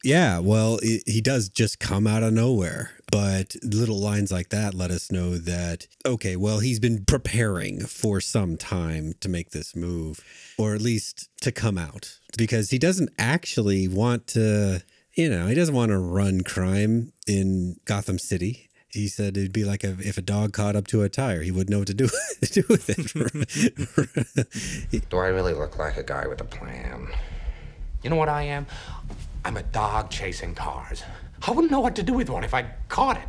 yeah, 0.03 0.39
well, 0.39 0.79
he 0.81 1.01
he 1.05 1.19
does 1.21 1.49
just 1.49 1.79
come 1.79 2.07
out 2.07 2.23
of 2.23 2.31
nowhere. 2.33 2.91
But 3.11 3.55
little 3.63 3.99
lines 3.99 4.31
like 4.31 4.49
that 4.49 4.73
let 4.75 4.91
us 4.91 5.11
know 5.11 5.37
that, 5.39 5.87
okay, 6.05 6.35
well, 6.35 6.59
he's 6.59 6.79
been 6.79 7.05
preparing 7.05 7.81
for 7.85 8.21
some 8.21 8.55
time 8.55 9.13
to 9.21 9.27
make 9.27 9.49
this 9.49 9.75
move, 9.75 10.19
or 10.59 10.75
at 10.75 10.81
least 10.81 11.27
to 11.41 11.51
come 11.51 11.77
out, 11.77 12.19
because 12.37 12.69
he 12.69 12.77
doesn't 12.77 13.09
actually 13.17 13.87
want 13.87 14.27
to, 14.27 14.83
you 15.19 15.29
know, 15.29 15.47
he 15.47 15.53
doesn't 15.53 15.75
want 15.75 15.91
to 15.91 15.97
run 15.97 16.41
crime 16.41 17.11
in 17.27 17.75
Gotham 17.83 18.17
City. 18.17 18.69
He 18.87 19.09
said 19.09 19.35
it'd 19.35 19.51
be 19.51 19.65
like 19.65 19.83
a, 19.83 19.97
if 19.99 20.17
a 20.17 20.21
dog 20.21 20.53
caught 20.53 20.77
up 20.77 20.87
to 20.87 21.01
a 21.03 21.09
tire, 21.09 21.41
he 21.41 21.51
wouldn't 21.51 21.69
know 21.69 21.79
what 21.79 21.87
to 21.87 21.93
do, 21.93 22.07
do 22.41 22.63
with 22.69 22.89
it. 22.89 23.09
Do 25.09 25.17
I 25.17 25.27
really 25.27 25.53
look 25.53 25.77
like 25.77 25.97
a 25.97 26.03
guy 26.03 26.25
with 26.25 26.39
a 26.39 26.45
plan? 26.45 27.09
You 28.01 28.09
know 28.09 28.15
what 28.15 28.29
I 28.29 28.43
am? 28.43 28.65
I'm 29.43 29.57
a 29.57 29.63
dog 29.63 30.09
chasing 30.09 30.55
cars. 30.55 31.03
I 31.45 31.51
wouldn't 31.51 31.69
know 31.69 31.81
what 31.81 31.97
to 31.97 32.03
do 32.03 32.13
with 32.13 32.29
one 32.29 32.45
if 32.45 32.53
I 32.53 32.71
caught 32.87 33.17
it. 33.17 33.27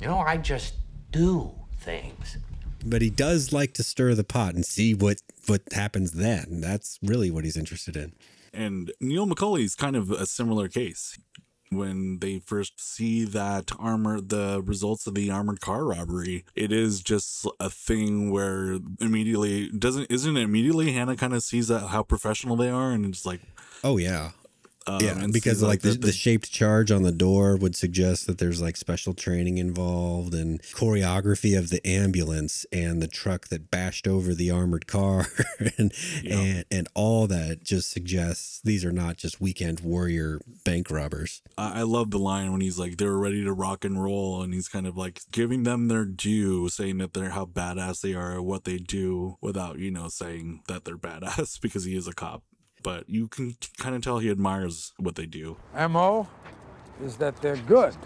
You 0.00 0.08
know, 0.08 0.18
I 0.18 0.36
just 0.36 0.74
do 1.12 1.52
things. 1.78 2.38
but 2.84 3.02
he 3.02 3.10
does 3.10 3.52
like 3.52 3.72
to 3.74 3.84
stir 3.84 4.14
the 4.16 4.24
pot 4.24 4.54
and 4.54 4.64
see 4.66 4.94
what 4.94 5.18
what 5.46 5.62
happens 5.72 6.10
then. 6.12 6.60
That's 6.60 6.98
really 7.02 7.30
what 7.30 7.44
he's 7.44 7.56
interested 7.56 7.96
in. 7.96 8.12
And 8.54 8.92
Neil 9.00 9.26
McCauley's 9.26 9.74
kind 9.74 9.96
of 9.96 10.10
a 10.10 10.26
similar 10.26 10.68
case. 10.68 11.18
When 11.70 12.18
they 12.20 12.38
first 12.38 12.80
see 12.80 13.24
that 13.24 13.72
armor, 13.78 14.20
the 14.20 14.62
results 14.64 15.06
of 15.08 15.14
the 15.14 15.30
armored 15.30 15.60
car 15.60 15.84
robbery, 15.84 16.44
it 16.54 16.70
is 16.70 17.00
just 17.02 17.46
a 17.58 17.68
thing 17.68 18.30
where 18.30 18.78
immediately 19.00 19.70
doesn't 19.70 20.08
isn't 20.10 20.36
it 20.36 20.42
immediately 20.42 20.92
Hanna 20.92 21.16
kind 21.16 21.32
of 21.32 21.42
sees 21.42 21.68
that 21.68 21.88
how 21.88 22.02
professional 22.04 22.54
they 22.54 22.68
are 22.68 22.92
and 22.92 23.04
it's 23.06 23.26
like 23.26 23.40
Oh 23.82 23.96
yeah. 23.96 24.30
Um, 24.86 25.00
yeah, 25.00 25.18
and 25.18 25.32
because 25.32 25.62
like 25.62 25.80
the, 25.80 25.92
the 25.92 26.12
shaped 26.12 26.52
charge 26.52 26.90
on 26.90 27.02
the 27.02 27.12
door 27.12 27.56
would 27.56 27.74
suggest 27.74 28.26
that 28.26 28.36
there's 28.36 28.60
like 28.60 28.76
special 28.76 29.14
training 29.14 29.56
involved 29.56 30.34
and 30.34 30.60
choreography 30.62 31.58
of 31.58 31.70
the 31.70 31.84
ambulance 31.86 32.66
and 32.70 33.00
the 33.00 33.08
truck 33.08 33.48
that 33.48 33.70
bashed 33.70 34.06
over 34.06 34.34
the 34.34 34.50
armored 34.50 34.86
car 34.86 35.26
and 35.78 35.92
and 36.28 36.64
and 36.70 36.88
all 36.94 37.26
that 37.26 37.64
just 37.64 37.90
suggests 37.90 38.60
these 38.62 38.84
are 38.84 38.92
not 38.92 39.16
just 39.16 39.40
weekend 39.40 39.80
warrior 39.80 40.38
bank 40.64 40.90
robbers. 40.90 41.40
I 41.56 41.80
I 41.80 41.82
love 41.82 42.10
the 42.10 42.18
line 42.18 42.52
when 42.52 42.60
he's 42.60 42.78
like 42.78 42.98
they're 42.98 43.16
ready 43.16 43.42
to 43.42 43.52
rock 43.54 43.86
and 43.86 44.02
roll, 44.02 44.42
and 44.42 44.52
he's 44.52 44.68
kind 44.68 44.86
of 44.86 44.98
like 44.98 45.22
giving 45.32 45.62
them 45.62 45.88
their 45.88 46.04
due, 46.04 46.68
saying 46.68 46.98
that 46.98 47.14
they're 47.14 47.30
how 47.30 47.46
badass 47.46 48.02
they 48.02 48.12
are 48.12 48.34
at 48.34 48.44
what 48.44 48.64
they 48.64 48.76
do, 48.76 49.38
without 49.40 49.78
you 49.78 49.90
know 49.90 50.08
saying 50.08 50.60
that 50.68 50.84
they're 50.84 50.98
badass 50.98 51.58
because 51.62 51.84
he 51.84 51.96
is 51.96 52.06
a 52.06 52.12
cop. 52.12 52.42
But 52.84 53.08
you 53.08 53.26
can 53.26 53.56
kind 53.78 53.96
of 53.96 54.02
tell 54.02 54.20
he 54.20 54.30
admires 54.30 54.92
what 54.98 55.16
they 55.16 55.26
do. 55.26 55.56
MO 55.88 56.28
is 57.02 57.16
that 57.16 57.40
they're 57.42 57.56
good. 57.56 57.96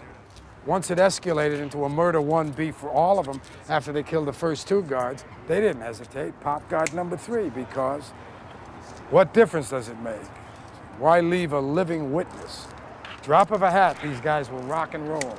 Once 0.65 0.89
it 0.89 0.97
escalated 0.97 1.59
into 1.59 1.83
a 1.83 1.89
murder 1.89 2.21
one 2.21 2.51
beef 2.51 2.75
for 2.75 2.89
all 2.89 3.19
of 3.19 3.25
them 3.25 3.41
after 3.67 3.91
they 3.91 4.01
killed 4.03 4.27
the 4.27 4.33
first 4.33 4.67
two 4.67 4.81
guards, 4.83 5.25
they 5.47 5.59
didn't 5.59 5.81
hesitate. 5.81 6.39
Pop 6.39 6.67
guard 6.69 6.93
number 6.93 7.17
three 7.17 7.49
because 7.49 8.09
what 9.09 9.33
difference 9.33 9.69
does 9.69 9.89
it 9.89 9.99
make? 9.99 10.25
Why 10.97 11.19
leave 11.19 11.53
a 11.53 11.59
living 11.59 12.13
witness? 12.13 12.67
Drop 13.21 13.51
of 13.51 13.61
a 13.61 13.71
hat, 13.71 13.97
these 14.01 14.21
guys 14.21 14.49
will 14.49 14.59
rock 14.59 14.93
and 14.93 15.07
roll. 15.07 15.37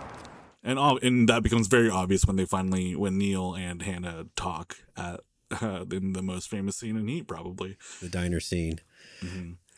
And 0.63 0.79
all, 0.79 0.99
and 1.03 1.29
that 1.31 1.43
becomes 1.43 1.67
very 1.67 1.89
obvious 1.89 2.27
when 2.27 2.37
they 2.37 2.45
finally 2.45 2.95
when 2.95 3.17
Neil 3.17 3.55
and 3.55 3.81
Hanna 3.81 4.27
talk 4.37 4.77
at 4.97 5.21
uh, 5.51 5.85
in 5.93 6.13
the 6.13 6.23
most 6.23 6.49
famous 6.49 6.77
scene 6.77 6.97
in 6.97 7.09
Heat, 7.09 7.27
probably 7.27 7.77
The 8.01 8.09
diner 8.09 8.41
scene. 8.41 8.81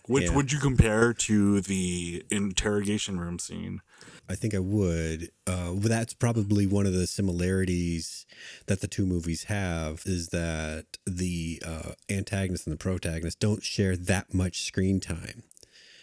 Which 0.06 0.24
Yeah. 0.24 0.34
would 0.34 0.50
you 0.50 0.58
compare 0.58 1.12
to 1.12 1.60
the 1.60 2.24
interrogation 2.30 3.20
room 3.20 3.38
scene? 3.38 3.80
I 4.28 4.34
think 4.34 4.54
I 4.54 4.58
would. 4.58 5.30
Uh, 5.46 5.74
that's 5.76 6.14
probably 6.14 6.66
one 6.66 6.86
of 6.86 6.92
the 6.92 7.06
similarities 7.06 8.26
that 8.66 8.80
the 8.80 8.88
two 8.88 9.06
movies 9.06 9.44
have 9.44 10.02
is 10.04 10.28
that 10.28 10.98
the 11.06 11.62
uh, 11.64 11.92
antagonist 12.08 12.66
and 12.66 12.72
the 12.72 12.78
protagonist 12.78 13.38
don't 13.38 13.62
share 13.62 13.96
that 13.96 14.34
much 14.34 14.62
screen 14.62 15.00
time. 15.00 15.44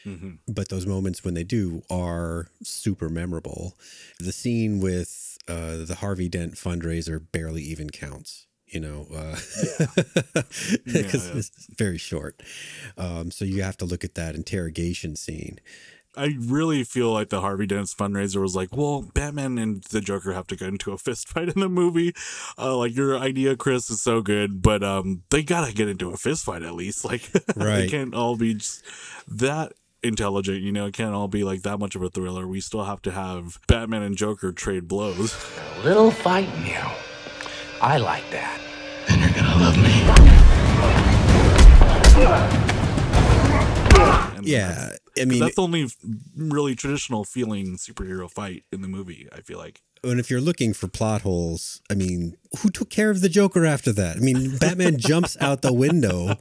Mm-hmm. 0.06 0.30
But 0.48 0.70
those 0.70 0.86
moments 0.86 1.24
when 1.24 1.34
they 1.34 1.44
do 1.44 1.82
are 1.90 2.48
super 2.64 3.10
memorable. 3.10 3.76
The 4.20 4.32
scene 4.32 4.80
with 4.80 5.38
uh, 5.48 5.78
the 5.84 5.96
Harvey 6.00 6.30
Dent 6.30 6.54
fundraiser 6.54 7.20
barely 7.32 7.64
even 7.64 7.90
counts. 7.90 8.46
You 8.70 8.80
know, 8.80 9.08
because 9.10 9.76
Yeah, 10.86 11.02
yeah. 11.34 11.40
it's 11.40 11.68
very 11.78 11.98
short. 11.98 12.42
Um, 12.98 13.32
so 13.32 13.46
you 13.46 13.64
have 13.64 13.78
to 13.78 13.86
look 13.86 14.04
at 14.04 14.16
that 14.16 14.36
interrogation 14.36 15.16
scene. 15.16 15.60
I 16.18 16.36
really 16.40 16.84
feel 16.84 17.12
like 17.14 17.30
the 17.30 17.40
Harvey 17.40 17.68
Dent's 17.68 17.94
fundraiser 17.94 18.42
was 18.42 18.56
like, 18.56 18.76
well, 18.76 19.04
Batman 19.14 19.58
and 19.58 19.84
the 19.86 20.02
Joker 20.02 20.34
have 20.34 20.48
to 20.48 20.56
get 20.56 20.68
into 20.68 20.92
a 20.92 20.98
fist 21.06 21.30
fight 21.30 21.50
in 21.50 21.60
the 21.60 21.70
movie. 21.70 22.14
Uh, 22.58 22.76
like 22.76 22.96
your 22.96 23.18
idea, 23.18 23.56
Chris, 23.56 23.90
is 23.90 24.02
so 24.02 24.22
good, 24.22 24.62
but 24.62 24.84
um, 24.84 25.24
they 25.30 25.44
gotta 25.44 25.74
get 25.74 25.88
into 25.88 26.10
a 26.12 26.18
fist 26.18 26.44
fight 26.46 26.64
at 26.64 26.76
least. 26.76 27.06
Like, 27.10 27.32
they 27.56 27.88
can't 27.88 28.14
all 28.14 28.36
be 28.36 28.56
just 28.56 28.84
that 29.28 29.74
intelligent. 30.04 30.62
You 30.62 30.72
know, 30.72 30.88
it 30.88 30.94
can't 30.94 31.16
all 31.16 31.28
be 31.28 31.44
like 31.44 31.62
that 31.64 31.80
much 31.80 31.96
of 31.96 32.04
a 32.04 32.10
thriller. 32.10 32.48
We 32.48 32.62
still 32.62 32.84
have 32.84 33.02
to 33.04 33.12
have 33.12 33.60
Batman 33.68 34.04
and 34.04 34.16
Joker 34.16 34.52
trade 34.52 34.88
blows. 34.88 35.36
A 35.78 35.84
little 35.84 36.12
fight 36.12 36.50
now. 36.60 36.96
I 37.82 37.98
like 37.98 38.30
that. 38.32 38.60
Then 39.08 39.20
you're 39.20 39.30
gonna 39.30 39.56
love 39.64 39.78
me. 39.78 39.90
Yeah, 44.42 44.90
I 44.94 45.20
'Cause 45.20 45.26
mean, 45.28 45.40
that's 45.40 45.56
the 45.56 45.62
only 45.62 45.88
really 46.36 46.76
traditional 46.76 47.24
feeling 47.24 47.78
superhero 47.78 48.30
fight 48.32 48.64
in 48.72 48.82
the 48.82 48.88
movie. 48.88 49.28
I 49.32 49.42
feel 49.42 49.58
like. 49.58 49.82
And 50.04 50.20
if 50.20 50.30
you're 50.30 50.42
looking 50.42 50.74
for 50.74 50.88
plot 50.88 51.22
holes, 51.22 51.82
I 51.90 51.94
mean, 51.94 52.38
who 52.60 52.70
took 52.70 52.90
care 52.90 53.10
of 53.10 53.22
the 53.22 53.30
Joker 53.30 53.66
after 53.66 53.92
that? 53.94 54.18
I 54.18 54.20
mean, 54.20 54.58
Batman 54.58 54.98
jumps 54.98 55.38
out 55.40 55.62
the 55.62 55.74
window, 55.74 56.36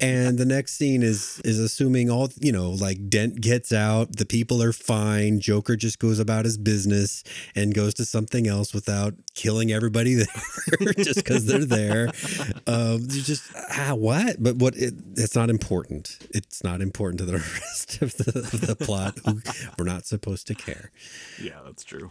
and 0.00 0.38
the 0.38 0.44
next 0.44 0.74
scene 0.74 1.02
is 1.02 1.40
is 1.44 1.58
assuming 1.58 2.10
all 2.10 2.30
you 2.40 2.50
know, 2.50 2.70
like 2.70 3.08
Dent 3.08 3.40
gets 3.40 3.72
out, 3.72 4.16
the 4.16 4.24
people 4.24 4.62
are 4.62 4.72
fine, 4.72 5.38
Joker 5.40 5.76
just 5.76 5.98
goes 5.98 6.18
about 6.18 6.44
his 6.44 6.58
business 6.58 7.22
and 7.54 7.74
goes 7.74 7.94
to 7.94 8.04
something 8.04 8.48
else 8.48 8.74
without 8.74 9.14
killing 9.34 9.70
everybody 9.70 10.14
there 10.14 10.92
just 10.98 11.16
because 11.16 11.46
they're 11.46 11.64
there. 11.64 12.10
Um, 12.66 13.02
you 13.10 13.22
just 13.22 13.44
ah, 13.70 13.94
what? 13.94 14.42
But 14.42 14.56
what? 14.56 14.74
It, 14.76 14.94
it's 15.16 15.36
not 15.36 15.50
important. 15.50 16.18
It's 16.30 16.64
not 16.64 16.80
important 16.80 17.18
to 17.20 17.26
the 17.26 17.32
rest 17.60 18.02
of 18.02 18.16
the, 18.16 18.40
of 18.40 18.60
the 18.66 18.76
plot. 18.76 19.18
We're 19.78 19.84
not 19.84 20.06
supposed 20.06 20.46
to 20.48 20.54
care. 20.54 20.90
Yeah, 21.40 21.60
that's 21.64 21.84
true. 21.84 22.10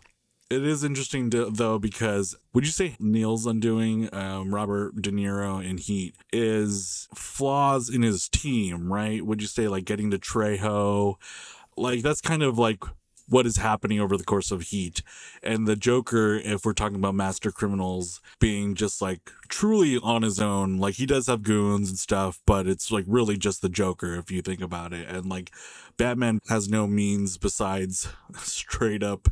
It 0.53 0.67
is 0.67 0.83
interesting 0.83 1.31
to, 1.31 1.49
though 1.49 1.79
because 1.79 2.35
would 2.53 2.63
you 2.63 2.71
say 2.71 2.95
Neil's 2.99 3.47
undoing 3.47 4.07
um, 4.13 4.53
Robert 4.53 5.01
De 5.01 5.09
Niro 5.09 5.67
in 5.67 5.79
Heat 5.79 6.13
is 6.31 7.07
flaws 7.15 7.89
in 7.89 8.03
his 8.03 8.29
team, 8.29 8.93
right? 8.93 9.25
Would 9.25 9.41
you 9.41 9.47
say 9.47 9.67
like 9.67 9.85
getting 9.85 10.11
to 10.11 10.19
Trejo, 10.19 11.15
like 11.75 12.03
that's 12.03 12.21
kind 12.21 12.43
of 12.43 12.59
like 12.59 12.83
what 13.27 13.45
is 13.45 13.57
happening 13.57 13.99
over 13.99 14.17
the 14.17 14.23
course 14.23 14.51
of 14.51 14.61
Heat. 14.63 15.01
And 15.41 15.67
the 15.67 15.75
Joker, 15.75 16.35
if 16.35 16.65
we're 16.65 16.73
talking 16.73 16.97
about 16.97 17.15
master 17.15 17.51
criminals 17.51 18.21
being 18.39 18.75
just 18.75 19.01
like 19.01 19.31
truly 19.47 19.97
on 19.97 20.21
his 20.21 20.39
own, 20.39 20.77
like 20.77 20.95
he 20.95 21.05
does 21.05 21.27
have 21.27 21.43
goons 21.43 21.89
and 21.89 21.97
stuff, 21.97 22.39
but 22.45 22.67
it's 22.67 22.91
like 22.91 23.05
really 23.07 23.37
just 23.37 23.61
the 23.61 23.69
Joker 23.69 24.15
if 24.15 24.31
you 24.31 24.41
think 24.41 24.61
about 24.61 24.93
it. 24.93 25.07
And 25.07 25.25
like 25.25 25.51
Batman 25.97 26.39
has 26.49 26.67
no 26.67 26.87
means 26.87 27.37
besides 27.37 28.09
straight 28.37 29.03
up 29.03 29.29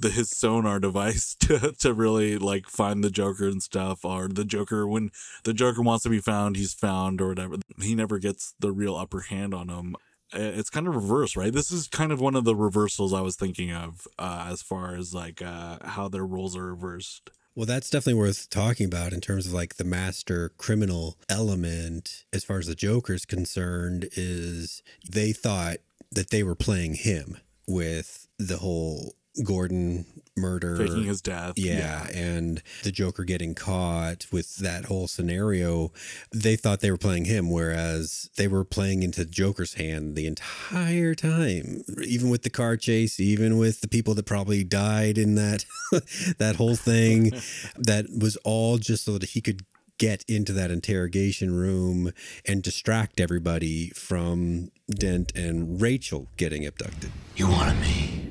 the 0.00 0.10
his 0.10 0.30
sonar 0.30 0.78
device 0.78 1.34
to 1.40 1.72
to 1.78 1.94
really 1.94 2.38
like 2.38 2.66
find 2.66 3.02
the 3.02 3.10
Joker 3.10 3.48
and 3.48 3.62
stuff, 3.62 4.04
or 4.04 4.28
the 4.28 4.44
Joker 4.44 4.86
when 4.86 5.10
the 5.44 5.54
Joker 5.54 5.82
wants 5.82 6.04
to 6.04 6.10
be 6.10 6.20
found, 6.20 6.56
he's 6.56 6.74
found 6.74 7.20
or 7.20 7.28
whatever. 7.28 7.56
He 7.80 7.94
never 7.94 8.18
gets 8.18 8.54
the 8.58 8.72
real 8.72 8.96
upper 8.96 9.20
hand 9.20 9.54
on 9.54 9.68
him. 9.68 9.96
It's 10.32 10.70
kind 10.70 10.88
of 10.88 10.94
reverse, 10.94 11.36
right? 11.36 11.52
This 11.52 11.70
is 11.70 11.88
kind 11.88 12.12
of 12.12 12.20
one 12.20 12.34
of 12.34 12.44
the 12.44 12.56
reversals 12.56 13.12
I 13.12 13.20
was 13.20 13.36
thinking 13.36 13.72
of 13.72 14.06
uh, 14.18 14.48
as 14.50 14.62
far 14.62 14.94
as 14.94 15.14
like 15.14 15.40
uh, 15.40 15.78
how 15.84 16.08
their 16.08 16.26
roles 16.26 16.56
are 16.56 16.66
reversed. 16.66 17.30
Well, 17.54 17.66
that's 17.66 17.88
definitely 17.88 18.20
worth 18.20 18.50
talking 18.50 18.84
about 18.86 19.14
in 19.14 19.22
terms 19.22 19.46
of 19.46 19.52
like 19.54 19.76
the 19.76 19.84
master 19.84 20.50
criminal 20.58 21.16
element. 21.28 22.24
As 22.32 22.44
far 22.44 22.58
as 22.58 22.66
the 22.66 22.74
Joker's 22.74 23.24
concerned, 23.24 24.08
is 24.12 24.82
they 25.10 25.32
thought 25.32 25.78
that 26.12 26.30
they 26.30 26.42
were 26.42 26.54
playing 26.54 26.94
him 26.94 27.38
with 27.66 28.28
the 28.38 28.58
whole 28.58 29.14
Gordon 29.44 30.06
murder, 30.36 30.76
faking 30.76 31.04
his 31.04 31.22
death. 31.22 31.54
Yeah, 31.56 31.78
yeah, 31.78 32.18
and 32.18 32.62
the 32.82 32.92
Joker 32.92 33.24
getting 33.24 33.54
caught 33.54 34.26
with 34.30 34.56
that 34.56 34.86
whole 34.86 35.08
scenario. 35.08 35.92
They 36.34 36.56
thought 36.56 36.80
they 36.80 36.90
were 36.90 36.96
playing 36.96 37.24
him, 37.24 37.50
whereas 37.50 38.30
they 38.36 38.48
were 38.48 38.64
playing 38.64 39.02
into 39.02 39.24
Joker's 39.24 39.74
hand 39.74 40.16
the 40.16 40.26
entire 40.26 41.14
time. 41.14 41.82
Even 42.04 42.30
with 42.30 42.42
the 42.42 42.50
car 42.50 42.76
chase, 42.76 43.18
even 43.18 43.58
with 43.58 43.80
the 43.80 43.88
people 43.88 44.14
that 44.14 44.26
probably 44.26 44.64
died 44.64 45.18
in 45.18 45.34
that 45.36 45.64
that 46.38 46.56
whole 46.56 46.76
thing, 46.76 47.32
that 47.76 48.06
was 48.16 48.36
all 48.44 48.78
just 48.78 49.04
so 49.04 49.18
that 49.18 49.30
he 49.30 49.40
could 49.40 49.64
get 49.98 50.24
into 50.28 50.52
that 50.52 50.70
interrogation 50.70 51.54
room 51.54 52.12
and 52.44 52.62
distract 52.62 53.18
everybody 53.18 53.88
from 53.90 54.70
Dent 54.90 55.32
and 55.34 55.80
Rachel 55.80 56.28
getting 56.36 56.66
abducted. 56.66 57.10
You 57.34 57.48
wanted 57.48 57.80
me. 57.80 58.25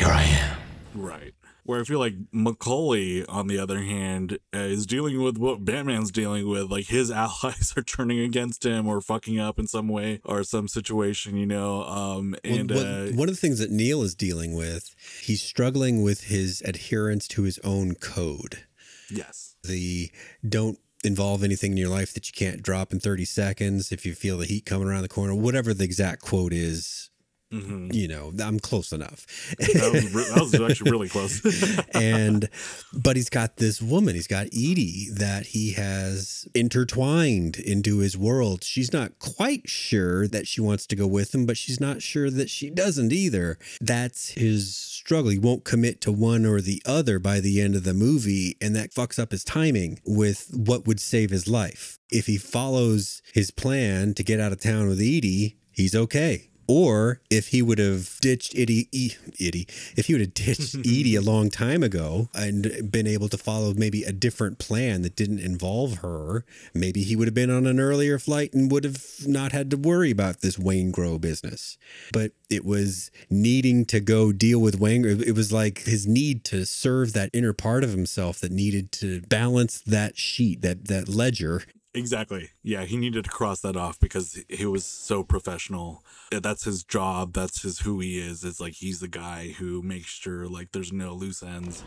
Here 0.00 0.08
I 0.08 0.22
am. 0.22 0.56
Right. 0.94 1.34
Where 1.64 1.78
I 1.78 1.84
feel 1.84 1.98
like 1.98 2.14
McCauley, 2.32 3.22
on 3.28 3.48
the 3.48 3.58
other 3.58 3.82
hand, 3.82 4.38
uh, 4.54 4.60
is 4.60 4.86
dealing 4.86 5.22
with 5.22 5.36
what 5.36 5.66
Batman's 5.66 6.10
dealing 6.10 6.48
with. 6.48 6.70
Like 6.70 6.86
his 6.86 7.10
allies 7.10 7.74
are 7.76 7.82
turning 7.82 8.18
against 8.18 8.64
him 8.64 8.88
or 8.88 9.02
fucking 9.02 9.38
up 9.38 9.58
in 9.58 9.66
some 9.66 9.88
way 9.88 10.22
or 10.24 10.42
some 10.42 10.68
situation, 10.68 11.36
you 11.36 11.44
know. 11.44 11.84
Um, 11.84 12.34
and 12.42 12.70
well, 12.70 13.08
uh, 13.08 13.12
one 13.12 13.28
of 13.28 13.34
the 13.34 13.40
things 13.42 13.58
that 13.58 13.70
Neil 13.70 14.02
is 14.02 14.14
dealing 14.14 14.54
with, 14.54 14.94
he's 15.20 15.42
struggling 15.42 16.02
with 16.02 16.24
his 16.24 16.62
adherence 16.64 17.28
to 17.28 17.42
his 17.42 17.58
own 17.58 17.94
code. 17.94 18.64
Yes. 19.10 19.54
The 19.62 20.10
don't 20.48 20.78
involve 21.04 21.44
anything 21.44 21.72
in 21.72 21.76
your 21.76 21.90
life 21.90 22.14
that 22.14 22.26
you 22.26 22.32
can't 22.32 22.62
drop 22.62 22.94
in 22.94 23.00
30 23.00 23.26
seconds 23.26 23.92
if 23.92 24.06
you 24.06 24.14
feel 24.14 24.38
the 24.38 24.46
heat 24.46 24.64
coming 24.64 24.88
around 24.88 25.02
the 25.02 25.08
corner, 25.10 25.34
whatever 25.34 25.74
the 25.74 25.84
exact 25.84 26.22
quote 26.22 26.54
is 26.54 27.09
Mm-hmm. 27.52 27.88
You 27.92 28.06
know, 28.06 28.32
I'm 28.40 28.60
close 28.60 28.92
enough. 28.92 29.26
that, 29.58 29.90
was, 29.92 30.12
that 30.12 30.40
was 30.40 30.54
actually 30.70 30.90
really 30.92 31.08
close. 31.08 31.42
and, 31.94 32.48
but 32.92 33.16
he's 33.16 33.28
got 33.28 33.56
this 33.56 33.82
woman, 33.82 34.14
he's 34.14 34.28
got 34.28 34.46
Eady 34.52 35.08
that 35.12 35.46
he 35.46 35.72
has 35.72 36.46
intertwined 36.54 37.56
into 37.56 37.98
his 37.98 38.16
world. 38.16 38.62
She's 38.62 38.92
not 38.92 39.18
quite 39.18 39.68
sure 39.68 40.28
that 40.28 40.46
she 40.46 40.60
wants 40.60 40.86
to 40.86 40.96
go 40.96 41.08
with 41.08 41.34
him, 41.34 41.44
but 41.44 41.56
she's 41.56 41.80
not 41.80 42.02
sure 42.02 42.30
that 42.30 42.50
she 42.50 42.70
doesn't 42.70 43.12
either. 43.12 43.58
That's 43.80 44.30
his 44.30 44.76
struggle. 44.76 45.32
He 45.32 45.38
won't 45.38 45.64
commit 45.64 46.00
to 46.02 46.12
one 46.12 46.46
or 46.46 46.60
the 46.60 46.80
other 46.86 47.18
by 47.18 47.40
the 47.40 47.60
end 47.60 47.74
of 47.74 47.82
the 47.82 47.94
movie, 47.94 48.56
and 48.60 48.76
that 48.76 48.92
fucks 48.92 49.18
up 49.18 49.32
his 49.32 49.42
timing 49.42 49.98
with 50.06 50.52
what 50.54 50.86
would 50.86 51.00
save 51.00 51.30
his 51.30 51.48
life. 51.48 51.98
If 52.12 52.26
he 52.26 52.38
follows 52.38 53.22
his 53.34 53.50
plan 53.50 54.14
to 54.14 54.22
get 54.22 54.38
out 54.38 54.52
of 54.52 54.60
town 54.60 54.86
with 54.86 55.00
Eady, 55.00 55.56
he's 55.72 55.96
okay 55.96 56.49
or 56.70 57.20
if 57.30 57.48
he 57.48 57.62
would 57.62 57.80
have 57.80 58.16
ditched 58.20 58.54
Eady, 58.54 58.88
Eady, 58.92 59.66
if 59.96 60.06
he 60.06 60.14
would 60.14 60.20
have 60.20 60.34
ditched 60.34 60.76
Eady 60.86 61.16
a 61.16 61.20
long 61.20 61.50
time 61.50 61.82
ago 61.82 62.28
and 62.32 62.92
been 62.92 63.08
able 63.08 63.28
to 63.28 63.36
follow 63.36 63.74
maybe 63.74 64.04
a 64.04 64.12
different 64.12 64.60
plan 64.60 65.02
that 65.02 65.16
didn't 65.16 65.40
involve 65.40 65.98
her, 65.98 66.44
maybe 66.72 67.02
he 67.02 67.16
would 67.16 67.26
have 67.26 67.34
been 67.34 67.50
on 67.50 67.66
an 67.66 67.80
earlier 67.80 68.20
flight 68.20 68.54
and 68.54 68.70
would 68.70 68.84
have 68.84 69.04
not 69.26 69.50
had 69.50 69.68
to 69.72 69.76
worry 69.76 70.12
about 70.12 70.42
this 70.42 70.56
Waingro 70.58 71.20
business. 71.20 71.76
But 72.12 72.34
it 72.48 72.64
was 72.64 73.10
needing 73.28 73.84
to 73.86 73.98
go 73.98 74.30
deal 74.30 74.60
with 74.60 74.78
Waingro. 74.78 75.20
It 75.26 75.34
was 75.34 75.52
like 75.52 75.80
his 75.80 76.06
need 76.06 76.44
to 76.44 76.64
serve 76.64 77.14
that 77.14 77.30
inner 77.32 77.52
part 77.52 77.82
of 77.82 77.90
himself 77.90 78.38
that 78.40 78.52
needed 78.52 78.92
to 78.92 79.22
balance 79.22 79.80
that 79.80 80.16
sheet, 80.16 80.62
that 80.62 80.86
that 80.86 81.08
ledger 81.08 81.64
Exactly. 81.92 82.50
Yeah, 82.62 82.84
he 82.84 82.96
needed 82.96 83.24
to 83.24 83.30
cross 83.30 83.60
that 83.60 83.76
off 83.76 83.98
because 83.98 84.44
he 84.48 84.64
was 84.64 84.84
so 84.84 85.24
professional. 85.24 86.04
That's 86.30 86.62
his 86.62 86.84
job. 86.84 87.32
That's 87.32 87.62
his 87.62 87.80
who 87.80 87.98
he 87.98 88.18
is. 88.18 88.44
It's 88.44 88.60
like 88.60 88.74
he's 88.74 89.00
the 89.00 89.08
guy 89.08 89.54
who 89.58 89.82
makes 89.82 90.06
sure 90.06 90.46
like 90.46 90.70
there's 90.70 90.92
no 90.92 91.14
loose 91.14 91.42
ends. 91.42 91.82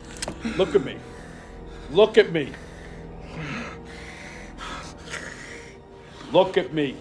Look 0.58 0.76
at 0.76 0.84
me. 0.84 0.98
Look 1.90 2.18
at 2.18 2.34
me. 2.34 2.52
Look 6.34 6.58
at 6.58 6.74
me. 6.74 6.98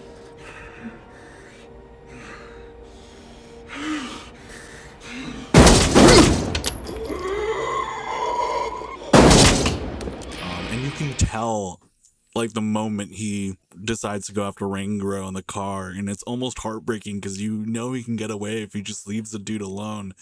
Um, 10.41 10.67
and 10.71 10.81
you 10.81 10.91
can 10.91 11.13
tell 11.15 11.81
like 12.35 12.53
the 12.53 12.61
moment 12.61 13.13
he 13.13 13.57
decides 13.83 14.27
to 14.27 14.33
go 14.33 14.47
after 14.47 14.65
Waingro 14.65 15.27
in 15.27 15.33
the 15.33 15.43
car, 15.43 15.89
and 15.89 16.09
it's 16.09 16.23
almost 16.23 16.59
heartbreaking 16.59 17.17
because 17.17 17.41
you 17.41 17.65
know 17.65 17.93
he 17.93 18.03
can 18.03 18.15
get 18.15 18.31
away 18.31 18.61
if 18.61 18.73
he 18.73 18.81
just 18.81 19.07
leaves 19.07 19.31
the 19.31 19.39
dude 19.39 19.61
alone. 19.61 20.13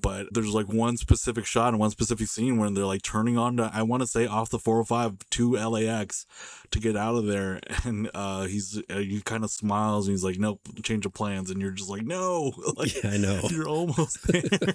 But 0.00 0.34
there's 0.34 0.52
like 0.52 0.66
one 0.66 0.96
specific 0.96 1.46
shot 1.46 1.68
and 1.68 1.78
one 1.78 1.90
specific 1.90 2.26
scene 2.26 2.58
where 2.58 2.68
they're 2.70 2.84
like 2.84 3.02
turning 3.02 3.38
on 3.38 3.56
to, 3.58 3.70
I 3.72 3.82
want 3.82 4.02
to 4.02 4.06
say, 4.08 4.26
off 4.26 4.50
the 4.50 4.58
405 4.58 5.30
to 5.30 5.52
LAX 5.52 6.26
to 6.72 6.80
get 6.80 6.96
out 6.96 7.14
of 7.14 7.26
there. 7.26 7.60
And 7.84 8.10
uh, 8.14 8.46
he's, 8.46 8.80
uh, 8.90 8.98
he 8.98 9.20
kind 9.22 9.44
of 9.44 9.50
smiles 9.50 10.06
and 10.06 10.12
he's 10.12 10.24
like, 10.24 10.38
nope, 10.38 10.60
change 10.82 11.06
of 11.06 11.14
plans. 11.14 11.50
And 11.50 11.60
you're 11.60 11.70
just 11.70 11.88
like, 11.88 12.02
no. 12.02 12.52
Like, 12.76 13.02
yeah, 13.02 13.10
I 13.10 13.16
know. 13.16 13.42
You're 13.48 13.68
almost 13.68 14.18
there. 14.26 14.74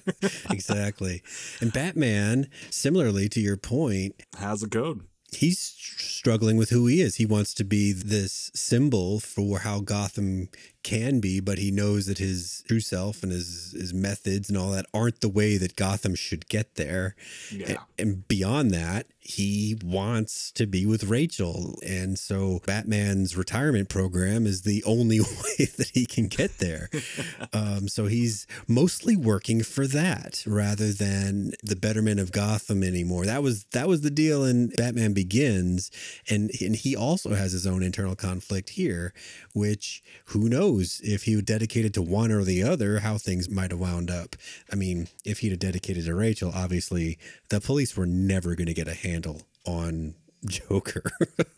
exactly. 0.49 1.23
And 1.59 1.73
Batman, 1.73 2.47
similarly 2.69 3.27
to 3.29 3.41
your 3.41 3.57
point, 3.57 4.15
has 4.37 4.63
a 4.63 4.69
code 4.69 5.01
he's 5.31 5.59
struggling 5.59 6.57
with 6.57 6.69
who 6.69 6.87
he 6.87 7.01
is. 7.01 7.15
He 7.15 7.25
wants 7.25 7.53
to 7.55 7.63
be 7.63 7.91
this 7.91 8.51
symbol 8.53 9.19
for 9.19 9.59
how 9.59 9.79
Gotham 9.79 10.49
can 10.87 11.19
be, 11.19 11.41
but 11.41 11.57
he 11.57 11.69
knows 11.69 12.05
that 12.05 12.17
his 12.17 12.63
true 12.65 12.79
self 12.79 13.21
and 13.21 13.29
his 13.29 13.75
his 13.77 13.93
methods 13.93 14.47
and 14.47 14.57
all 14.57 14.71
that 14.71 14.85
aren't 14.93 15.19
the 15.19 15.27
way 15.27 15.57
that 15.57 15.75
Gotham 15.75 16.15
should 16.15 16.47
get 16.47 16.75
there. 16.75 17.13
Yeah. 17.51 17.67
And, 17.67 17.77
and 17.99 18.27
beyond 18.29 18.71
that, 18.71 19.07
he 19.27 19.77
wants 19.83 20.53
to 20.53 20.65
be 20.65 20.85
with 20.85 21.03
Rachel. 21.03 21.77
And 21.85 22.17
so 22.17 22.61
Batman's 22.65 23.35
retirement 23.35 23.89
program 23.89 24.47
is 24.47 24.61
the 24.61 24.81
only 24.85 25.19
way 25.19 25.65
that 25.77 25.91
he 25.93 26.05
can 26.05 26.27
get 26.27 26.59
there. 26.59 26.89
um, 27.53 27.89
so 27.89 28.05
he's 28.05 28.47
mostly 28.69 29.17
working 29.17 29.63
for 29.63 29.85
that 29.87 30.45
rather 30.47 30.93
than 30.93 31.51
the 31.61 31.75
betterment 31.75 32.21
of 32.21 32.31
Gotham 32.31 32.81
anymore. 32.81 33.25
That 33.25 33.43
was 33.43 33.65
that 33.73 33.89
was 33.89 33.99
the 33.99 34.09
deal 34.09 34.45
in 34.45 34.69
Batman 34.69 35.11
Begins. 35.11 35.91
And, 36.29 36.49
and 36.61 36.77
he 36.77 36.95
also 36.95 37.33
has 37.33 37.51
his 37.51 37.67
own 37.67 37.83
internal 37.83 38.15
conflict 38.15 38.69
here, 38.69 39.13
which 39.53 40.01
who 40.27 40.47
knows? 40.47 40.76
Knows 40.77 41.01
if 41.03 41.23
he 41.23 41.35
would 41.35 41.45
dedicated 41.45 41.93
to 41.95 42.01
one 42.01 42.31
or 42.31 42.43
the 42.43 42.63
other, 42.63 42.99
how 42.99 43.17
things 43.17 43.49
might 43.49 43.71
have 43.71 43.79
wound 43.79 44.09
up. 44.09 44.35
I 44.71 44.75
mean, 44.75 45.07
if 45.25 45.39
he'd 45.39 45.51
have 45.51 45.59
dedicated 45.59 46.05
to 46.05 46.15
Rachel, 46.15 46.51
obviously 46.53 47.17
the 47.49 47.59
police 47.59 47.95
were 47.95 48.05
never 48.05 48.55
going 48.55 48.67
to 48.67 48.73
get 48.73 48.87
a 48.87 48.93
handle 48.93 49.43
on 49.65 50.15
Joker, 50.45 51.01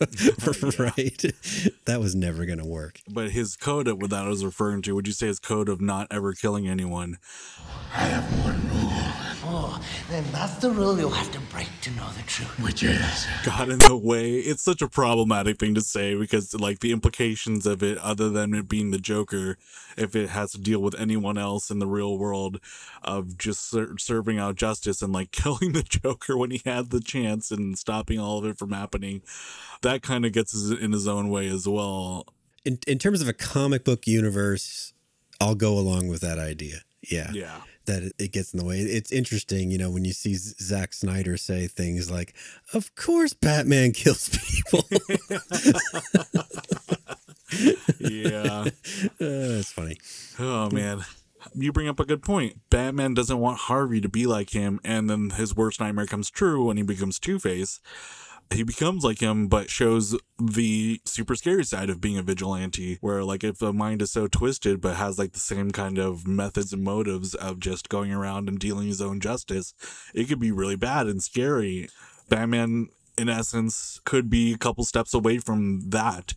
right? 0.79 1.25
That 1.85 1.99
was 1.99 2.15
never 2.15 2.45
going 2.45 2.59
to 2.59 2.65
work. 2.65 3.01
But 3.09 3.31
his 3.31 3.57
code 3.57 3.87
of 3.87 4.01
what 4.01 4.09
that 4.11 4.25
I 4.25 4.29
was 4.29 4.45
referring 4.45 4.81
to, 4.83 4.95
would 4.95 5.05
you 5.05 5.13
say 5.13 5.27
his 5.27 5.39
code 5.39 5.67
of 5.67 5.81
not 5.81 6.07
ever 6.09 6.33
killing 6.33 6.67
anyone? 6.67 7.17
I 7.93 8.03
have 8.03 8.45
one 8.45 8.69
rule. 8.69 9.08
Oh, 9.51 9.81
then 10.11 10.23
that's 10.31 10.57
the 10.57 10.69
rule 10.69 10.95
you'll 10.99 11.09
have 11.09 11.31
to 11.31 11.39
break 11.51 11.69
to 11.81 11.91
know 11.91 12.07
the 12.15 12.21
truth. 12.21 12.59
Which 12.59 12.83
is? 12.83 13.25
got 13.43 13.67
in 13.67 13.79
the 13.79 13.97
way. 13.97 14.35
It's 14.35 14.61
such 14.61 14.83
a 14.83 14.87
problematic 14.87 15.57
thing 15.57 15.73
to 15.73 15.81
say 15.81 16.13
because, 16.13 16.53
like, 16.53 16.81
the 16.81 16.91
implications 16.91 17.65
of 17.65 17.81
it, 17.81 17.97
other 17.97 18.29
than 18.29 18.53
it 18.53 18.69
being 18.69 18.91
the 18.91 18.99
Joker, 18.99 19.57
if 19.97 20.15
it 20.15 20.29
has 20.29 20.51
to 20.51 20.59
deal 20.59 20.83
with 20.83 20.93
anyone 20.99 21.39
else 21.39 21.71
in 21.71 21.79
the 21.79 21.87
real 21.87 22.15
world, 22.19 22.59
of 23.03 23.39
just 23.39 23.67
ser- 23.71 23.97
serving 23.97 24.37
out 24.37 24.55
justice 24.55 25.01
and 25.01 25.11
like 25.11 25.31
killing 25.31 25.71
the 25.71 25.81
Joker 25.81 26.37
when 26.37 26.51
he 26.51 26.61
had 26.63 26.91
the 26.91 27.01
chance 27.01 27.49
and 27.49 27.75
stopping 27.75 28.19
all 28.19 28.37
of 28.37 28.45
it 28.45 28.59
from 28.59 28.71
happening, 28.71 29.23
that 29.81 30.03
kind 30.03 30.25
of 30.25 30.31
gets 30.31 30.53
in 30.69 30.91
his 30.91 31.07
own 31.07 31.29
way 31.29 31.47
as 31.47 31.67
well. 31.67 32.27
In 32.65 32.77
in 32.85 32.99
terms 32.99 33.19
of 33.19 33.27
a 33.27 33.33
comic 33.33 33.83
book 33.83 34.05
universe, 34.05 34.93
I'll 35.41 35.55
go 35.55 35.73
along 35.73 36.07
with 36.07 36.21
that 36.21 36.37
idea. 36.37 36.81
Yeah. 37.01 37.31
Yeah. 37.33 37.61
That 37.89 38.11
it- 38.19 38.31
gets 38.31 38.53
in 38.53 38.59
the 38.59 38.65
way. 38.65 38.79
It's 38.81 39.11
interesting, 39.11 39.71
you 39.71 39.77
know, 39.79 39.89
when 39.89 40.05
you 40.05 40.13
see 40.13 40.35
Zack 40.35 40.93
Snyder 40.93 41.37
say 41.37 41.65
things 41.67 42.11
like, 42.11 42.35
"Of 42.73 42.93
course, 42.95 43.33
Batman 43.33 43.91
kills 44.01 44.29
people." 44.29 44.87
Yeah. 47.99 48.65
Uh, 49.21 49.47
that's 49.57 49.71
funny. 49.71 49.97
Oh 50.39 50.69
man. 50.69 51.03
You 51.55 51.71
bring 51.71 51.87
up 51.87 51.99
a 51.99 52.05
good 52.05 52.21
point. 52.21 52.57
Batman 52.69 53.13
doesn't 53.13 53.39
want 53.39 53.57
Harvey 53.59 54.01
to 54.01 54.09
be 54.09 54.25
like 54.27 54.51
him, 54.51 54.79
and 54.83 55.09
then 55.09 55.31
his 55.31 55.55
worst 55.55 55.79
nightmare 55.79 56.05
comes 56.05 56.29
true 56.29 56.65
when 56.65 56.77
he 56.77 56.83
becomes 56.83 57.17
Two 57.19 57.39
Face. 57.39 57.79
He 58.51 58.63
becomes 58.63 59.03
like 59.03 59.19
him, 59.19 59.47
but 59.47 59.69
shows 59.69 60.17
the 60.39 60.99
super 61.05 61.35
scary 61.35 61.63
side 61.63 61.89
of 61.89 62.01
being 62.01 62.17
a 62.17 62.23
vigilante, 62.23 62.97
where 62.99 63.23
like 63.23 63.43
if 63.43 63.59
the 63.59 63.71
mind 63.71 64.01
is 64.01 64.11
so 64.11 64.27
twisted, 64.27 64.81
but 64.81 64.95
has 64.95 65.19
like 65.19 65.33
the 65.33 65.39
same 65.39 65.69
kind 65.71 65.99
of 65.99 66.27
methods 66.27 66.73
and 66.73 66.83
motives 66.83 67.35
of 67.35 67.59
just 67.59 67.89
going 67.89 68.11
around 68.11 68.49
and 68.49 68.59
dealing 68.59 68.87
his 68.87 69.01
own 69.01 69.19
justice, 69.19 69.73
it 70.15 70.27
could 70.27 70.39
be 70.39 70.51
really 70.51 70.75
bad 70.75 71.05
and 71.05 71.21
scary. 71.21 71.89
Batman, 72.27 72.89
in 73.17 73.29
essence, 73.29 74.01
could 74.03 74.29
be 74.29 74.53
a 74.53 74.57
couple 74.57 74.83
steps 74.83 75.13
away 75.13 75.37
from 75.37 75.89
that 75.89 76.33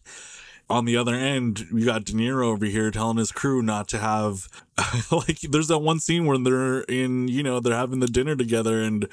on 0.72 0.86
the 0.86 0.96
other 0.96 1.14
end, 1.14 1.66
you 1.70 1.84
got 1.84 2.04
De 2.04 2.12
Niro 2.14 2.46
over 2.46 2.64
here 2.64 2.90
telling 2.90 3.18
his 3.18 3.30
crew 3.30 3.62
not 3.62 3.88
to 3.88 3.98
have 3.98 4.48
like 5.12 5.40
there's 5.42 5.68
that 5.68 5.80
one 5.80 6.00
scene 6.00 6.24
where 6.24 6.38
they're 6.38 6.80
in, 6.82 7.28
you 7.28 7.42
know, 7.42 7.60
they're 7.60 7.76
having 7.76 8.00
the 8.00 8.06
dinner 8.06 8.34
together 8.34 8.82
and 8.82 9.06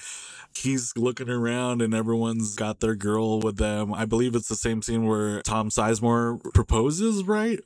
he's 0.59 0.93
looking 0.95 1.29
around 1.29 1.81
and 1.81 1.93
everyone's 1.93 2.55
got 2.55 2.79
their 2.79 2.95
girl 2.95 3.39
with 3.39 3.57
them. 3.57 3.93
I 3.93 4.05
believe 4.05 4.35
it's 4.35 4.49
the 4.49 4.55
same 4.55 4.81
scene 4.81 5.05
where 5.05 5.41
Tom 5.41 5.69
Sizemore 5.69 6.53
proposes, 6.53 7.23
right? 7.23 7.59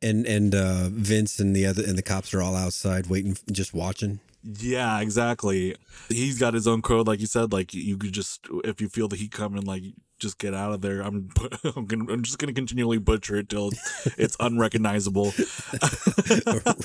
And 0.00 0.26
and 0.26 0.54
uh, 0.54 0.88
Vince 0.90 1.38
and 1.38 1.54
the 1.54 1.66
other 1.66 1.84
and 1.84 1.96
the 1.96 2.02
cops 2.02 2.34
are 2.34 2.42
all 2.42 2.56
outside 2.56 3.06
waiting, 3.06 3.36
just 3.50 3.72
watching. 3.72 4.20
Yeah, 4.42 5.00
exactly. 5.00 5.76
He's 6.08 6.38
got 6.38 6.54
his 6.54 6.66
own 6.66 6.82
code, 6.82 7.06
like 7.06 7.20
you 7.20 7.26
said. 7.26 7.52
Like 7.52 7.72
you 7.72 7.96
could 7.96 8.12
just, 8.12 8.46
if 8.64 8.80
you 8.80 8.88
feel 8.88 9.06
the 9.06 9.16
heat 9.16 9.30
coming, 9.30 9.62
like 9.62 9.84
just 10.22 10.38
get 10.38 10.54
out 10.54 10.72
of 10.72 10.80
there. 10.80 11.00
I'm, 11.02 11.28
I'm, 11.76 11.86
gonna, 11.86 12.12
I'm 12.12 12.22
just 12.22 12.38
gonna 12.38 12.54
continually 12.54 12.98
butcher 12.98 13.36
it 13.36 13.48
till 13.48 13.70
it's 14.16 14.36
unrecognizable. 14.40 15.26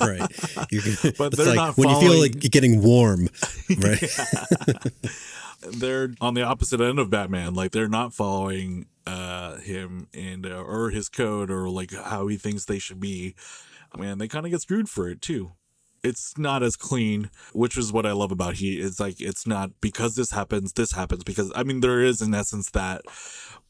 right. 0.02 0.72
You 0.72 0.82
can, 0.82 1.14
But 1.18 1.38
they're 1.38 1.46
like 1.46 1.56
not 1.56 1.78
when 1.78 1.90
you 1.90 2.00
feel 2.00 2.20
like 2.20 2.40
getting 2.40 2.82
warm, 2.82 3.30
right? 3.78 4.04
they're 5.62 6.14
on 6.20 6.34
the 6.34 6.44
opposite 6.44 6.82
end 6.82 7.00
of 7.00 7.10
Batman. 7.10 7.54
Like 7.54 7.72
they're 7.72 7.88
not 7.88 8.14
following 8.14 8.88
uh 9.06 9.58
him 9.58 10.10
and 10.14 10.46
uh, 10.46 10.62
or 10.62 10.90
his 10.90 11.08
code 11.08 11.50
or 11.50 11.70
like 11.70 11.94
how 11.94 12.28
he 12.28 12.36
thinks 12.36 12.66
they 12.66 12.80
should 12.80 13.00
be. 13.00 13.36
Man, 13.98 14.18
they 14.18 14.28
kind 14.28 14.46
of 14.46 14.52
get 14.52 14.62
screwed 14.62 14.90
for 14.90 15.08
it 15.08 15.22
too. 15.22 15.52
It's 16.08 16.38
not 16.38 16.64
as 16.64 16.76
clean, 16.76 17.30
which 17.54 17.78
is 17.78 17.92
what 17.92 18.06
I 18.06 18.12
love 18.12 18.32
about 18.32 18.56
Heat. 18.56 18.80
It's 18.80 19.00
like 19.00 19.20
it's 19.20 19.46
not 19.46 19.72
because 19.82 20.16
this 20.16 20.32
happens, 20.32 20.74
this 20.74 20.94
happens. 20.94 21.24
Because 21.24 21.52
I 21.56 21.64
mean 21.64 21.82
there 21.82 22.02
is 22.02 22.22
in 22.22 22.34
essence 22.34 22.70
that. 22.72 23.02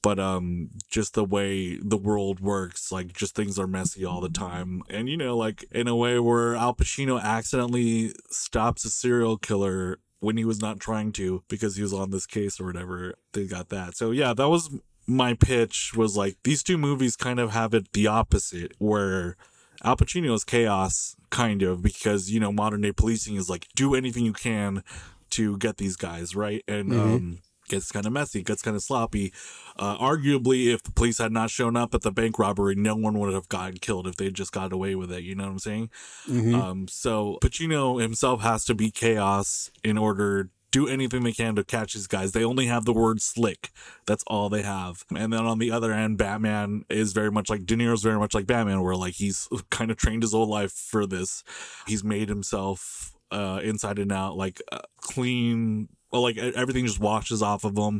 But 0.01 0.19
um 0.19 0.69
just 0.89 1.15
the 1.15 1.25
way 1.25 1.77
the 1.77 1.97
world 1.97 2.39
works 2.39 2.91
like 2.91 3.13
just 3.13 3.35
things 3.35 3.57
are 3.57 3.67
messy 3.67 4.05
all 4.05 4.21
the 4.21 4.29
time. 4.29 4.83
And 4.89 5.09
you 5.09 5.17
know 5.17 5.35
like 5.35 5.65
in 5.71 5.87
a 5.87 5.95
way 5.95 6.19
where 6.19 6.55
al 6.55 6.75
pacino 6.75 7.21
accidentally 7.21 8.13
stops 8.29 8.85
a 8.85 8.89
serial 8.89 9.37
killer 9.37 9.99
when 10.19 10.37
he 10.37 10.45
was 10.45 10.61
not 10.61 10.79
trying 10.79 11.11
to 11.13 11.43
because 11.47 11.75
he 11.75 11.81
was 11.81 11.93
on 11.93 12.11
this 12.11 12.25
case 12.25 12.59
or 12.59 12.65
whatever 12.65 13.15
they 13.33 13.47
got 13.47 13.69
that. 13.69 13.97
So 13.97 14.11
yeah 14.11 14.33
that 14.33 14.49
was 14.49 14.69
my 15.07 15.33
pitch 15.33 15.93
was 15.95 16.17
like 16.17 16.37
these 16.43 16.61
two 16.61 16.77
movies 16.77 17.15
kind 17.15 17.39
of 17.39 17.51
have 17.51 17.73
it 17.73 17.91
the 17.93 18.07
opposite 18.07 18.73
where 18.77 19.37
Al 19.83 19.95
Pacino 19.95 20.33
is 20.33 20.43
chaos, 20.43 21.15
kind 21.29 21.61
of, 21.61 21.81
because, 21.81 22.29
you 22.29 22.39
know, 22.39 22.51
modern 22.51 22.81
day 22.81 22.91
policing 22.91 23.35
is 23.35 23.49
like, 23.49 23.67
do 23.75 23.95
anything 23.95 24.25
you 24.25 24.33
can 24.33 24.83
to 25.31 25.57
get 25.57 25.77
these 25.77 25.95
guys, 25.95 26.35
right? 26.35 26.63
And, 26.67 26.91
Mhm. 26.91 27.15
um, 27.15 27.39
gets 27.69 27.91
kind 27.91 28.05
of 28.05 28.13
messy, 28.13 28.41
gets 28.43 28.61
kind 28.61 28.77
of 28.77 28.81
sloppy. 28.81 29.33
Uh, 29.75 29.97
arguably, 29.97 30.73
if 30.73 30.81
the 30.83 30.91
police 30.91 31.17
had 31.17 31.33
not 31.33 31.49
shown 31.49 31.75
up 31.75 31.93
at 31.93 32.01
the 32.01 32.11
bank 32.13 32.39
robbery, 32.39 32.75
no 32.75 32.95
one 32.95 33.19
would 33.19 33.33
have 33.33 33.49
gotten 33.49 33.77
killed 33.77 34.07
if 34.07 34.15
they 34.15 34.31
just 34.31 34.53
got 34.53 34.71
away 34.71 34.95
with 34.95 35.11
it. 35.11 35.23
You 35.23 35.35
know 35.35 35.43
what 35.43 35.51
I'm 35.51 35.59
saying? 35.59 35.89
Mhm. 36.29 36.53
Um, 36.53 36.87
so 36.87 37.37
Pacino 37.41 38.01
himself 38.01 38.39
has 38.41 38.63
to 38.65 38.73
be 38.73 38.89
chaos 38.89 39.69
in 39.83 39.97
order 39.97 40.49
do 40.71 40.87
anything 40.87 41.23
they 41.23 41.31
can 41.31 41.55
to 41.55 41.63
catch 41.63 41.93
these 41.93 42.07
guys. 42.07 42.31
They 42.31 42.43
only 42.43 42.65
have 42.67 42.85
the 42.85 42.93
word 42.93 43.21
slick. 43.21 43.69
That's 44.05 44.23
all 44.27 44.49
they 44.49 44.63
have. 44.63 45.05
And 45.15 45.31
then 45.31 45.45
on 45.45 45.59
the 45.59 45.71
other 45.71 45.93
end, 45.93 46.17
Batman 46.17 46.83
is 46.89 47.13
very 47.13 47.31
much 47.31 47.49
like 47.49 47.65
De 47.65 47.75
Niro's 47.75 48.03
very 48.03 48.19
much 48.19 48.33
like 48.33 48.47
Batman, 48.47 48.81
where 48.81 48.95
like 48.95 49.15
he's 49.15 49.47
kind 49.69 49.91
of 49.91 49.97
trained 49.97 50.23
his 50.23 50.33
whole 50.33 50.47
life 50.47 50.71
for 50.71 51.05
this. 51.05 51.43
He's 51.87 52.03
made 52.03 52.29
himself 52.29 53.13
uh 53.29 53.59
inside 53.61 53.99
and 53.99 54.09
out 54.09 54.37
like 54.37 54.61
uh, 54.71 54.79
clean 55.01 55.89
like 56.13 56.37
everything 56.37 56.85
just 56.85 57.01
washes 57.01 57.41
off 57.41 57.65
of 57.65 57.77
him 57.77 57.99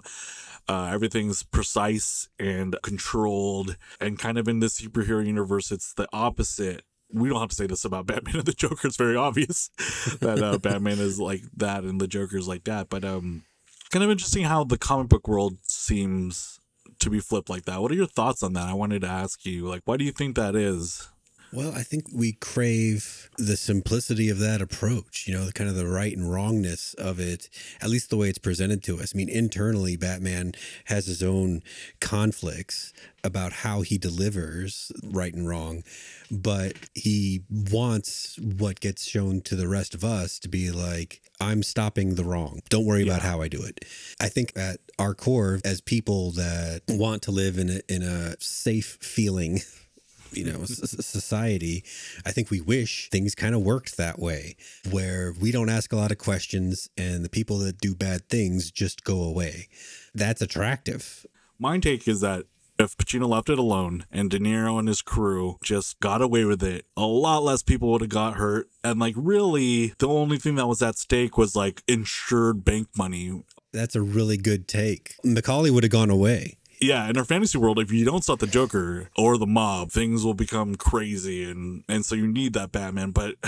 uh, 0.70 0.90
everything's 0.92 1.44
precise 1.44 2.30
and 2.40 2.78
controlled 2.82 3.78
and 4.00 4.20
kind 4.20 4.38
of 4.38 4.48
in 4.48 4.60
this 4.60 4.80
superhero 4.80 5.26
universe 5.26 5.70
it's 5.72 5.94
the 5.94 6.08
opposite 6.14 6.84
we 7.12 7.30
don't 7.30 7.40
have 7.40 7.50
to 7.50 7.56
say 7.56 7.68
this 7.68 7.86
about 7.86 8.06
batman 8.06 8.38
and 8.38 8.46
the 8.46 8.54
joker. 8.54 8.88
It's 8.88 8.98
very 8.98 9.16
obvious 9.16 9.70
that 10.20 10.42
uh, 10.42 10.58
batman 10.58 11.00
is 11.00 11.20
like 11.20 11.44
that 11.58 11.84
and 11.84 12.00
the 12.02 12.08
Joker 12.08 12.38
is 12.38 12.48
like 12.48 12.66
that. 12.66 12.90
But 12.90 13.04
um 13.04 13.44
kind 13.90 14.04
of 14.04 14.12
interesting 14.12 14.44
how 14.44 14.64
the 14.64 14.78
comic 14.78 15.08
book 15.08 15.28
world 15.28 15.58
seems 15.64 16.60
to 17.00 17.10
be 17.10 17.20
flipped 17.20 17.50
like 17.50 17.66
that. 17.66 17.82
What 17.82 17.92
are 17.92 17.96
your 17.96 18.08
thoughts 18.08 18.44
on 18.44 18.54
that? 18.54 18.68
I 18.68 18.74
wanted 18.74 19.02
to 19.02 19.08
ask 19.08 19.46
you 19.46 19.68
like 19.68 19.82
why 19.86 19.98
do 19.98 20.06
you 20.06 20.12
think 20.12 20.36
that 20.36 20.56
is 20.56 21.10
Well, 21.54 21.74
I 21.74 21.84
think 21.84 22.08
we 22.14 22.34
crave 22.34 23.30
the 23.38 23.56
simplicity 23.56 24.30
of 24.30 24.38
that 24.40 24.62
approach, 24.62 25.28
you 25.28 25.34
know, 25.34 25.46
the 25.46 25.54
kind 25.54 25.70
of 25.70 25.78
the 25.78 25.88
right 25.88 26.16
and 26.16 26.30
wrongness 26.30 26.94
of 26.96 27.22
it, 27.22 27.50
at 27.82 27.90
least 27.90 28.10
the 28.10 28.18
way 28.18 28.28
it's 28.28 28.38
presented 28.38 28.84
to 28.84 29.00
us. 29.00 29.14
I 29.16 29.18
mean, 29.18 29.30
internally, 29.30 29.96
Batman 29.96 30.54
has 30.86 31.06
his 31.06 31.24
own 31.24 31.62
conflicts 32.02 32.92
about 33.24 33.54
how 33.54 33.82
he 33.82 33.98
delivers 33.98 34.92
right 35.04 35.34
and 35.34 35.48
wrong, 35.48 35.84
but 36.30 36.74
he 36.94 37.44
wants 37.50 38.38
what 38.40 38.82
gets 38.82 39.06
shown 39.06 39.40
to 39.42 39.56
the 39.56 39.70
rest 39.70 39.94
of 39.96 40.04
us 40.04 40.40
to 40.40 40.50
be 40.50 40.70
like, 40.70 41.22
I'm 41.40 41.64
stopping 41.64 42.16
the 42.16 42.26
wrong. 42.26 42.60
Don't 42.70 42.86
worry 42.86 43.04
about 43.04 43.22
how 43.22 43.42
I 43.42 43.48
do 43.48 43.64
it. 43.64 43.86
I 44.20 44.28
think 44.28 44.52
at 44.58 44.80
our 45.00 45.14
core, 45.14 45.62
as 45.64 45.80
people 45.80 46.32
that 46.32 46.82
want 46.90 47.22
to 47.24 47.32
live 47.32 47.58
in 47.58 47.70
a, 47.70 47.80
in 47.88 48.04
a 48.04 48.36
safe 48.40 48.98
feeling 49.00 49.62
you 50.32 50.44
know 50.44 50.64
society 50.66 51.84
i 52.26 52.32
think 52.32 52.50
we 52.50 52.62
wish 52.62 53.10
things 53.10 53.36
kind 53.36 53.56
of 53.56 53.62
worked 53.62 53.98
that 53.98 54.20
way 54.20 54.56
where 54.90 55.34
we 55.40 55.52
don't 55.52 55.70
ask 55.70 55.92
a 55.94 55.96
lot 55.96 56.12
of 56.12 56.18
questions 56.18 56.90
and 56.98 57.24
the 57.24 57.30
people 57.30 57.58
that 57.60 57.80
do 57.80 57.96
bad 57.96 58.28
things 58.30 58.72
just 58.72 59.04
go 59.04 59.24
away 59.24 59.68
that's 60.14 60.42
attractive 60.42 61.26
my 61.60 61.78
take 61.80 62.08
is 62.08 62.22
that 62.22 62.46
if 62.80 62.96
Pacino 62.96 63.28
left 63.28 63.50
it 63.50 63.58
alone 63.58 64.06
and 64.12 64.30
De 64.30 64.40
Niro 64.40 64.78
and 64.78 64.88
his 64.88 65.02
crew 65.02 65.58
just 65.64 66.00
got 66.00 66.22
away 66.22 66.46
with 66.46 66.62
it, 66.62 66.86
a 66.96 67.06
lot 67.06 67.44
less 67.44 67.64
people 67.64 67.90
would 67.92 68.02
have 68.02 68.10
got 68.10 68.36
hurt. 68.36 68.70
And 68.84 69.00
like, 69.00 69.16
really, 69.18 69.94
the 69.98 70.08
only 70.08 70.38
thing 70.38 70.56
that 70.56 70.68
was 70.68 70.82
at 70.82 70.98
stake 70.98 71.38
was 71.38 71.56
like 71.56 71.82
insured 71.88 72.64
bank 72.64 72.90
money. 72.96 73.42
that's 73.74 73.96
a 73.96 74.02
really 74.02 74.38
good 74.38 74.68
take 74.68 75.16
McCauley 75.26 75.72
would 75.72 75.84
have 75.84 75.92
gone 75.92 76.10
away 76.10 76.58
Yeah, 76.80 77.10
in 77.10 77.18
our 77.18 77.26
fantasy 77.26 77.58
world, 77.58 77.80
if 77.80 77.92
you 77.92 78.06
don't 78.06 78.24
stop 78.24 78.38
the 78.38 78.46
Joker 78.46 79.10
or 79.18 79.38
the 79.40 79.48
mob, 79.48 79.92
things 79.92 80.24
will 80.24 80.36
become 80.36 80.76
crazy, 80.76 81.50
and 81.50 81.84
and 81.90 82.06
so 82.06 82.14
you 82.14 82.28
need 82.28 82.54
that 82.54 82.72
Batman. 82.72 83.10
But 83.12 83.36
uh, 83.44 83.48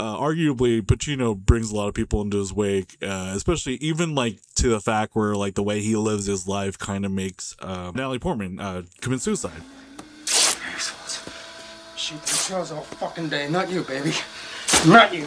arguably, 0.00 0.82
Pacino 0.82 1.36
brings 1.36 1.70
a 1.70 1.76
lot 1.76 1.86
of 1.86 1.94
people 1.94 2.20
into 2.20 2.38
his 2.38 2.52
wake, 2.52 2.96
uh, 3.00 3.32
especially 3.36 3.74
even 3.74 4.16
like 4.16 4.40
to 4.56 4.70
the 4.70 4.80
fact 4.80 5.14
where 5.14 5.36
like 5.36 5.54
the 5.54 5.62
way 5.62 5.80
he 5.80 5.94
lives 5.94 6.26
his 6.26 6.48
life 6.48 6.76
kind 6.78 7.04
of 7.04 7.12
makes 7.12 7.54
uh, 7.60 7.92
Natalie 7.94 8.18
Portman 8.18 8.58
uh, 8.58 8.82
commit 9.00 9.20
suicide. 9.20 9.62
Shoot 11.94 12.22
themselves 12.22 12.72
all 12.72 12.82
fucking 12.82 13.28
day. 13.28 13.48
Not 13.48 13.70
you, 13.70 13.82
baby. 13.82 14.14
Not 14.86 15.14
you. 15.14 15.26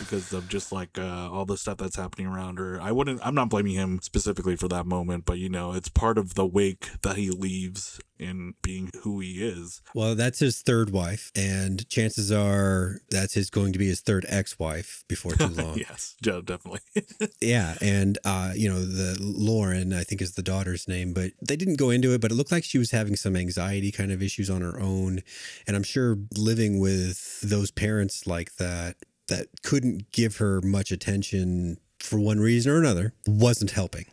Because 0.00 0.32
of 0.32 0.48
just 0.48 0.72
like 0.72 0.98
uh, 0.98 1.30
all 1.30 1.44
the 1.44 1.56
stuff 1.56 1.78
that's 1.78 1.96
happening 1.96 2.26
around 2.26 2.58
her. 2.58 2.80
I 2.80 2.90
wouldn't. 2.90 3.20
I'm 3.24 3.34
not 3.34 3.50
blaming 3.50 3.74
him 3.74 4.00
specifically 4.02 4.56
for 4.56 4.66
that 4.68 4.86
moment, 4.86 5.24
but 5.24 5.38
you 5.38 5.48
know, 5.48 5.72
it's 5.72 5.88
part 5.88 6.18
of 6.18 6.34
the 6.34 6.46
wake 6.46 6.88
that 7.02 7.16
he 7.16 7.30
leaves 7.30 8.00
in 8.18 8.54
being 8.62 8.90
who 9.02 9.20
he 9.20 9.42
is. 9.42 9.80
Well, 9.94 10.14
that's 10.14 10.38
his 10.38 10.60
third 10.60 10.90
wife, 10.90 11.30
and 11.34 11.88
chances 11.88 12.30
are 12.30 13.00
that's 13.10 13.34
his 13.34 13.50
going 13.50 13.72
to 13.72 13.78
be 13.78 13.86
his 13.88 14.00
third 14.00 14.26
ex-wife 14.28 15.04
before 15.08 15.32
too 15.32 15.46
long. 15.48 15.78
yes, 15.78 16.16
yeah, 16.24 16.40
definitely. 16.44 16.80
yeah, 17.40 17.76
and 17.80 18.18
uh, 18.24 18.52
you 18.54 18.68
know 18.68 18.84
the 18.84 19.16
Lauren, 19.20 19.92
I 19.92 20.02
think 20.02 20.20
is 20.20 20.34
the 20.34 20.42
daughter's 20.42 20.88
name, 20.88 21.12
but 21.12 21.32
they 21.46 21.56
didn't 21.56 21.78
go 21.78 21.90
into 21.90 22.12
it. 22.12 22.20
But 22.20 22.32
it 22.32 22.34
looked 22.34 22.52
like 22.52 22.64
she 22.64 22.78
was 22.78 22.90
having 22.90 23.16
some 23.16 23.36
anxiety 23.36 23.92
kind 23.92 24.12
of 24.12 24.22
issues 24.22 24.50
on 24.50 24.62
her 24.62 24.80
own, 24.80 25.20
and 25.66 25.76
I'm 25.76 25.82
sure 25.82 26.18
living 26.36 26.78
with 26.78 27.40
those 27.40 27.70
parents 27.70 28.26
like 28.26 28.56
that 28.56 28.96
that 29.30 29.48
couldn't 29.62 30.12
give 30.12 30.36
her 30.36 30.60
much 30.60 30.92
attention 30.92 31.78
for 31.98 32.18
one 32.20 32.38
reason 32.40 32.70
or 32.72 32.78
another 32.78 33.14
wasn't 33.26 33.72
helping. 33.72 34.04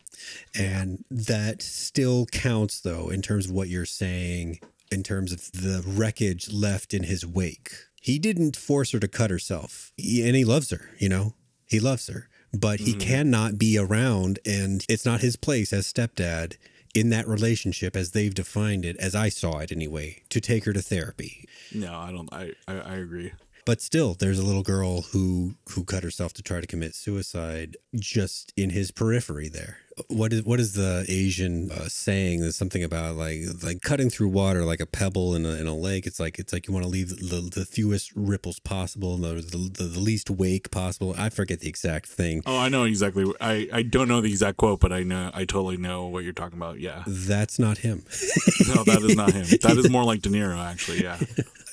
And 0.56 1.04
that 1.12 1.62
still 1.62 2.26
counts, 2.28 2.80
though, 2.82 3.10
in 3.10 3.22
terms 3.22 3.46
of 3.46 3.52
what 3.52 3.70
you're 3.70 3.86
saying, 3.86 4.60
in 4.92 5.04
terms 5.04 5.32
of 5.32 5.52
the 5.52 5.84
wreckage 5.86 6.50
left 6.52 6.94
in 6.94 7.04
his 7.04 7.26
wake. 7.26 7.72
He 8.02 8.18
didn't 8.20 8.56
force 8.56 8.92
her 8.92 9.00
to 9.00 9.08
cut 9.08 9.30
herself, 9.30 9.92
he, 9.98 10.26
and 10.26 10.36
he 10.36 10.46
loves 10.46 10.70
her, 10.72 10.92
you 10.98 11.10
know, 11.10 11.34
he 11.68 11.80
loves 11.80 12.08
her, 12.08 12.30
but 12.54 12.80
he 12.82 12.94
Mhm. 12.96 13.00
cannot 13.02 13.58
be 13.58 13.78
around, 13.78 14.40
and 14.46 14.86
it's 14.90 15.06
not 15.06 15.20
his 15.22 15.36
place 15.36 15.74
as 15.74 15.92
stepdad 15.92 16.56
in 16.96 17.10
that 17.10 17.28
relationship 17.28 17.96
as 17.96 18.12
they've 18.12 18.34
defined 18.34 18.86
it, 18.86 18.96
as 18.98 19.14
I 19.14 19.30
saw 19.30 19.60
it 19.60 19.72
anyway, 19.72 20.24
to 20.30 20.40
take 20.42 20.64
her 20.66 20.74
to 20.74 20.82
therapy. 20.82 21.46
no, 21.74 21.94
I 21.94 22.12
don't. 22.12 22.32
I, 22.32 22.54
I 22.68 22.74
I 22.80 22.96
agree. 22.96 23.32
But 23.68 23.82
still, 23.82 24.14
there's 24.14 24.40
a 24.40 24.46
little 24.46 24.64
girl 24.64 25.02
who 25.02 25.56
who 25.72 25.84
cut 25.84 26.02
herself 26.02 26.32
to 26.36 26.42
try 26.42 26.62
to 26.62 26.68
commit 26.68 26.96
suicide 26.96 27.76
just 27.94 28.54
in 28.56 28.70
his 28.70 28.92
periphery. 28.92 29.50
There, 29.50 29.80
what 30.08 30.34
is 30.34 30.44
what 30.44 30.60
is 30.60 30.74
the 30.74 31.06
Asian 31.08 31.72
uh, 31.72 31.88
saying? 31.88 32.42
There's 32.42 32.56
something 32.56 32.84
about 32.84 33.16
like 33.16 33.42
like 33.64 33.82
cutting 33.82 34.10
through 34.10 34.30
water 34.30 34.64
like 34.64 34.80
a 34.80 34.86
pebble 34.86 35.36
in 35.36 35.46
a, 35.46 35.56
in 35.56 35.68
a 35.68 35.76
lake. 35.76 36.06
It's 36.06 36.20
like 36.20 36.40
it's 36.40 36.54
like 36.54 36.68
you 36.68 36.74
want 36.74 36.86
to 36.86 36.90
leave 36.90 37.10
the, 37.10 37.50
the 37.54 37.66
fewest 37.66 38.12
ripples 38.16 38.60
possible, 38.60 39.18
the, 39.18 39.36
the 39.36 39.86
the 39.90 40.00
least 40.00 40.30
wake 40.30 40.72
possible. 40.72 41.16
I 41.18 41.30
forget 41.30 41.62
the 41.62 41.70
exact 41.70 42.08
thing. 42.08 42.42
Oh, 42.46 42.58
I 42.58 42.70
know 42.70 42.84
exactly. 42.84 43.32
I 43.42 43.68
I 43.74 43.82
don't 43.82 44.08
know 44.08 44.22
the 44.22 44.30
exact 44.30 44.58
quote, 44.58 44.80
but 44.80 44.92
I 44.92 45.04
know. 45.04 45.32
I 45.34 45.46
totally 45.46 45.78
know 45.78 46.08
what 46.08 46.24
you're 46.24 46.34
talking 46.34 46.58
about. 46.58 46.80
Yeah. 46.80 47.04
That's 47.08 47.60
not 47.60 47.80
him. 47.80 48.06
No, 48.68 48.84
that 48.84 49.02
is 49.04 49.16
not 49.16 49.32
him. 49.32 49.46
That 49.62 49.78
is 49.78 49.90
more 49.98 50.04
like 50.04 50.22
De 50.22 50.30
Niro, 50.30 50.58
actually. 50.58 51.04
Yeah. 51.04 51.20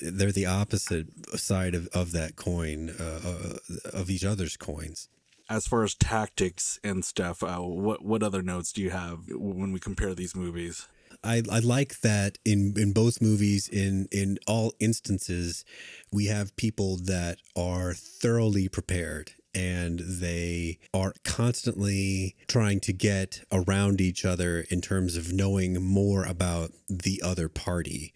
They're 0.00 0.32
the 0.32 0.46
opposite 0.46 1.06
side 1.38 1.74
of, 1.74 1.88
of 1.88 2.12
that 2.12 2.36
coin, 2.36 2.90
uh, 2.98 3.20
uh, 3.24 3.90
of 3.92 4.10
each 4.10 4.24
other's 4.24 4.56
coins. 4.56 5.08
As 5.48 5.66
far 5.66 5.82
as 5.84 5.94
tactics 5.94 6.78
and 6.82 7.04
stuff, 7.04 7.42
uh, 7.42 7.58
what 7.58 8.04
what 8.04 8.22
other 8.22 8.42
notes 8.42 8.72
do 8.72 8.82
you 8.82 8.90
have 8.90 9.20
when 9.28 9.72
we 9.72 9.80
compare 9.80 10.14
these 10.14 10.34
movies? 10.34 10.88
I, 11.22 11.42
I 11.50 11.60
like 11.60 12.00
that 12.00 12.38
in, 12.44 12.74
in 12.76 12.92
both 12.92 13.22
movies, 13.22 13.66
in, 13.68 14.08
in 14.12 14.38
all 14.46 14.74
instances, 14.78 15.64
we 16.12 16.26
have 16.26 16.56
people 16.56 16.98
that 17.04 17.38
are 17.56 17.94
thoroughly 17.94 18.68
prepared 18.68 19.32
and 19.54 20.00
they 20.00 20.78
are 20.92 21.14
constantly 21.24 22.34
trying 22.48 22.80
to 22.80 22.92
get 22.92 23.42
around 23.52 24.00
each 24.00 24.24
other 24.24 24.64
in 24.68 24.80
terms 24.80 25.16
of 25.16 25.32
knowing 25.32 25.82
more 25.82 26.24
about 26.24 26.72
the 26.88 27.22
other 27.24 27.48
party. 27.48 28.12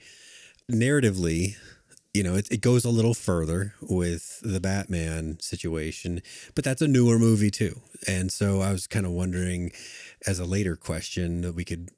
Narratively, 0.70 1.56
you 2.18 2.24
know, 2.24 2.34
it, 2.34 2.50
it 2.50 2.60
goes 2.60 2.84
a 2.84 2.90
little 2.90 3.14
further 3.14 3.74
with 3.80 4.40
the 4.42 4.58
Batman 4.58 5.38
situation, 5.40 6.20
but 6.56 6.64
that's 6.64 6.82
a 6.82 6.88
newer 6.88 7.16
movie 7.16 7.52
too. 7.52 7.80
And 8.08 8.32
so 8.32 8.60
I 8.60 8.72
was 8.72 8.88
kind 8.88 9.06
of 9.06 9.12
wondering, 9.12 9.70
as 10.26 10.40
a 10.40 10.44
later 10.44 10.74
question 10.74 11.42
that 11.42 11.54
we 11.54 11.64
could 11.64 11.90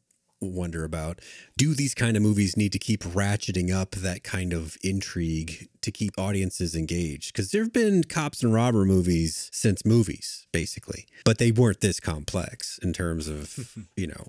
wonder 0.43 0.85
about 0.85 1.21
do 1.57 1.75
these 1.75 1.95
kind 1.95 2.17
of 2.17 2.23
movies 2.23 2.57
need 2.57 2.73
to 2.73 2.79
keep 2.79 3.03
ratcheting 3.03 3.75
up 3.75 3.93
that 3.93 4.23
kind 4.23 4.53
of 4.55 4.77
intrigue 4.83 5.69
to 5.83 5.91
keep 5.91 6.19
audiences 6.19 6.75
engaged 6.75 7.33
because 7.33 7.51
there 7.51 7.63
have 7.63 7.75
been 7.75 8.03
cops 8.05 8.43
and 8.43 8.55
robber 8.55 8.87
movies 8.87 9.51
since 9.53 9.85
movies 9.85 10.47
basically 10.51 11.07
but 11.27 11.37
they 11.37 11.51
weren't 11.51 11.83
this 11.83 12.01
complex 12.01 12.79
in 12.83 12.95
terms 12.95 13.29
of 13.29 13.77
you 13.97 14.07
know 14.07 14.25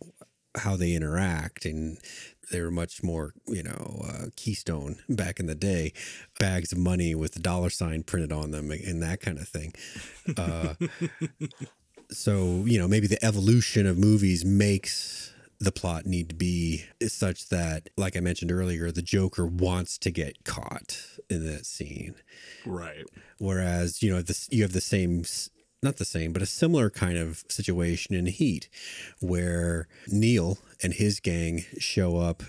how 0.56 0.76
they 0.76 0.94
interact 0.94 1.66
and 1.66 1.98
they 2.52 2.62
were 2.62 2.72
much 2.72 3.02
more 3.04 3.34
you 3.48 3.64
know 3.64 4.02
uh, 4.08 4.26
keystone 4.36 4.98
back 5.08 5.40
in 5.40 5.46
the 5.46 5.56
day 5.56 5.94
bags 6.40 6.72
of 6.72 6.78
money 6.78 7.16
with 7.16 7.34
the 7.34 7.40
dollar 7.40 7.70
sign 7.70 8.04
printed 8.04 8.32
on 8.32 8.52
them 8.52 8.70
and 8.72 9.02
that 9.02 9.22
kind 9.22 9.38
of 9.38 9.48
thing 9.48 9.74
uh, 10.38 10.74
so 12.12 12.64
you 12.66 12.78
know 12.78 12.88
maybe 12.88 13.08
the 13.08 13.24
evolution 13.24 13.86
of 13.86 13.98
movies 13.98 14.44
makes 14.44 15.34
the 15.60 15.72
plot 15.72 16.06
need 16.06 16.28
to 16.30 16.36
be 16.36 16.84
such 17.08 17.50
that 17.50 17.90
like 17.96 18.18
i 18.18 18.20
mentioned 18.20 18.52
earlier 18.52 18.92
the 18.92 19.02
joker 19.02 19.46
wants 19.46 19.98
to 19.98 20.12
get 20.12 20.44
caught 20.44 21.00
in 21.30 21.46
that 21.46 21.66
scene 21.66 22.16
Right. 22.66 23.06
whereas 23.38 24.04
you 24.04 24.12
know 24.12 24.22
this 24.22 24.48
you 24.52 24.64
have 24.64 24.74
the 24.74 24.82
same 24.82 25.24
not 25.84 25.98
the 25.98 26.06
same 26.06 26.32
but 26.32 26.42
a 26.42 26.46
similar 26.46 26.90
kind 26.90 27.18
of 27.18 27.44
situation 27.50 28.16
in 28.16 28.26
heat 28.28 28.70
where 29.20 29.88
neil 30.08 30.58
and 30.84 30.94
his 30.94 31.20
gang 31.20 31.66
show 31.78 32.18
up 32.18 32.44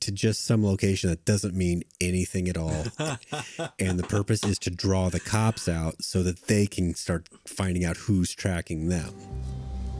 to 0.00 0.10
just 0.10 0.44
some 0.44 0.64
location 0.64 1.10
that 1.10 1.24
doesn't 1.24 1.54
mean 1.54 1.82
anything 2.00 2.48
at 2.48 2.56
all 2.56 2.84
and 3.78 3.98
the 3.98 4.06
purpose 4.08 4.42
is 4.44 4.58
to 4.58 4.70
draw 4.70 5.08
the 5.10 5.20
cops 5.20 5.68
out 5.68 6.02
so 6.02 6.22
that 6.22 6.46
they 6.46 6.66
can 6.66 6.94
start 6.94 7.28
finding 7.46 7.84
out 7.84 7.96
who's 7.98 8.34
tracking 8.34 8.88
them 8.88 9.14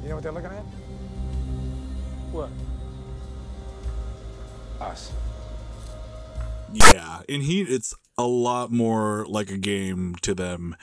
You 0.03 0.09
know 0.09 0.15
what 0.17 0.25
they're 0.25 0.33
looking 0.33 0.51
at? 0.51 0.65
What? 2.33 2.49
Us. 4.81 5.13
Yeah, 6.73 7.21
in 7.29 7.43
Heat, 7.43 7.69
it's 7.69 7.95
a 8.17 8.27
lot 8.27 8.73
more 8.73 9.27
like 9.29 9.51
a 9.51 9.59
game 9.59 10.15
to 10.23 10.35
them. 10.35 10.75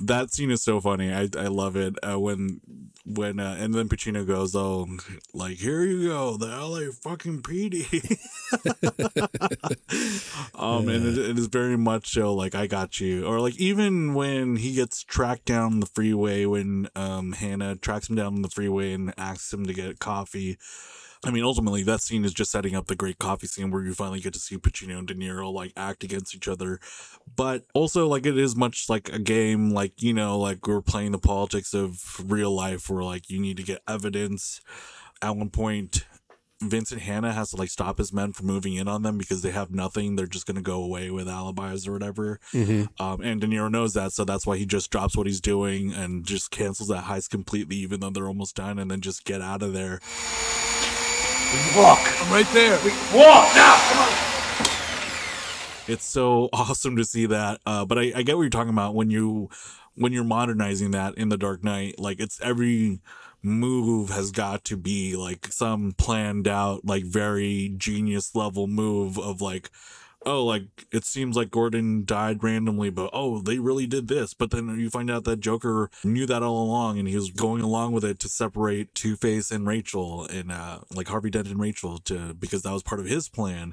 That 0.00 0.30
scene 0.30 0.50
is 0.50 0.62
so 0.62 0.80
funny. 0.80 1.12
I 1.12 1.28
I 1.38 1.46
love 1.46 1.76
it 1.76 1.96
uh, 2.02 2.20
when 2.20 2.60
when 3.06 3.40
uh, 3.40 3.56
and 3.58 3.72
then 3.72 3.88
Pacino 3.88 4.26
goes, 4.26 4.54
"Oh, 4.54 4.86
like 5.32 5.56
here 5.56 5.84
you 5.84 6.08
go, 6.08 6.36
the 6.36 6.48
L.A. 6.48 6.92
fucking 6.92 7.42
PD." 7.42 7.86
um, 10.54 10.88
and 10.88 11.06
it, 11.06 11.18
it 11.18 11.38
is 11.38 11.46
very 11.46 11.78
much 11.78 12.10
so 12.10 12.34
like 12.34 12.54
I 12.54 12.66
got 12.66 13.00
you, 13.00 13.24
or 13.24 13.40
like 13.40 13.56
even 13.58 14.12
when 14.14 14.56
he 14.56 14.74
gets 14.74 15.02
tracked 15.02 15.46
down 15.46 15.80
the 15.80 15.86
freeway 15.86 16.44
when 16.44 16.88
um 16.94 17.32
Hanna 17.32 17.76
tracks 17.76 18.10
him 18.10 18.16
down 18.16 18.42
the 18.42 18.50
freeway 18.50 18.92
and 18.92 19.14
asks 19.16 19.52
him 19.52 19.64
to 19.66 19.72
get 19.72 19.98
coffee. 19.98 20.58
I 21.24 21.30
mean, 21.30 21.44
ultimately, 21.44 21.82
that 21.84 22.00
scene 22.02 22.24
is 22.24 22.34
just 22.34 22.50
setting 22.50 22.76
up 22.76 22.86
the 22.86 22.94
great 22.94 23.18
coffee 23.18 23.46
scene 23.46 23.70
where 23.70 23.82
you 23.82 23.94
finally 23.94 24.20
get 24.20 24.32
to 24.34 24.38
see 24.38 24.58
Pacino 24.58 24.98
and 24.98 25.08
De 25.08 25.14
Niro 25.14 25.52
like 25.52 25.72
act 25.76 26.04
against 26.04 26.34
each 26.34 26.48
other. 26.48 26.78
But 27.34 27.64
also, 27.74 28.06
like, 28.06 28.26
it 28.26 28.38
is 28.38 28.54
much 28.54 28.88
like 28.88 29.08
a 29.12 29.18
game, 29.18 29.70
like, 29.70 30.02
you 30.02 30.12
know, 30.12 30.38
like 30.38 30.66
we're 30.66 30.82
playing 30.82 31.12
the 31.12 31.18
politics 31.18 31.74
of 31.74 32.22
real 32.30 32.50
life 32.50 32.88
where, 32.88 33.02
like, 33.02 33.30
you 33.30 33.40
need 33.40 33.56
to 33.56 33.62
get 33.62 33.82
evidence. 33.88 34.60
At 35.22 35.36
one 35.36 35.50
point, 35.50 36.04
Vincent 36.62 37.02
Hanna 37.02 37.32
has 37.32 37.50
to, 37.50 37.56
like, 37.56 37.68
stop 37.68 37.98
his 37.98 38.12
men 38.12 38.32
from 38.32 38.46
moving 38.46 38.74
in 38.74 38.88
on 38.88 39.02
them 39.02 39.18
because 39.18 39.42
they 39.42 39.50
have 39.50 39.70
nothing. 39.70 40.16
They're 40.16 40.26
just 40.26 40.46
going 40.46 40.56
to 40.56 40.62
go 40.62 40.82
away 40.82 41.10
with 41.10 41.28
alibis 41.28 41.86
or 41.86 41.92
whatever. 41.92 42.40
Mhm. 42.52 42.88
Um, 43.00 43.20
and 43.20 43.40
De 43.40 43.46
Niro 43.46 43.70
knows 43.70 43.92
that, 43.94 44.12
so 44.12 44.24
that's 44.24 44.46
why 44.46 44.56
he 44.56 44.64
just 44.64 44.90
drops 44.90 45.16
what 45.16 45.26
he's 45.26 45.40
doing 45.40 45.92
and 45.92 46.24
just 46.24 46.50
cancels 46.50 46.88
that 46.88 47.04
heist 47.04 47.30
completely, 47.30 47.76
even 47.76 48.00
though 48.00 48.10
they're 48.10 48.28
almost 48.28 48.56
done, 48.56 48.78
and 48.78 48.90
then 48.90 49.00
just 49.00 49.24
get 49.24 49.42
out 49.42 49.62
of 49.62 49.72
there. 49.72 50.00
Walk. 51.76 52.00
I'm 52.20 52.32
right 52.32 52.46
there. 52.52 52.76
Walk 53.14 53.54
now. 53.54 53.76
Come 53.88 53.98
on. 53.98 54.12
it's 55.86 56.04
so 56.04 56.48
awesome 56.52 56.96
to 56.96 57.04
see 57.04 57.26
that. 57.26 57.60
Uh, 57.64 57.84
but 57.84 57.98
I, 57.98 58.12
I 58.16 58.22
get 58.22 58.36
what 58.36 58.42
you're 58.42 58.50
talking 58.50 58.72
about 58.72 58.94
when 58.94 59.10
you 59.10 59.48
when 59.94 60.12
you're 60.12 60.24
modernizing 60.24 60.90
that 60.90 61.14
in 61.14 61.28
the 61.28 61.36
Dark 61.36 61.62
Knight. 61.62 61.98
Like 61.98 62.18
it's 62.20 62.40
every 62.40 63.00
move 63.42 64.10
has 64.10 64.32
got 64.32 64.64
to 64.64 64.76
be 64.76 65.14
like 65.14 65.46
some 65.52 65.92
planned 65.92 66.48
out, 66.48 66.84
like 66.84 67.04
very 67.04 67.72
genius 67.76 68.34
level 68.34 68.66
move 68.66 69.18
of 69.18 69.40
like. 69.40 69.70
Oh, 70.28 70.44
like 70.44 70.64
it 70.92 71.04
seems 71.04 71.36
like 71.36 71.52
Gordon 71.52 72.04
died 72.04 72.42
randomly, 72.42 72.90
but 72.90 73.10
oh, 73.12 73.40
they 73.40 73.60
really 73.60 73.86
did 73.86 74.08
this. 74.08 74.34
But 74.34 74.50
then 74.50 74.78
you 74.78 74.90
find 74.90 75.08
out 75.08 75.22
that 75.24 75.38
Joker 75.38 75.88
knew 76.02 76.26
that 76.26 76.42
all 76.42 76.64
along, 76.64 76.98
and 76.98 77.06
he 77.06 77.14
was 77.14 77.30
going 77.30 77.62
along 77.62 77.92
with 77.92 78.04
it 78.04 78.18
to 78.20 78.28
separate 78.28 78.92
Two 78.92 79.14
Face 79.14 79.52
and 79.52 79.68
Rachel, 79.68 80.26
and 80.26 80.50
uh, 80.50 80.80
like 80.92 81.06
Harvey 81.06 81.30
Dent 81.30 81.46
and 81.46 81.60
Rachel, 81.60 81.98
to 81.98 82.34
because 82.34 82.62
that 82.62 82.72
was 82.72 82.82
part 82.82 83.00
of 83.00 83.06
his 83.06 83.28
plan 83.28 83.72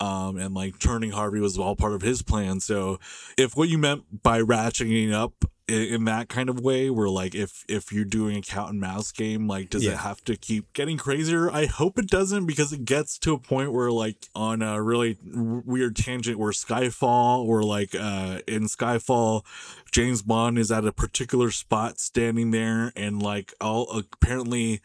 um, 0.00 0.38
and 0.38 0.54
like 0.54 0.78
turning 0.78 1.10
Harvey 1.10 1.40
was 1.40 1.58
all 1.58 1.76
part 1.76 1.92
of 1.92 2.02
his 2.02 2.22
plan. 2.22 2.60
So, 2.60 2.98
if 3.36 3.56
what 3.56 3.68
you 3.68 3.78
meant 3.78 4.22
by 4.22 4.40
ratcheting 4.40 5.12
up 5.12 5.44
in, 5.70 6.04
that 6.04 6.28
kind 6.28 6.48
of 6.48 6.60
way 6.60 6.90
where 6.90 7.08
like 7.08 7.34
if 7.34 7.64
if 7.68 7.92
you're 7.92 8.04
doing 8.04 8.36
a 8.36 8.42
cat 8.42 8.68
and 8.70 8.80
mouse 8.80 9.12
game 9.12 9.46
like 9.46 9.70
does 9.70 9.84
Yeah. 9.84 9.92
it 9.92 9.98
have 9.98 10.22
to 10.24 10.36
keep 10.36 10.72
getting 10.72 10.96
crazier 10.98 11.50
i 11.50 11.66
hope 11.66 11.98
it 11.98 12.08
doesn't 12.08 12.46
because 12.46 12.72
it 12.72 12.84
gets 12.84 13.18
to 13.18 13.32
a 13.34 13.38
point 13.38 13.72
where 13.72 13.90
like 13.90 14.28
on 14.34 14.62
a 14.62 14.82
really 14.82 15.16
weird 15.24 15.96
tangent 15.96 16.38
where 16.38 16.52
skyfall 16.52 17.44
or 17.44 17.62
like 17.62 17.94
uh 17.94 18.40
in 18.46 18.64
skyfall 18.64 19.44
james 19.92 20.22
bond 20.22 20.58
is 20.58 20.70
at 20.72 20.84
a 20.84 20.92
particular 20.92 21.50
spot 21.50 21.98
standing 21.98 22.50
there 22.50 22.92
and 22.96 23.22
like 23.22 23.54
all 23.60 24.02
apparently 24.12 24.80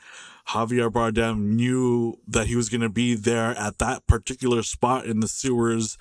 Javier 0.50 0.92
Bardem 0.92 1.56
knew 1.56 2.20
that 2.28 2.46
he 2.46 2.56
was 2.56 2.70
going 2.70 2.82
to 2.82 2.90
be 2.90 3.16
there 3.16 3.58
at 3.58 3.80
that 3.80 4.06
particular 4.06 4.62
spot 4.62 5.08
in 5.08 5.20
the 5.20 5.28
sewers 5.28 5.98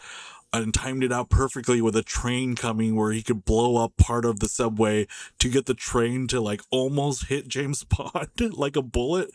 and 0.62 0.72
timed 0.72 1.02
it 1.04 1.12
out 1.12 1.28
perfectly 1.28 1.82
with 1.82 1.96
a 1.96 2.02
train 2.02 2.54
coming 2.54 2.94
where 2.96 3.12
he 3.12 3.22
could 3.22 3.44
blow 3.44 3.76
up 3.76 3.96
part 3.96 4.24
of 4.24 4.40
the 4.40 4.48
subway 4.48 5.06
to 5.38 5.48
get 5.48 5.66
the 5.66 5.74
train 5.74 6.26
to 6.28 6.40
like 6.40 6.62
almost 6.70 7.26
hit 7.26 7.48
James 7.48 7.84
Bond 7.84 8.28
like 8.56 8.76
a 8.76 8.82
bullet. 8.82 9.30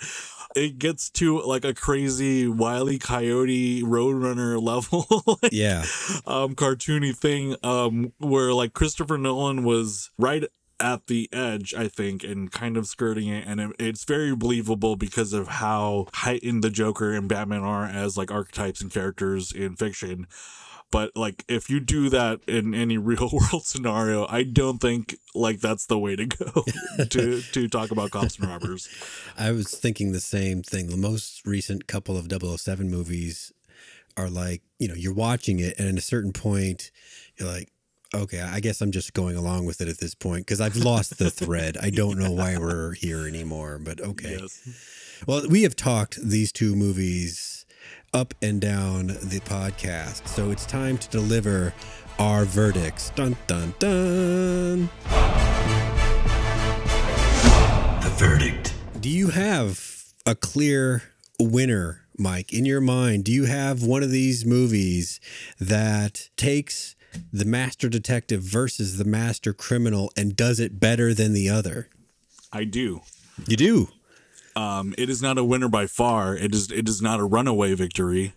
It 0.56 0.80
gets 0.80 1.10
to 1.12 1.42
like 1.42 1.66
a 1.66 1.74
crazy 1.74 2.48
wily 2.48 2.98
coyote 2.98 3.84
roadrunner 3.84 4.62
level 4.62 5.06
like, 5.44 5.52
Yeah. 5.52 5.82
um 6.26 6.56
cartoony 6.56 7.16
thing 7.16 7.56
um 7.64 8.14
where 8.18 8.54
like 8.54 8.74
Christopher 8.74 9.18
Nolan 9.18 9.64
was 9.64 10.10
right 10.18 10.46
at 10.82 11.08
the 11.08 11.28
edge, 11.34 11.74
I 11.74 11.90
think, 11.90 12.24
and 12.24 12.50
kind 12.50 12.78
of 12.78 12.88
skirting 12.88 13.28
it. 13.28 13.46
And 13.46 13.60
it, 13.60 13.72
it's 13.80 14.06
very 14.06 14.34
believable 14.34 14.96
because 14.96 15.34
of 15.34 15.50
how 15.50 16.08
heightened 16.14 16.64
the 16.64 16.70
Joker 16.70 17.12
and 17.12 17.28
Batman 17.28 17.64
are 17.64 17.84
as 17.86 18.16
like 18.16 18.32
archetypes 18.32 18.80
and 18.80 18.90
characters 18.90 19.52
in 19.52 19.76
fiction. 19.76 20.26
But 20.92 21.16
like, 21.16 21.46
if 21.48 21.70
you 21.70 21.80
do 21.80 22.10
that 22.10 22.42
in 22.48 22.74
any 22.74 22.98
real 23.10 23.30
world 23.32 23.66
scenario, 23.66 24.26
I 24.28 24.44
don't 24.44 24.80
think 24.80 25.18
like 25.36 25.60
that's 25.60 25.86
the 25.86 26.00
way 26.00 26.16
to 26.16 26.26
go 26.26 26.64
to 27.10 27.42
to 27.42 27.68
talk 27.68 27.92
about 27.92 28.12
cops 28.12 28.38
and 28.38 28.50
robbers. 28.50 28.90
I 29.38 29.52
was 29.52 29.72
thinking 29.72 30.12
the 30.12 30.20
same 30.20 30.64
thing. 30.64 30.88
The 30.88 30.98
most 30.98 31.46
recent 31.46 31.88
couple 31.88 32.18
of 32.18 32.28
007 32.32 32.90
movies 32.90 33.52
are 34.18 34.30
like, 34.30 34.62
you 34.80 34.88
know, 34.88 34.96
you're 34.96 35.14
watching 35.14 35.60
it, 35.60 35.78
and 35.80 35.88
at 35.88 35.98
a 35.98 36.02
certain 36.02 36.34
point, 36.34 36.92
you're 37.38 37.48
like, 37.48 37.70
okay, 38.14 38.42
I 38.42 38.60
guess 38.60 38.82
I'm 38.82 38.92
just 38.92 39.14
going 39.14 39.36
along 39.36 39.66
with 39.66 39.82
it 39.82 39.88
at 39.88 40.00
this 40.00 40.16
point 40.16 40.46
because 40.46 40.60
I've 40.60 40.76
lost 40.76 41.18
the 41.20 41.30
thread. 41.30 41.78
I 41.82 41.90
don't 41.90 42.18
know 42.18 42.32
why 42.32 42.58
we're 42.58 42.94
here 42.94 43.28
anymore, 43.28 43.80
but 43.80 44.02
okay. 44.02 44.40
Well, 45.28 45.48
we 45.48 45.64
have 45.64 45.76
talked 45.76 46.18
these 46.22 46.52
two 46.52 46.76
movies 46.76 47.59
up 48.14 48.34
and 48.42 48.60
down 48.60 49.08
the 49.08 49.40
podcast, 49.46 50.28
so 50.28 50.52
it's 50.52 50.66
time 50.66 50.98
to 50.98 51.10
deliver 51.10 51.74
our 52.18 52.46
verdicts. 52.46 53.12
Dun 53.12 53.38
dun 53.48 53.74
dun. 53.80 54.90
The 58.02 58.14
verdict. 58.18 58.74
Do 59.00 59.10
you 59.10 59.30
have 59.30 60.04
a 60.26 60.36
clear 60.36 61.04
winner, 61.40 62.06
Myke, 62.20 62.52
in 62.52 62.66
your 62.66 62.82
mind? 62.82 63.24
Do 63.26 63.32
you 63.32 63.46
have 63.46 63.84
one 63.84 64.04
of 64.04 64.12
these 64.12 64.46
movies 64.46 65.20
that 65.60 66.30
takes 66.36 66.96
the 67.32 67.46
master 67.46 67.90
detective 67.90 68.42
versus 68.42 68.98
the 68.98 69.06
master 69.06 69.54
criminal 69.54 70.12
and 70.16 70.36
does 70.36 70.60
it 70.60 70.80
better 70.80 71.14
than 71.14 71.34
the 71.34 71.50
other? 71.50 71.90
I 72.52 72.66
do. 72.66 73.02
You 73.48 73.56
do. 73.58 73.90
Um, 74.60 74.94
it 74.98 75.10
is 75.10 75.22
not 75.22 75.38
a 75.38 75.44
winner 75.44 75.70
by 75.70 75.88
far. 75.88 76.36
It 76.36 76.54
is 76.54 76.70
it 76.70 76.90
is 76.90 77.02
not 77.02 77.22
a 77.22 77.24
runaway 77.24 77.74
victory. 77.76 78.34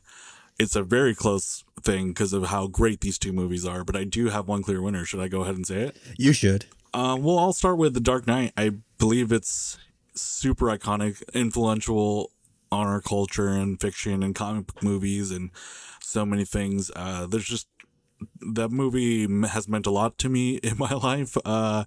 It's 0.57 0.77
a 0.77 0.83
very 0.85 1.17
close 1.17 1.65
thing 1.83 2.09
because 2.09 2.33
of 2.33 2.45
how 2.45 2.69
great 2.69 3.01
these 3.01 3.19
two 3.19 3.33
movies 3.33 3.67
are. 3.67 3.83
But 3.83 3.97
I 3.97 4.05
do 4.05 4.29
have 4.29 4.47
one 4.47 4.63
clear 4.63 4.81
winner. 4.81 5.05
Should 5.05 5.19
I 5.19 5.27
go 5.27 5.41
ahead 5.43 5.57
and 5.57 5.67
say 5.67 5.81
it? 5.83 5.97
You 6.17 6.33
should. 6.33 6.67
Um, 6.95 7.23
well, 7.25 7.41
I'll 7.41 7.53
start 7.53 7.77
with 7.77 7.95
The 7.95 8.01
Dark 8.01 8.29
Knight. 8.29 8.53
I 8.57 8.73
believe 8.99 9.33
it's 9.33 9.79
super 10.15 10.67
iconic, 10.67 11.23
influential 11.35 12.31
on 12.71 12.87
our 12.87 13.01
culture 13.01 13.49
and 13.49 13.81
fiction 13.81 14.23
and 14.23 14.35
comic 14.35 14.67
book 14.69 14.83
movies 14.83 15.33
and 15.33 15.51
so 16.01 16.25
many 16.25 16.45
things. 16.45 16.93
Uh, 16.95 17.27
there's 17.27 17.47
just 17.47 17.67
that 18.55 18.71
movie 18.71 19.27
has 19.49 19.69
meant 19.69 19.87
a 19.87 19.91
lot 19.91 20.19
to 20.19 20.29
me 20.29 20.57
in 20.63 20.79
my 20.79 20.93
life. 20.93 21.37
Uh, 21.45 21.85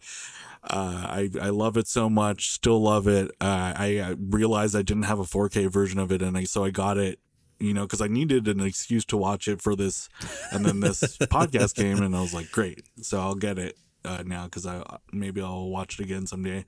uh, 0.70 1.06
I 1.08 1.30
I 1.42 1.50
love 1.50 1.78
it 1.78 1.88
so 1.88 2.10
much, 2.10 2.52
still 2.52 2.82
love 2.82 3.08
it. 3.08 3.32
Uh, 3.40 3.74
I, 3.76 4.02
I 4.02 4.16
realized 4.20 4.76
I 4.76 4.82
didn't 4.82 5.04
have 5.04 5.20
a 5.20 5.24
4K 5.24 5.72
version 5.72 6.00
of 6.00 6.12
it, 6.12 6.22
and 6.22 6.38
I 6.38 6.44
so 6.44 6.64
I 6.64 6.72
got 6.72 6.98
it. 6.98 7.20
You 7.58 7.74
know, 7.74 7.84
because 7.84 8.02
I 8.02 8.08
needed 8.08 8.50
an 8.50 8.60
excuse 8.60 9.06
to 9.06 9.18
watch 9.18 9.48
it 9.48 9.62
for 9.62 9.78
this, 9.78 10.10
and 10.52 10.66
then 10.66 10.82
this 10.82 11.02
podcast 11.22 11.76
came, 11.76 12.02
and 12.02 12.16
I 12.16 12.22
was 12.22 12.34
like, 12.34 12.52
"Great!" 12.52 12.84
So 13.02 13.20
I'll 13.20 13.36
get 13.36 13.58
it 13.58 13.78
uh, 14.04 14.24
now 14.26 14.46
because 14.46 14.66
I 14.66 14.84
maybe 15.14 15.42
I'll 15.42 15.70
watch 15.70 16.00
it 16.00 16.04
again 16.04 16.28
someday. 16.28 16.66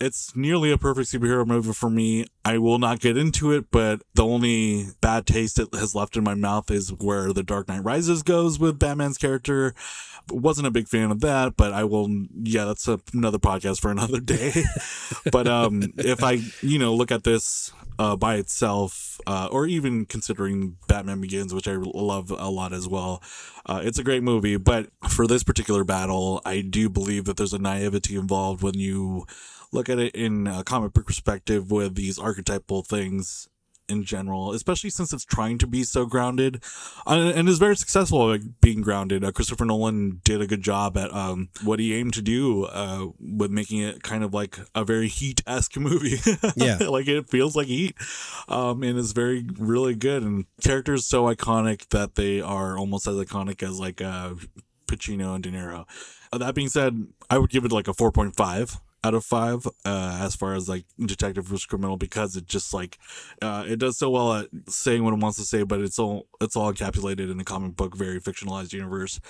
It's 0.00 0.36
nearly 0.36 0.70
a 0.70 0.78
perfect 0.78 1.10
superhero 1.10 1.46
movie 1.46 1.72
for 1.72 1.90
me. 1.90 2.26
I 2.44 2.58
will 2.58 2.78
not 2.78 3.00
get 3.00 3.16
into 3.16 3.52
it, 3.52 3.70
but 3.70 4.02
the 4.14 4.24
only 4.24 4.86
bad 5.00 5.26
taste 5.26 5.58
it 5.58 5.68
has 5.74 5.94
left 5.94 6.16
in 6.16 6.22
my 6.22 6.34
mouth 6.34 6.70
is 6.70 6.92
where 6.92 7.32
The 7.32 7.42
Dark 7.42 7.68
Knight 7.68 7.84
Rises 7.84 8.22
goes 8.22 8.60
with 8.60 8.78
Batman's 8.78 9.18
character. 9.18 9.74
Wasn't 10.30 10.66
a 10.66 10.70
big 10.70 10.88
fan 10.88 11.10
of 11.10 11.20
that, 11.20 11.56
but 11.56 11.72
I 11.72 11.84
will. 11.84 12.08
Yeah, 12.42 12.66
that's 12.66 12.86
a, 12.86 13.00
another 13.12 13.38
podcast 13.38 13.80
for 13.80 13.90
another 13.90 14.20
day. 14.20 14.62
but 15.32 15.48
um, 15.48 15.82
if 15.96 16.22
I, 16.22 16.40
you 16.60 16.78
know, 16.78 16.94
look 16.94 17.10
at 17.10 17.24
this 17.24 17.72
uh, 17.98 18.14
by 18.14 18.36
itself, 18.36 19.20
uh, 19.26 19.48
or 19.50 19.66
even 19.66 20.06
considering 20.06 20.76
Batman 20.86 21.20
Begins, 21.20 21.52
which 21.52 21.66
I 21.66 21.74
love 21.74 22.30
a 22.30 22.50
lot 22.50 22.72
as 22.72 22.86
well, 22.86 23.22
uh, 23.66 23.80
it's 23.82 23.98
a 23.98 24.04
great 24.04 24.22
movie. 24.22 24.56
But 24.56 24.90
for 25.08 25.26
this 25.26 25.42
particular 25.42 25.82
battle, 25.82 26.40
I 26.44 26.60
do 26.60 26.88
believe 26.88 27.24
that 27.24 27.36
there's 27.36 27.52
a 27.52 27.58
naivety 27.58 28.14
involved 28.14 28.62
when 28.62 28.74
you 28.74 29.26
look 29.72 29.88
at 29.88 29.98
it 29.98 30.14
in 30.14 30.46
a 30.46 30.64
comic 30.64 30.92
book 30.92 31.06
perspective 31.06 31.70
with 31.70 31.94
these 31.94 32.18
archetypal 32.18 32.82
things 32.82 33.48
in 33.88 34.04
general, 34.04 34.52
especially 34.52 34.90
since 34.90 35.12
it's 35.12 35.24
trying 35.24 35.58
to 35.58 35.66
be 35.66 35.82
so 35.82 36.04
grounded 36.04 36.62
and 37.06 37.48
is 37.48 37.58
very 37.58 37.76
successful 37.76 38.32
at 38.32 38.60
being 38.60 38.82
grounded. 38.82 39.24
Uh, 39.24 39.32
Christopher 39.32 39.64
Nolan 39.64 40.20
did 40.24 40.42
a 40.42 40.46
good 40.46 40.62
job 40.62 40.96
at 40.96 41.12
um, 41.12 41.48
what 41.64 41.80
he 41.80 41.94
aimed 41.94 42.12
to 42.14 42.22
do 42.22 42.64
uh, 42.64 43.06
with 43.18 43.50
making 43.50 43.80
it 43.80 44.02
kind 44.02 44.22
of 44.22 44.34
like 44.34 44.58
a 44.74 44.84
very 44.84 45.08
Heat 45.08 45.42
esque 45.46 45.76
movie. 45.78 46.18
Yeah. 46.56 46.76
like 46.88 47.08
it 47.08 47.30
feels 47.30 47.56
like 47.56 47.66
Heat, 47.66 47.96
um, 48.48 48.82
and 48.82 48.98
it's 48.98 49.12
very 49.12 49.46
really 49.58 49.94
good. 49.94 50.22
And 50.22 50.44
characters 50.62 51.06
so 51.06 51.24
iconic 51.24 51.88
that 51.88 52.14
they 52.14 52.40
are 52.40 52.76
almost 52.76 53.06
as 53.06 53.16
iconic 53.16 53.62
as 53.62 53.80
like 53.80 54.02
uh, 54.02 54.34
Pacino 54.86 55.34
and 55.34 55.42
De 55.42 55.50
Niro. 55.50 55.86
Uh, 56.30 56.38
that 56.38 56.54
being 56.54 56.68
said, 56.68 57.06
I 57.30 57.38
would 57.38 57.50
give 57.50 57.64
it 57.64 57.72
like 57.72 57.88
a 57.88 57.94
four 57.94 58.12
point 58.12 58.36
five 58.36 58.78
out 59.04 59.14
of 59.14 59.24
five 59.24 59.66
uh, 59.84 60.18
as 60.20 60.34
far 60.34 60.54
as 60.54 60.68
like 60.68 60.84
detective 60.98 61.44
versus 61.44 61.66
criminal 61.66 61.96
because 61.96 62.36
it 62.36 62.46
just 62.46 62.74
like 62.74 62.98
uh, 63.42 63.64
it 63.66 63.78
does 63.78 63.96
so 63.96 64.10
well 64.10 64.32
at 64.34 64.48
saying 64.68 65.04
what 65.04 65.14
it 65.14 65.20
wants 65.20 65.38
to 65.38 65.44
say 65.44 65.62
but 65.62 65.80
it's 65.80 65.98
all 65.98 66.26
it's 66.40 66.56
all 66.56 66.72
encapsulated 66.72 67.30
in 67.30 67.38
a 67.38 67.44
comic 67.44 67.76
book 67.76 67.96
very 67.96 68.20
fictionalized 68.20 68.72
universe 68.72 69.20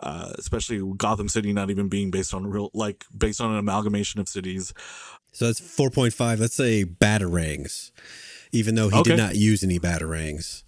uh, 0.00 0.32
especially 0.38 0.82
gotham 0.98 1.28
city 1.28 1.52
not 1.52 1.70
even 1.70 1.88
being 1.88 2.10
based 2.10 2.34
on 2.34 2.46
real 2.46 2.70
like 2.74 3.04
based 3.16 3.40
on 3.40 3.50
an 3.50 3.56
amalgamation 3.58 4.20
of 4.20 4.28
cities 4.28 4.74
So 5.32 5.46
that's 5.46 5.60
4.5. 5.60 6.38
Let's 6.38 6.54
say 6.54 6.84
batarangs, 6.84 7.90
even 8.52 8.74
though 8.74 8.88
he 8.88 8.98
Okay. 9.00 9.10
did 9.10 9.16
not 9.18 9.36
use 9.36 9.62
any 9.64 9.78
batarangs. 9.78 10.62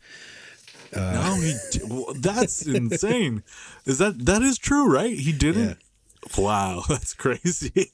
Uh, 0.95 1.13
no 1.13 1.35
he 1.41 1.55
well, 1.87 2.15
that's 2.21 2.67
insane 2.81 3.43
is 3.85 3.99
that 3.99 4.25
that 4.25 4.41
is 4.43 4.57
true 4.59 4.91
right 4.91 5.19
he 5.19 5.33
didn't 5.33 5.79
wow 6.37 6.83
that's 6.89 7.15
crazy 7.15 7.91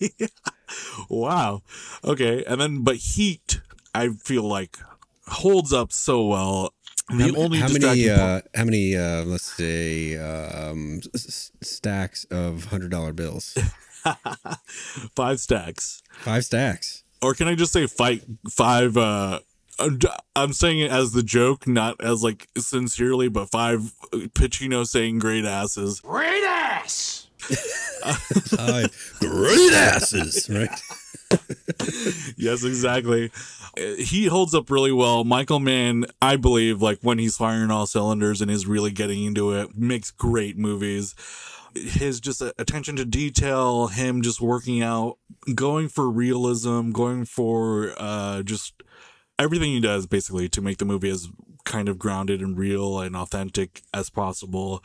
wow 1.09 1.63
okay 2.05 2.45
and 2.45 2.61
then 2.61 2.83
but 2.83 2.97
heat 2.97 3.61
i 3.95 4.09
feel 4.09 4.43
like 4.45 4.79
holds 5.27 5.73
up 5.73 5.93
so 5.93 6.25
well 6.27 6.73
the 7.11 7.25
how, 7.35 7.43
only 7.43 7.59
how 7.59 7.67
many? 7.69 7.79
distracting 7.81 8.17
part- 8.17 8.45
Uh, 8.47 8.49
how 8.59 8.65
many? 8.65 8.97
Uh, 8.97 9.25
let's 9.25 9.45
say 9.45 10.17
um, 10.17 11.01
s- 11.15 11.27
s- 11.29 11.53
stacks 11.61 12.25
of 12.31 12.65
hundred 12.65 12.91
dollar 12.91 13.13
bills. 13.13 13.59
five 15.15 15.39
stacks 15.41 16.03
Five 16.21 16.45
stacks. 16.45 17.05
or 17.23 17.35
can 17.35 17.47
i 17.49 17.55
just 17.55 17.73
say 17.73 17.87
fight 17.87 18.23
five 18.51 18.97
uh 18.97 19.41
I'm 19.79 19.99
I'm 20.37 20.53
saying 20.53 20.79
it 20.81 20.93
as 20.93 21.11
the 21.13 21.25
joke, 21.25 21.67
not 21.67 22.01
as 22.01 22.23
like 22.23 22.47
sincerely, 22.57 23.27
but 23.29 23.51
five 23.51 23.93
Pacino 24.13 24.87
saying 24.87 25.19
great 25.19 25.45
asses. 25.45 25.99
Great 26.01 26.45
ass! 26.45 27.24
Five 28.57 29.17
great 29.21 29.73
asses, 29.73 30.49
right? 30.53 30.69
yes, 32.37 32.65
exactly. 32.65 33.31
Uh, 33.79 33.95
He 33.99 34.27
holds 34.27 34.55
up 34.55 34.71
really 34.71 34.93
well. 34.93 35.25
Michael 35.25 35.61
Mann, 35.61 36.07
I 36.21 36.37
believe, 36.37 36.83
like 36.83 36.99
when 37.03 37.19
he's 37.19 37.37
firing 37.37 37.71
all 37.71 37.87
cylinders 37.87 38.41
and 38.41 38.51
is 38.51 38.67
really 38.67 38.91
getting 38.91 39.25
into 39.25 39.53
it, 39.53 39.77
makes 39.77 40.11
great 40.11 40.57
movies. 40.57 41.15
His 41.75 42.21
just 42.21 42.41
uh, 42.41 42.53
attention 42.59 42.97
to 42.97 43.05
detail, 43.05 43.89
him 43.89 44.23
just 44.23 44.41
working 44.41 44.83
out, 44.83 45.19
going 45.55 45.89
for 45.89 46.09
realism, 46.11 46.91
going 46.91 47.25
for 47.25 47.95
uh, 47.99 48.43
just 48.43 48.83
everything 49.39 49.71
he 49.73 49.81
does 49.81 50.07
basically 50.07 50.49
to 50.51 50.61
make 50.63 50.79
the 50.79 50.85
movie 50.85 51.11
as 51.11 51.29
kind 51.65 51.89
of 51.89 51.99
grounded 51.99 52.41
and 52.41 52.59
real 52.59 53.01
and 53.01 53.17
authentic 53.17 53.83
as 53.93 54.11
possible. 54.11 54.85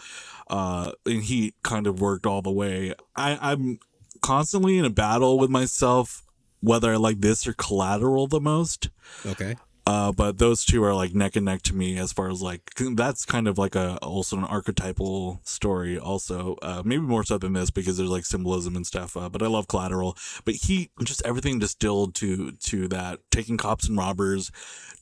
Uh, 0.49 0.93
and 1.05 1.23
he 1.23 1.53
kind 1.63 1.85
of 1.87 2.01
worked 2.01 2.25
all 2.25 2.41
the 2.41 2.51
way. 2.51 2.93
I, 3.15 3.37
I'm 3.51 3.79
constantly 4.21 4.77
in 4.77 4.85
a 4.85 4.89
battle 4.89 5.37
with 5.37 5.49
myself 5.49 6.23
whether 6.61 6.91
I 6.91 6.97
like 6.97 7.21
this 7.21 7.47
or 7.47 7.53
Collateral 7.53 8.27
the 8.27 8.41
most. 8.41 8.89
Okay. 9.25 9.55
Uh, 9.85 10.11
but 10.11 10.37
those 10.37 10.65
two 10.65 10.83
are 10.83 10.93
like 10.93 11.15
neck 11.15 11.35
and 11.35 11.45
neck 11.45 11.61
to 11.63 11.75
me 11.75 11.97
as 11.97 12.13
far 12.13 12.29
as 12.29 12.41
like 12.41 12.61
that's 12.93 13.25
kind 13.25 13.47
of 13.47 13.57
like 13.57 13.75
a 13.75 13.97
also 13.97 14.37
an 14.37 14.43
archetypal 14.43 15.39
story 15.43 15.97
also 15.97 16.57
uh, 16.61 16.83
maybe 16.85 17.01
more 17.01 17.23
so 17.23 17.37
than 17.37 17.53
this 17.53 17.71
because 17.71 17.97
there's 17.97 18.09
like 18.09 18.25
symbolism 18.25 18.75
and 18.75 18.85
stuff 18.85 19.17
uh, 19.17 19.29
but 19.29 19.41
I 19.41 19.47
love 19.47 19.67
Collateral. 19.67 20.15
But 20.45 20.55
he 20.55 20.91
just 21.03 21.25
everything 21.25 21.59
distilled 21.59 22.13
to 22.15 22.51
to 22.51 22.87
that 22.89 23.19
taking 23.31 23.57
cops 23.57 23.87
and 23.87 23.97
robbers 23.97 24.51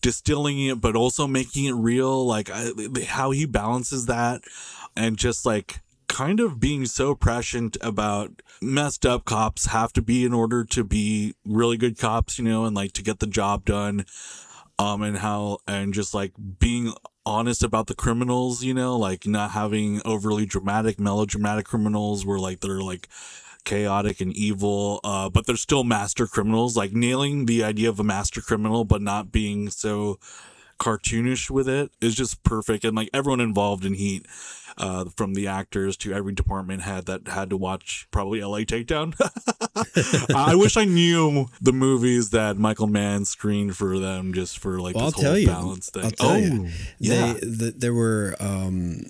distilling 0.02 0.68
it 0.68 0.80
but 0.80 0.96
also 0.96 1.28
making 1.28 1.66
it 1.66 1.74
real 1.74 2.26
like 2.26 2.50
I, 2.50 2.72
how 3.06 3.32
he 3.32 3.46
balances 3.46 4.06
that 4.06 4.42
and 4.96 5.18
just 5.18 5.46
like 5.46 5.82
kind 6.08 6.40
of 6.40 6.60
being 6.60 6.86
so 6.86 7.14
prescient 7.14 7.78
about 7.82 8.42
messed 8.62 9.06
up 9.06 9.26
cops 9.26 9.68
have 9.68 9.92
to 9.94 10.02
be 10.02 10.24
in 10.24 10.34
order 10.34 10.64
to 10.64 10.84
be 10.84 11.36
really 11.46 11.78
good 11.78 11.98
cops 11.98 12.40
you 12.40 12.46
know 12.46 12.66
and 12.66 12.76
like 12.76 12.94
to 12.94 13.04
get 13.04 13.20
the 13.20 13.28
job 13.28 13.66
done 13.66 14.06
um 14.80 15.02
and 15.02 15.18
how 15.18 15.60
and 15.68 15.94
just 15.94 16.14
like 16.14 16.34
being 16.60 16.94
honest 17.26 17.64
about 17.64 17.88
the 17.88 17.96
criminals 17.96 18.64
you 18.64 18.74
know 18.74 18.98
like 18.98 19.28
not 19.28 19.52
having 19.52 20.02
overly 20.06 20.46
dramatic 20.46 21.00
melodramatic 21.00 21.66
criminals 21.66 22.26
where 22.26 22.40
like 22.40 22.62
they're 22.62 22.82
like 22.82 23.08
chaotic 23.68 24.22
and 24.22 24.32
evil 24.34 25.02
uh 25.04 25.30
but 25.30 25.46
they're 25.46 25.58
still 25.58 25.84
master 25.84 26.26
criminals. 26.26 26.78
Like 26.78 26.94
nailing 26.94 27.48
the 27.48 27.66
idea 27.66 27.90
of 27.90 28.00
a 28.00 28.04
master 28.04 28.40
criminal 28.40 28.86
but 28.86 29.02
not 29.02 29.30
being 29.30 29.70
so 29.70 30.20
cartoonish 30.80 31.50
with 31.50 31.68
it 31.68 31.92
is 32.00 32.16
just 32.16 32.44
perfect 32.44 32.86
and 32.86 32.96
like 32.96 33.10
everyone 33.14 33.42
involved 33.42 33.84
in 33.84 33.96
heat 33.96 34.26
uh 34.78 35.06
from 35.16 35.34
the 35.34 35.48
actors 35.48 35.98
to 35.98 36.14
every 36.14 36.34
department 36.34 36.82
head 36.84 37.06
that 37.06 37.28
had 37.28 37.50
to 37.50 37.58
watch 37.58 38.08
probably 38.12 38.42
L.A. 38.42 38.66
Takedown 38.66 39.14
i 40.36 40.56
wish 40.56 40.78
i 40.78 40.86
knew 40.86 41.48
the 41.62 41.74
movies 41.74 42.30
that 42.32 42.58
michael 42.58 42.88
mann 42.88 43.26
screened 43.26 43.76
for 43.76 44.00
them 44.00 44.34
just 44.34 44.58
for 44.60 44.80
like 44.80 44.96
Well, 44.96 45.06
I'll 45.06 45.12
this 45.12 45.22
tell 45.22 45.32
whole 45.32 45.40
you. 45.40 45.48
balance 45.48 45.90
thing 45.90 46.04
I'll 46.06 46.12
tell 46.12 46.30
oh 46.32 46.38
you. 46.38 46.70
yeah 47.00 47.34
They, 47.34 47.40
the, 47.40 47.74
there 47.78 47.94
were 47.94 48.36
um, 48.40 49.04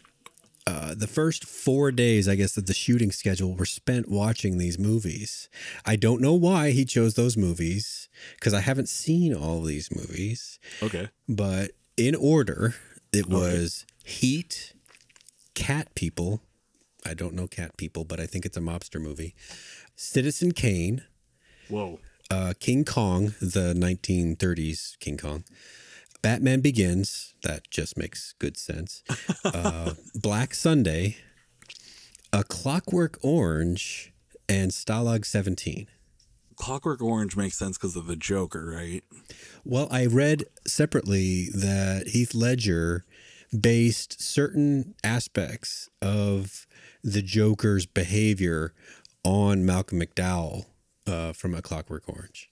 uh, 0.65 0.93
the 0.95 1.07
first 1.07 1.45
four 1.45 1.93
days, 1.93 2.27
I 2.27 2.35
guess, 2.35 2.57
of 2.57 2.65
the 2.65 2.73
shooting 2.73 3.09
schedule 3.13 3.55
were 3.55 3.65
spent 3.65 4.09
watching 4.09 4.57
these 4.57 4.77
movies. 4.77 5.47
I 5.85 5.95
don't 5.95 6.19
know 6.21 6.33
why 6.33 6.71
he 6.71 6.83
chose 6.83 7.13
those 7.13 7.37
movies 7.37 8.09
because 8.35 8.53
I 8.53 8.59
haven't 8.59 8.89
seen 8.89 9.33
all 9.33 9.61
these 9.61 9.89
movies. 9.95 10.59
okay 10.83 11.07
But 11.29 11.71
in 11.95 12.15
order, 12.15 12.75
it 13.13 13.27
was 13.27 13.85
Heat, 14.03 14.73
Cat 15.57 15.95
People. 15.95 16.41
I 17.03 17.15
don't 17.15 17.33
know 17.33 17.47
Cat 17.47 17.77
People, 17.77 18.03
but 18.05 18.19
I 18.19 18.27
think 18.27 18.45
it's 18.45 18.57
a 18.57 18.61
mobster 18.61 19.01
movie. 19.01 19.33
Citizen 19.95 20.51
Kane, 20.51 21.03
whoa. 21.67 21.99
Uh, 22.29 22.53
King 22.59 22.85
Kong, 22.85 23.33
the 23.41 23.73
1930s 23.75 24.99
King 24.99 25.17
Kong, 25.17 25.43
Batman 26.21 26.61
Begins, 26.61 27.33
that 27.41 27.71
just 27.71 27.97
makes 27.97 28.33
good 28.37 28.55
sense, 28.55 29.01
uh, 29.43 29.93
Black 30.13 30.53
Sunday, 30.53 31.17
A 32.31 32.43
Clockwork 32.43 33.17
Orange, 33.23 34.13
and 34.47 34.69
Stalag 34.71 35.25
17. 35.25 35.87
clockwork 36.55 37.01
orange 37.01 37.35
makes 37.35 37.57
sense 37.57 37.77
because 37.77 37.95
of 37.95 38.05
the 38.07 38.15
joker 38.15 38.65
right? 38.75 39.03
Well, 39.65 39.87
I 39.89 40.05
read 40.05 40.45
separately 40.67 41.49
that 41.49 42.09
Heath 42.09 42.35
Ledger 42.35 43.05
based 43.57 44.21
certain 44.21 44.95
aspects 45.03 45.89
of 46.01 46.67
the 47.03 47.21
Joker's 47.21 47.85
behavior 47.85 48.73
on 49.23 49.65
Malcolm 49.65 49.99
McDowell 49.99 50.65
uh, 51.05 51.33
from 51.33 51.53
A 51.53 51.61
Clockwork 51.61 52.03
Orange. 52.07 52.49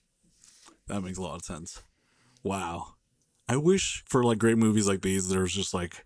That 0.86 1.02
makes 1.02 1.18
a 1.18 1.22
lot 1.22 1.36
of 1.36 1.42
sense. 1.42 1.82
Wow. 2.42 2.94
I 3.48 3.56
wish 3.56 4.04
for 4.06 4.24
like 4.24 4.38
great 4.38 4.58
movies 4.58 4.88
like 4.88 5.02
these, 5.02 5.28
there's 5.28 5.52
just 5.52 5.74
like 5.74 6.04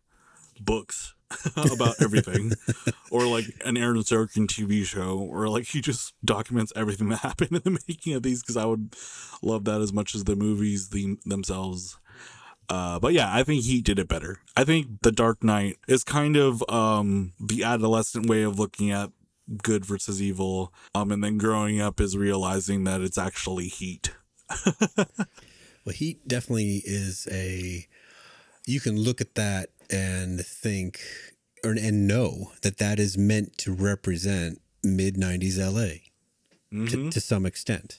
books 0.61 1.15
about 1.57 2.01
everything, 2.03 2.53
or 3.11 3.27
like 3.27 3.45
an 3.65 3.77
Aaron 3.77 3.99
Sorkin 3.99 4.47
TV 4.47 4.85
show, 4.85 5.19
or 5.19 5.49
like 5.49 5.67
he 5.67 5.81
just 5.81 6.15
documents 6.25 6.73
everything 6.75 7.09
that 7.11 7.17
happened 7.21 7.53
in 7.53 7.63
the 7.63 7.81
making 7.89 8.15
of 8.15 8.23
these 8.23 8.43
because 8.43 8.57
I 8.57 8.65
would 8.65 8.95
love 9.43 9.65
that 9.65 9.81
as 9.81 9.93
much 9.93 10.15
as 10.15 10.25
the 10.25 10.37
movies 10.37 10.91
the, 10.91 11.17
themselves. 11.25 11.99
Uh, 12.71 12.99
but 12.99 13.13
yeah, 13.13 13.29
I 13.31 13.43
think 13.43 13.65
he 13.65 13.83
did 13.83 13.99
it 13.99 14.09
better. 14.09 14.39
I 14.57 14.65
think 14.65 15.03
The 15.03 15.13
Dark 15.13 15.45
Knight 15.45 15.77
is 15.89 16.05
kind 16.05 16.37
of 16.37 16.63
um, 16.71 17.33
the 17.39 17.65
adolescent 17.65 18.27
way 18.27 18.43
of 18.43 18.59
looking 18.59 18.91
at 18.91 19.11
good 19.63 19.85
versus 19.85 20.23
evil, 20.23 20.73
um, 20.95 21.11
and 21.11 21.23
then 21.23 21.37
growing 21.37 21.81
up 21.81 22.01
is 22.01 22.17
realizing 22.17 22.85
that 22.85 23.01
it's 23.01 23.19
actually 23.19 23.67
heat. 23.67 24.13
Well, 25.85 25.95
Heat 25.95 26.27
definitely 26.29 26.83
is 26.85 27.27
a. 27.31 27.87
You 28.67 28.81
can 28.81 29.01
look 29.01 29.21
at 29.21 29.35
that 29.35 29.71
and 29.89 30.45
think, 30.45 31.01
or 31.65 31.73
and 31.73 32.07
know 32.07 32.53
that 32.63 32.77
that 32.79 32.99
is 32.99 33.17
meant 33.17 33.57
to 33.59 33.73
represent 33.73 34.61
mid 34.83 35.17
'90s 35.17 35.59
LA 35.59 36.01
to, 36.91 37.11
to 37.11 37.21
some 37.21 37.47
extent. 37.47 37.99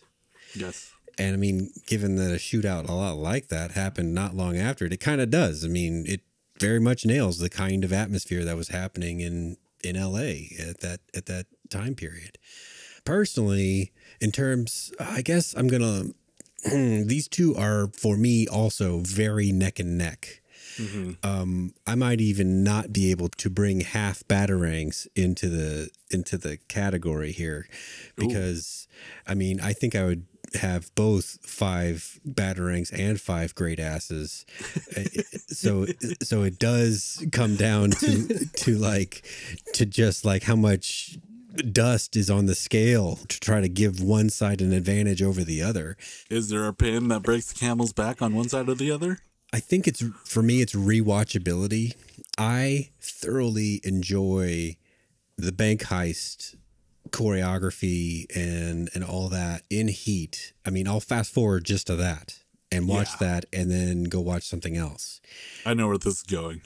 Yes. 0.54 0.92
And 1.18 1.34
I 1.34 1.38
mean, 1.38 1.72
given 1.86 2.16
that 2.16 2.32
a 2.32 2.36
shootout 2.36 2.88
a 2.88 2.94
lot 2.94 3.18
like 3.18 3.50
that 3.50 3.72
happened 3.72 4.14
not 4.14 4.36
long 4.36 4.58
after 4.58 4.86
it, 4.86 4.94
it 4.94 5.00
kind 5.00 5.22
of 5.22 5.30
does. 5.30 5.66
I 5.66 5.68
mean, 5.68 6.06
it 6.08 6.22
very 6.60 6.80
much 6.80 7.06
nails 7.06 7.40
the 7.40 7.50
kind 7.50 7.84
of 7.84 7.92
atmosphere 7.92 8.46
that 8.46 8.56
was 8.56 8.70
happening 8.70 9.20
in 9.20 9.58
in 9.84 9.96
LA 9.96 10.58
at 10.60 10.80
that 10.82 11.00
at 11.16 11.26
that 11.26 11.48
time 11.70 11.96
period. 11.96 12.38
Personally, 13.04 13.92
in 14.20 14.32
terms, 14.32 14.92
I 15.00 15.22
guess 15.22 15.54
I'm 15.56 15.68
gonna. 15.68 16.04
these 16.64 17.28
two 17.28 17.56
are 17.56 17.88
for 17.88 18.16
me 18.16 18.48
also 18.48 19.00
very 19.00 19.52
neck 19.52 19.80
and 19.80 19.98
neck. 19.98 20.42
Um, 21.24 21.74
I 21.86 21.96
might 21.96 22.22
even 22.22 22.64
not 22.64 22.94
be 22.94 23.12
able 23.12 23.30
to 23.30 23.50
bring 23.50 23.82
half 23.82 24.24
batarangs 24.28 25.08
into 25.16 25.50
the 25.50 25.90
into 26.12 26.38
the 26.38 26.58
category 26.68 27.32
here, 27.32 27.68
because 28.16 28.88
I 29.28 29.34
mean 29.34 29.60
I 29.60 29.74
think 29.74 29.96
I 29.96 30.06
would 30.06 30.26
have 30.56 30.94
both 30.96 31.40
five 31.44 32.20
batarangs 32.28 32.92
and 32.98 33.20
five 33.20 33.56
great 33.56 33.80
asses. 33.80 34.46
Uh, 34.96 35.04
so 35.48 35.86
so 36.22 36.44
it 36.44 36.60
does 36.60 37.26
come 37.32 37.56
down 37.56 37.92
to 37.92 38.46
to 38.48 38.78
like 38.78 39.26
to 39.74 39.86
just 39.86 40.26
like 40.26 40.44
how 40.44 40.56
much 40.56 41.18
dust 41.72 42.16
is 42.16 42.30
on 42.30 42.46
the 42.46 42.56
scale 42.56 43.18
to 43.28 43.40
try 43.40 43.62
to 43.62 43.70
give 43.70 44.02
one 44.02 44.30
side 44.30 44.62
an 44.62 44.72
advantage 44.72 45.22
over 45.22 45.44
the 45.44 45.62
other. 45.62 45.98
Is 46.30 46.50
there 46.50 46.68
a 46.68 46.74
pin 46.74 47.10
that 47.10 47.24
breaks 47.24 47.52
the 47.52 47.60
camel's 47.60 47.94
back 47.94 48.22
on 48.22 48.36
one 48.36 48.50
side 48.50 48.70
or 48.70 48.76
the 48.76 48.92
other? 48.92 49.20
I 49.54 49.60
think 49.60 49.88
it's 49.88 50.04
for 50.24 50.42
me 50.42 50.62
it's 50.62 50.74
rewatchability. 50.74 51.96
I 52.38 52.92
thoroughly 53.02 53.82
enjoy 53.84 54.78
the 55.38 55.52
bank 55.52 55.82
heist 55.84 56.56
choreography 57.12 58.26
and 58.36 58.90
and 58.94 59.04
all 59.04 59.30
that 59.30 59.64
in 59.70 59.88
heat. 59.88 60.54
I 60.66 60.70
mean, 60.70 60.88
I'll 60.88 61.00
fast 61.00 61.34
forward 61.34 61.66
just 61.66 61.88
to 61.88 61.96
that 61.98 62.40
and 62.72 62.88
watch 62.88 63.18
that 63.20 63.46
and 63.52 63.70
then 63.70 64.04
go 64.06 64.20
watch 64.22 64.44
something 64.44 64.78
else. 64.78 65.20
I 65.66 65.74
know 65.74 65.88
where 65.90 65.98
this 65.98 66.18
is 66.18 66.24
going. 66.24 66.62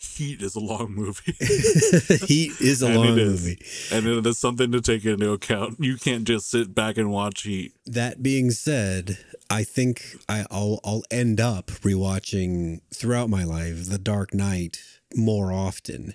Heat 0.00 0.40
is 0.40 0.54
a 0.54 0.60
long 0.60 0.92
movie. 0.94 1.32
Heat 2.26 2.52
is 2.60 2.82
a 2.82 2.86
And 2.86 2.96
long 2.96 3.18
is. 3.18 3.42
movie. 3.44 3.58
And 3.92 4.06
it 4.06 4.26
is 4.26 4.38
something 4.38 4.70
to 4.72 4.80
take 4.80 5.04
into 5.04 5.32
account. 5.32 5.76
You 5.80 5.96
can't 5.96 6.24
just 6.24 6.48
sit 6.50 6.74
back 6.74 6.96
and 6.96 7.10
watch 7.10 7.42
Heat. 7.42 7.72
That 7.86 8.22
being 8.22 8.50
said, 8.50 9.18
I 9.50 9.64
think 9.64 10.16
I, 10.28 10.46
I'll 10.50 10.80
I'll 10.84 11.02
end 11.10 11.40
up 11.40 11.66
rewatching 11.82 12.80
throughout 12.94 13.28
my 13.30 13.44
life 13.44 13.88
The 13.88 13.98
Dark 13.98 14.32
Knight 14.34 14.78
more 15.14 15.52
often. 15.52 16.14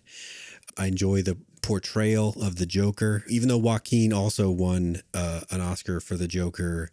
I 0.77 0.87
enjoy 0.87 1.21
the 1.21 1.37
portrayal 1.61 2.35
of 2.41 2.55
the 2.57 2.65
Joker, 2.65 3.23
even 3.27 3.49
though 3.49 3.57
Joaquin 3.57 4.13
also 4.13 4.49
won 4.49 5.01
uh, 5.13 5.41
an 5.51 5.61
Oscar 5.61 5.99
for 5.99 6.15
the 6.15 6.27
Joker. 6.27 6.89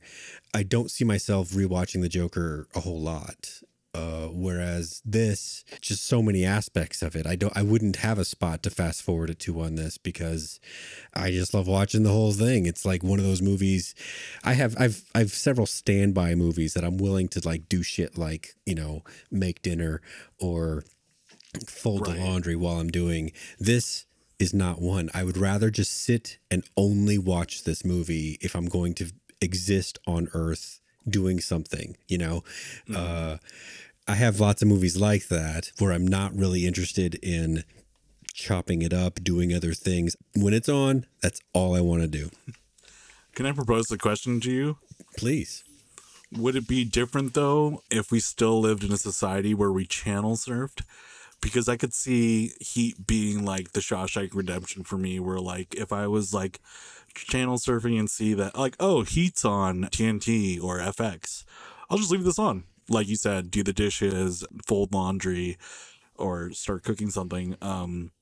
I 0.55 0.63
don't 0.63 0.91
see 0.91 1.05
myself 1.05 1.51
rewatching 1.51 2.03
the 2.03 2.09
Joker 2.09 2.69
a 2.75 2.81
whole 2.81 3.01
lot. 3.01 3.63
Uh, 3.95 4.29
whereas 4.29 5.03
this, 5.05 5.65
just 5.81 6.05
so 6.05 6.23
many 6.23 6.45
aspects 6.45 7.03
of 7.03 7.17
it, 7.17 7.27
I 7.27 7.37
don't, 7.37 7.57
I 7.57 7.63
wouldn't 7.63 7.97
have 7.97 8.19
a 8.19 8.25
spot 8.25 8.63
to 8.63 8.71
fast 8.71 9.03
forward 9.03 9.31
it 9.31 9.39
to 9.41 9.61
on 9.61 9.77
this 9.77 9.97
because 9.97 10.61
I 11.15 11.31
just 11.31 11.55
love 11.55 11.67
watching 11.67 12.03
the 12.03 12.13
whole 12.13 12.33
thing. 12.33 12.67
It's 12.67 12.85
like 12.85 13.03
one 13.03 13.19
of 13.19 13.25
those 13.25 13.43
movies. 13.43 13.95
I 14.45 14.53
have, 14.53 14.77
I've, 14.79 15.03
I've 15.15 15.31
several 15.31 15.67
standby 15.67 16.35
movies 16.35 16.75
that 16.75 16.85
I'm 16.85 16.99
willing 16.99 17.29
to 17.29 17.41
like 17.45 17.69
do 17.69 17.83
shit 17.83 18.19
like 18.19 18.55
you 18.67 18.75
know 18.75 19.03
make 19.31 19.63
dinner 19.63 20.03
or 20.39 20.85
fold 21.67 22.05
the 22.05 22.15
laundry 22.15 22.57
while 22.57 22.79
I'm 22.79 22.91
doing 22.91 23.33
this. 23.59 24.05
Is 24.39 24.55
not 24.55 24.81
one. 24.81 25.11
I 25.13 25.25
would 25.25 25.37
rather 25.37 25.69
just 25.69 26.05
sit 26.05 26.39
and 26.51 26.63
only 26.77 27.19
watch 27.19 27.65
this 27.65 27.85
movie 27.85 28.39
if 28.41 28.55
I'm 28.55 28.67
going 28.67 28.95
to 28.95 29.11
exist 29.41 29.99
on 30.07 30.29
Earth 30.33 30.81
doing 31.09 31.41
something. 31.41 31.97
You 32.07 32.19
know, 32.19 32.45
uh, 32.95 33.39
I 34.07 34.15
have 34.15 34.39
lots 34.39 34.63
of 34.63 34.69
movies 34.69 34.97
like 34.97 35.29
that 35.29 35.73
where 35.79 35.93
I'm 35.93 36.07
not 36.07 36.37
really 36.37 36.67
interested 36.67 37.17
in 37.17 37.65
chopping 38.33 38.83
it 38.83 38.93
up, 38.93 39.23
doing 39.23 39.53
other 39.53 39.75
things. 39.75 40.17
When 40.37 40.55
it's 40.55 40.69
on, 40.69 41.07
that's 41.21 41.41
all 41.53 41.75
I 41.75 41.81
want 41.81 42.03
to 42.03 42.09
do. 42.09 42.31
Can 43.35 43.47
I 43.47 43.53
propose 43.53 43.91
a 43.91 43.99
question 43.99 44.41
to 44.41 44.51
you? 44.51 44.79
Please. 45.17 45.65
Would 46.33 46.57
it 46.57 46.69
be 46.69 46.85
different 46.85 47.35
though 47.35 47.83
if 47.91 48.11
we 48.11 48.21
still 48.21 48.61
lived 48.61 48.85
in 48.85 48.93
a 48.93 48.97
society 48.97 49.55
where 49.55 49.73
we 49.73 49.85
channel 49.87 50.37
surfed? 50.37 50.83
Because 51.41 51.69
I 51.69 51.77
could 51.77 51.95
see 51.95 52.53
Heat 52.61 53.07
being 53.07 53.45
like 53.45 53.73
the 53.73 53.81
Shawshank 53.81 54.35
Redemption 54.35 54.83
for 54.85 54.99
me, 54.99 55.21
where 55.21 55.39
like 55.39 55.75
if 55.75 55.93
I 55.93 56.07
was 56.07 56.35
like 56.35 56.61
channel 57.15 57.57
surfing 57.59 57.99
and 57.99 58.11
see 58.11 58.35
that 58.35 58.57
like 58.57 58.77
oh 58.81 59.03
Heat's 59.03 59.45
on 59.45 59.85
TNT 59.85 60.63
or 60.63 60.79
FX, 60.79 61.45
I'll 61.91 61.99
just 61.99 62.11
leave 62.11 62.25
this 62.25 62.39
on. 62.39 62.65
Like 62.89 63.09
you 63.09 63.17
said, 63.17 63.51
do 63.51 63.63
the 63.63 63.73
dishes, 63.73 64.45
fold 64.67 64.93
laundry, 64.95 65.59
or 66.17 66.53
start 66.53 66.83
cooking 66.83 67.11
something. 67.11 67.57
Um, 67.61 68.13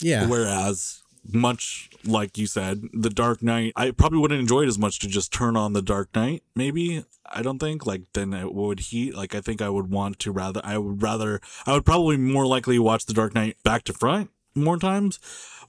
Yeah. 0.00 0.28
Whereas, 0.28 1.01
much 1.30 1.90
like 2.04 2.36
you 2.38 2.46
said, 2.46 2.82
The 2.92 3.10
Dark 3.10 3.42
Knight, 3.42 3.72
I 3.76 3.90
probably 3.92 4.18
wouldn't 4.18 4.40
enjoy 4.40 4.62
it 4.62 4.68
as 4.68 4.78
much 4.78 4.98
to 5.00 5.08
just 5.08 5.32
turn 5.32 5.56
on 5.56 5.72
The 5.72 5.82
Dark 5.82 6.08
Knight. 6.14 6.42
Maybe 6.56 7.04
I 7.30 7.42
don't 7.42 7.58
think 7.58 7.86
like 7.86 8.02
then 8.12 8.32
it 8.34 8.52
would 8.52 8.80
heat. 8.80 9.14
Like 9.14 9.34
I 9.34 9.40
think 9.40 9.62
I 9.62 9.68
would 9.68 9.90
want 9.90 10.18
to 10.20 10.32
rather. 10.32 10.60
I 10.64 10.78
would 10.78 11.02
rather. 11.02 11.40
I 11.66 11.72
would 11.74 11.84
probably 11.86 12.16
more 12.16 12.46
likely 12.46 12.78
watch 12.78 13.06
The 13.06 13.14
Dark 13.14 13.34
Knight 13.34 13.56
back 13.62 13.84
to 13.84 13.92
front 13.92 14.30
more 14.54 14.78
times. 14.78 15.18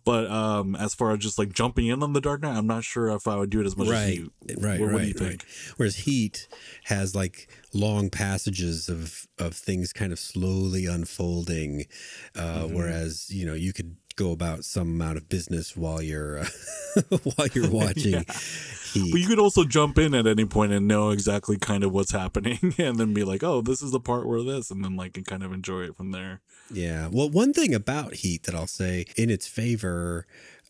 But 0.06 0.30
um, 0.30 0.76
as 0.76 0.94
far 0.94 1.12
as 1.14 1.20
just 1.20 1.40
like 1.40 1.54
jumping 1.54 1.88
in 1.88 2.04
on 2.04 2.12
The 2.12 2.20
Dark 2.20 2.42
Knight, 2.42 2.58
I'm 2.58 2.68
not 2.68 2.84
sure 2.84 3.08
if 3.08 3.26
I 3.26 3.38
would 3.38 3.50
do 3.50 3.62
it 3.62 3.66
as 3.66 3.78
much 3.78 3.88
as 3.88 3.94
right, 3.94 4.16
you. 4.18 4.32
right, 4.60 4.78
What, 4.78 4.88
right, 4.88 4.92
what 4.92 5.02
do 5.02 5.08
you 5.08 5.14
right. 5.22 5.46
Whereas 5.78 5.96
Heat 5.96 6.50
has 6.86 7.16
like 7.16 7.48
long 7.74 8.10
passages 8.10 8.90
of 8.90 9.28
of 9.40 9.54
things 9.56 9.94
kind 9.94 10.12
of 10.12 10.20
slowly 10.20 10.86
unfolding, 10.88 11.86
uh, 12.36 12.64
Mm-hmm. 12.64 12.76
whereas 12.76 13.30
you 13.30 13.46
know 13.46 13.54
you 13.54 13.72
could 13.72 13.96
go 14.16 14.32
about 14.32 14.66
some 14.66 14.90
amount 14.90 15.18
of 15.18 15.30
business 15.30 15.76
while 15.76 16.02
you're 16.02 16.40
uh, 16.40 16.48
while 17.24 17.48
you're 17.54 17.70
watching 17.72 18.26
Heat. 18.94 19.12
But 19.12 19.22
you 19.22 19.28
could 19.28 19.40
also 19.40 19.64
jump 19.64 19.98
in 19.98 20.14
at 20.14 20.28
any 20.28 20.46
point 20.46 20.72
and 20.72 20.88
know 20.88 21.10
exactly 21.10 21.58
kind 21.58 21.84
of 21.84 21.92
what's 21.92 22.12
happening, 22.12 22.76
and 22.78 22.98
then 22.98 23.14
be 23.14 23.24
like, 23.24 23.44
"Oh, 23.44 23.62
this 23.62 23.82
is 23.82 23.92
the 23.92 24.00
part 24.00 24.28
where 24.28 24.44
this," 24.44 24.72
and 24.72 24.84
then 24.84 24.96
like 24.96 25.18
and 25.18 25.26
kind 25.26 25.44
of 25.44 25.52
enjoy 25.52 25.82
it 25.82 25.96
from 25.96 26.12
there. 26.12 26.42
Yeah. 26.72 27.10
Well, 27.12 27.30
one 27.30 27.54
thing 27.54 27.74
about 27.74 28.16
Heat 28.16 28.44
that 28.44 28.56
I'll 28.56 28.68
say 28.68 29.06
in 29.16 29.30
its 29.30 29.48
favor, 29.48 30.28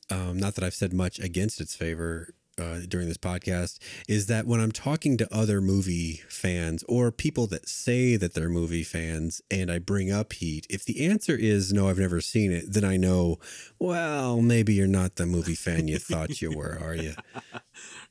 um, 0.09 0.37
not 0.37 0.55
that 0.55 0.63
I've 0.63 0.73
said 0.73 0.93
much 0.93 1.19
against 1.19 1.59
its 1.61 1.75
favor 1.75 2.33
uh, 2.63 2.79
during 2.87 3.07
this 3.07 3.17
podcast, 3.17 3.79
is 4.07 4.27
that 4.27 4.47
when 4.47 4.59
I'm 4.61 4.71
talking 4.71 5.17
to 5.17 5.33
other 5.35 5.59
movie 5.61 6.21
fans 6.29 6.83
or 6.87 7.11
people 7.11 7.47
that 7.47 7.67
say 7.67 8.15
that 8.15 8.33
they're 8.33 8.49
movie 8.49 8.83
fans 8.83 9.41
and 9.51 9.69
I 9.71 9.79
bring 9.79 10.11
up 10.11 10.33
Heat, 10.33 10.65
if 10.69 10.85
the 10.85 11.05
answer 11.05 11.35
is 11.35 11.73
no, 11.73 11.89
I've 11.89 11.99
never 11.99 12.21
seen 12.21 12.51
it, 12.51 12.65
then 12.73 12.83
I 12.85 12.97
know, 12.97 13.39
well, 13.79 14.41
maybe 14.41 14.73
you're 14.73 14.87
not 14.87 15.15
the 15.15 15.25
movie 15.25 15.55
fan 15.55 15.87
you 15.87 15.99
thought 15.99 16.41
you 16.41 16.51
were, 16.55 16.77
are 16.81 16.95
you? 16.95 17.13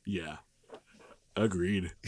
Yeah. 0.05 0.37
Agreed. 1.35 1.91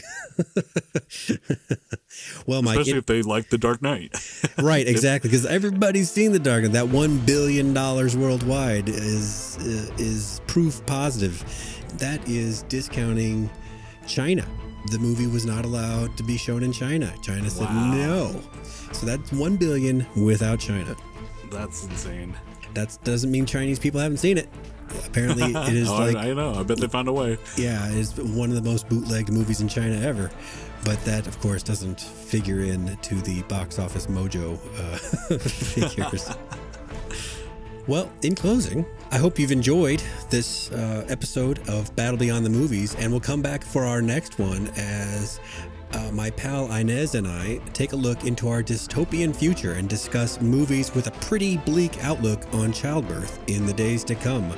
Well, 2.47 2.61
Myke, 2.61 2.71
Especially 2.71 2.91
it- 2.93 2.97
if 2.99 3.05
they 3.07 3.21
like 3.23 3.49
The 3.49 3.57
Dark 3.57 3.81
Knight. 3.81 4.15
right, 4.57 4.87
exactly, 4.87 5.29
because 5.29 5.45
everybody's 5.45 6.09
seen 6.11 6.31
the 6.31 6.39
Dark, 6.39 6.63
Knight. 6.63 6.73
that 6.73 6.87
one 6.89 7.17
billion 7.25 7.73
dollars 7.73 8.15
worldwide 8.15 8.87
is 8.87 9.57
uh, 9.59 9.93
is 9.97 10.39
proof 10.47 10.85
positive. 10.85 11.43
That 11.97 12.27
is 12.27 12.63
discounting 12.63 13.49
China. 14.07 14.45
The 14.91 14.99
movie 14.99 15.27
was 15.27 15.45
not 15.45 15.65
allowed 15.65 16.15
to 16.17 16.23
be 16.23 16.37
shown 16.37 16.61
in 16.63 16.71
China. 16.71 17.11
China 17.21 17.49
said 17.49 17.65
Wow. 17.67 17.93
no, 17.93 18.41
so 18.91 19.05
that's 19.05 19.31
one 19.31 19.55
billion 19.57 20.05
without 20.15 20.59
China. 20.59 20.95
That's 21.49 21.85
insane. 21.85 22.35
That 22.73 22.97
doesn't 23.03 23.31
mean 23.31 23.45
Chinese 23.45 23.79
people 23.79 23.99
haven't 23.99 24.17
seen 24.17 24.37
it. 24.37 24.49
Apparently, 25.07 25.51
it 25.53 25.73
is 25.73 25.89
Oh, 25.89 25.95
I- 25.95 26.05
like 26.11 26.15
I 26.17 26.33
know. 26.33 26.53
I 26.53 26.63
bet 26.63 26.77
they 26.77 26.87
found 26.87 27.07
a 27.07 27.13
way. 27.13 27.37
yeah, 27.57 27.87
it's 27.91 28.15
one 28.17 28.49
of 28.49 28.55
the 28.61 28.69
most 28.69 28.87
bootlegged 28.89 29.31
movies 29.31 29.61
in 29.61 29.67
China 29.67 29.95
ever. 30.01 30.29
But 30.83 31.03
that, 31.05 31.25
of 31.25 31.39
course, 31.39 31.63
doesn't 31.63 31.99
figure 31.99 32.59
in 32.59 32.95
to 32.97 33.15
the 33.15 33.41
box 33.43 33.79
office 33.79 34.05
mojo 34.05 34.59
uh, 34.77 35.37
figures. 35.39 36.29
well, 37.87 38.11
in 38.23 38.33
closing, 38.33 38.85
I 39.11 39.17
hope 39.17 39.37
you've 39.37 39.51
enjoyed 39.51 40.01
this 40.31 40.71
uh, 40.71 41.05
episode 41.07 41.67
of 41.69 41.95
Battle 41.95 42.17
Beyond 42.17 42.43
the 42.43 42.49
Movies, 42.49 42.95
and 42.95 43.11
we'll 43.11 43.21
come 43.21 43.43
back 43.43 43.63
for 43.63 43.83
our 43.83 44.01
next 44.01 44.39
one 44.39 44.71
as 44.75 45.39
uh, 45.93 46.11
my 46.11 46.31
pal 46.31 46.71
Inez 46.71 47.13
and 47.13 47.27
I 47.27 47.57
take 47.73 47.93
a 47.93 47.95
look 47.95 48.23
into 48.25 48.49
our 48.49 48.63
dystopian 48.63 49.35
future 49.35 49.73
and 49.73 49.87
discuss 49.87 50.41
movies 50.41 50.95
with 50.95 51.07
a 51.07 51.11
pretty 51.11 51.57
bleak 51.57 52.03
outlook 52.03 52.41
on 52.53 52.73
childbirth 52.73 53.39
in 53.47 53.67
the 53.67 53.73
days 53.73 54.03
to 54.05 54.15
come, 54.15 54.49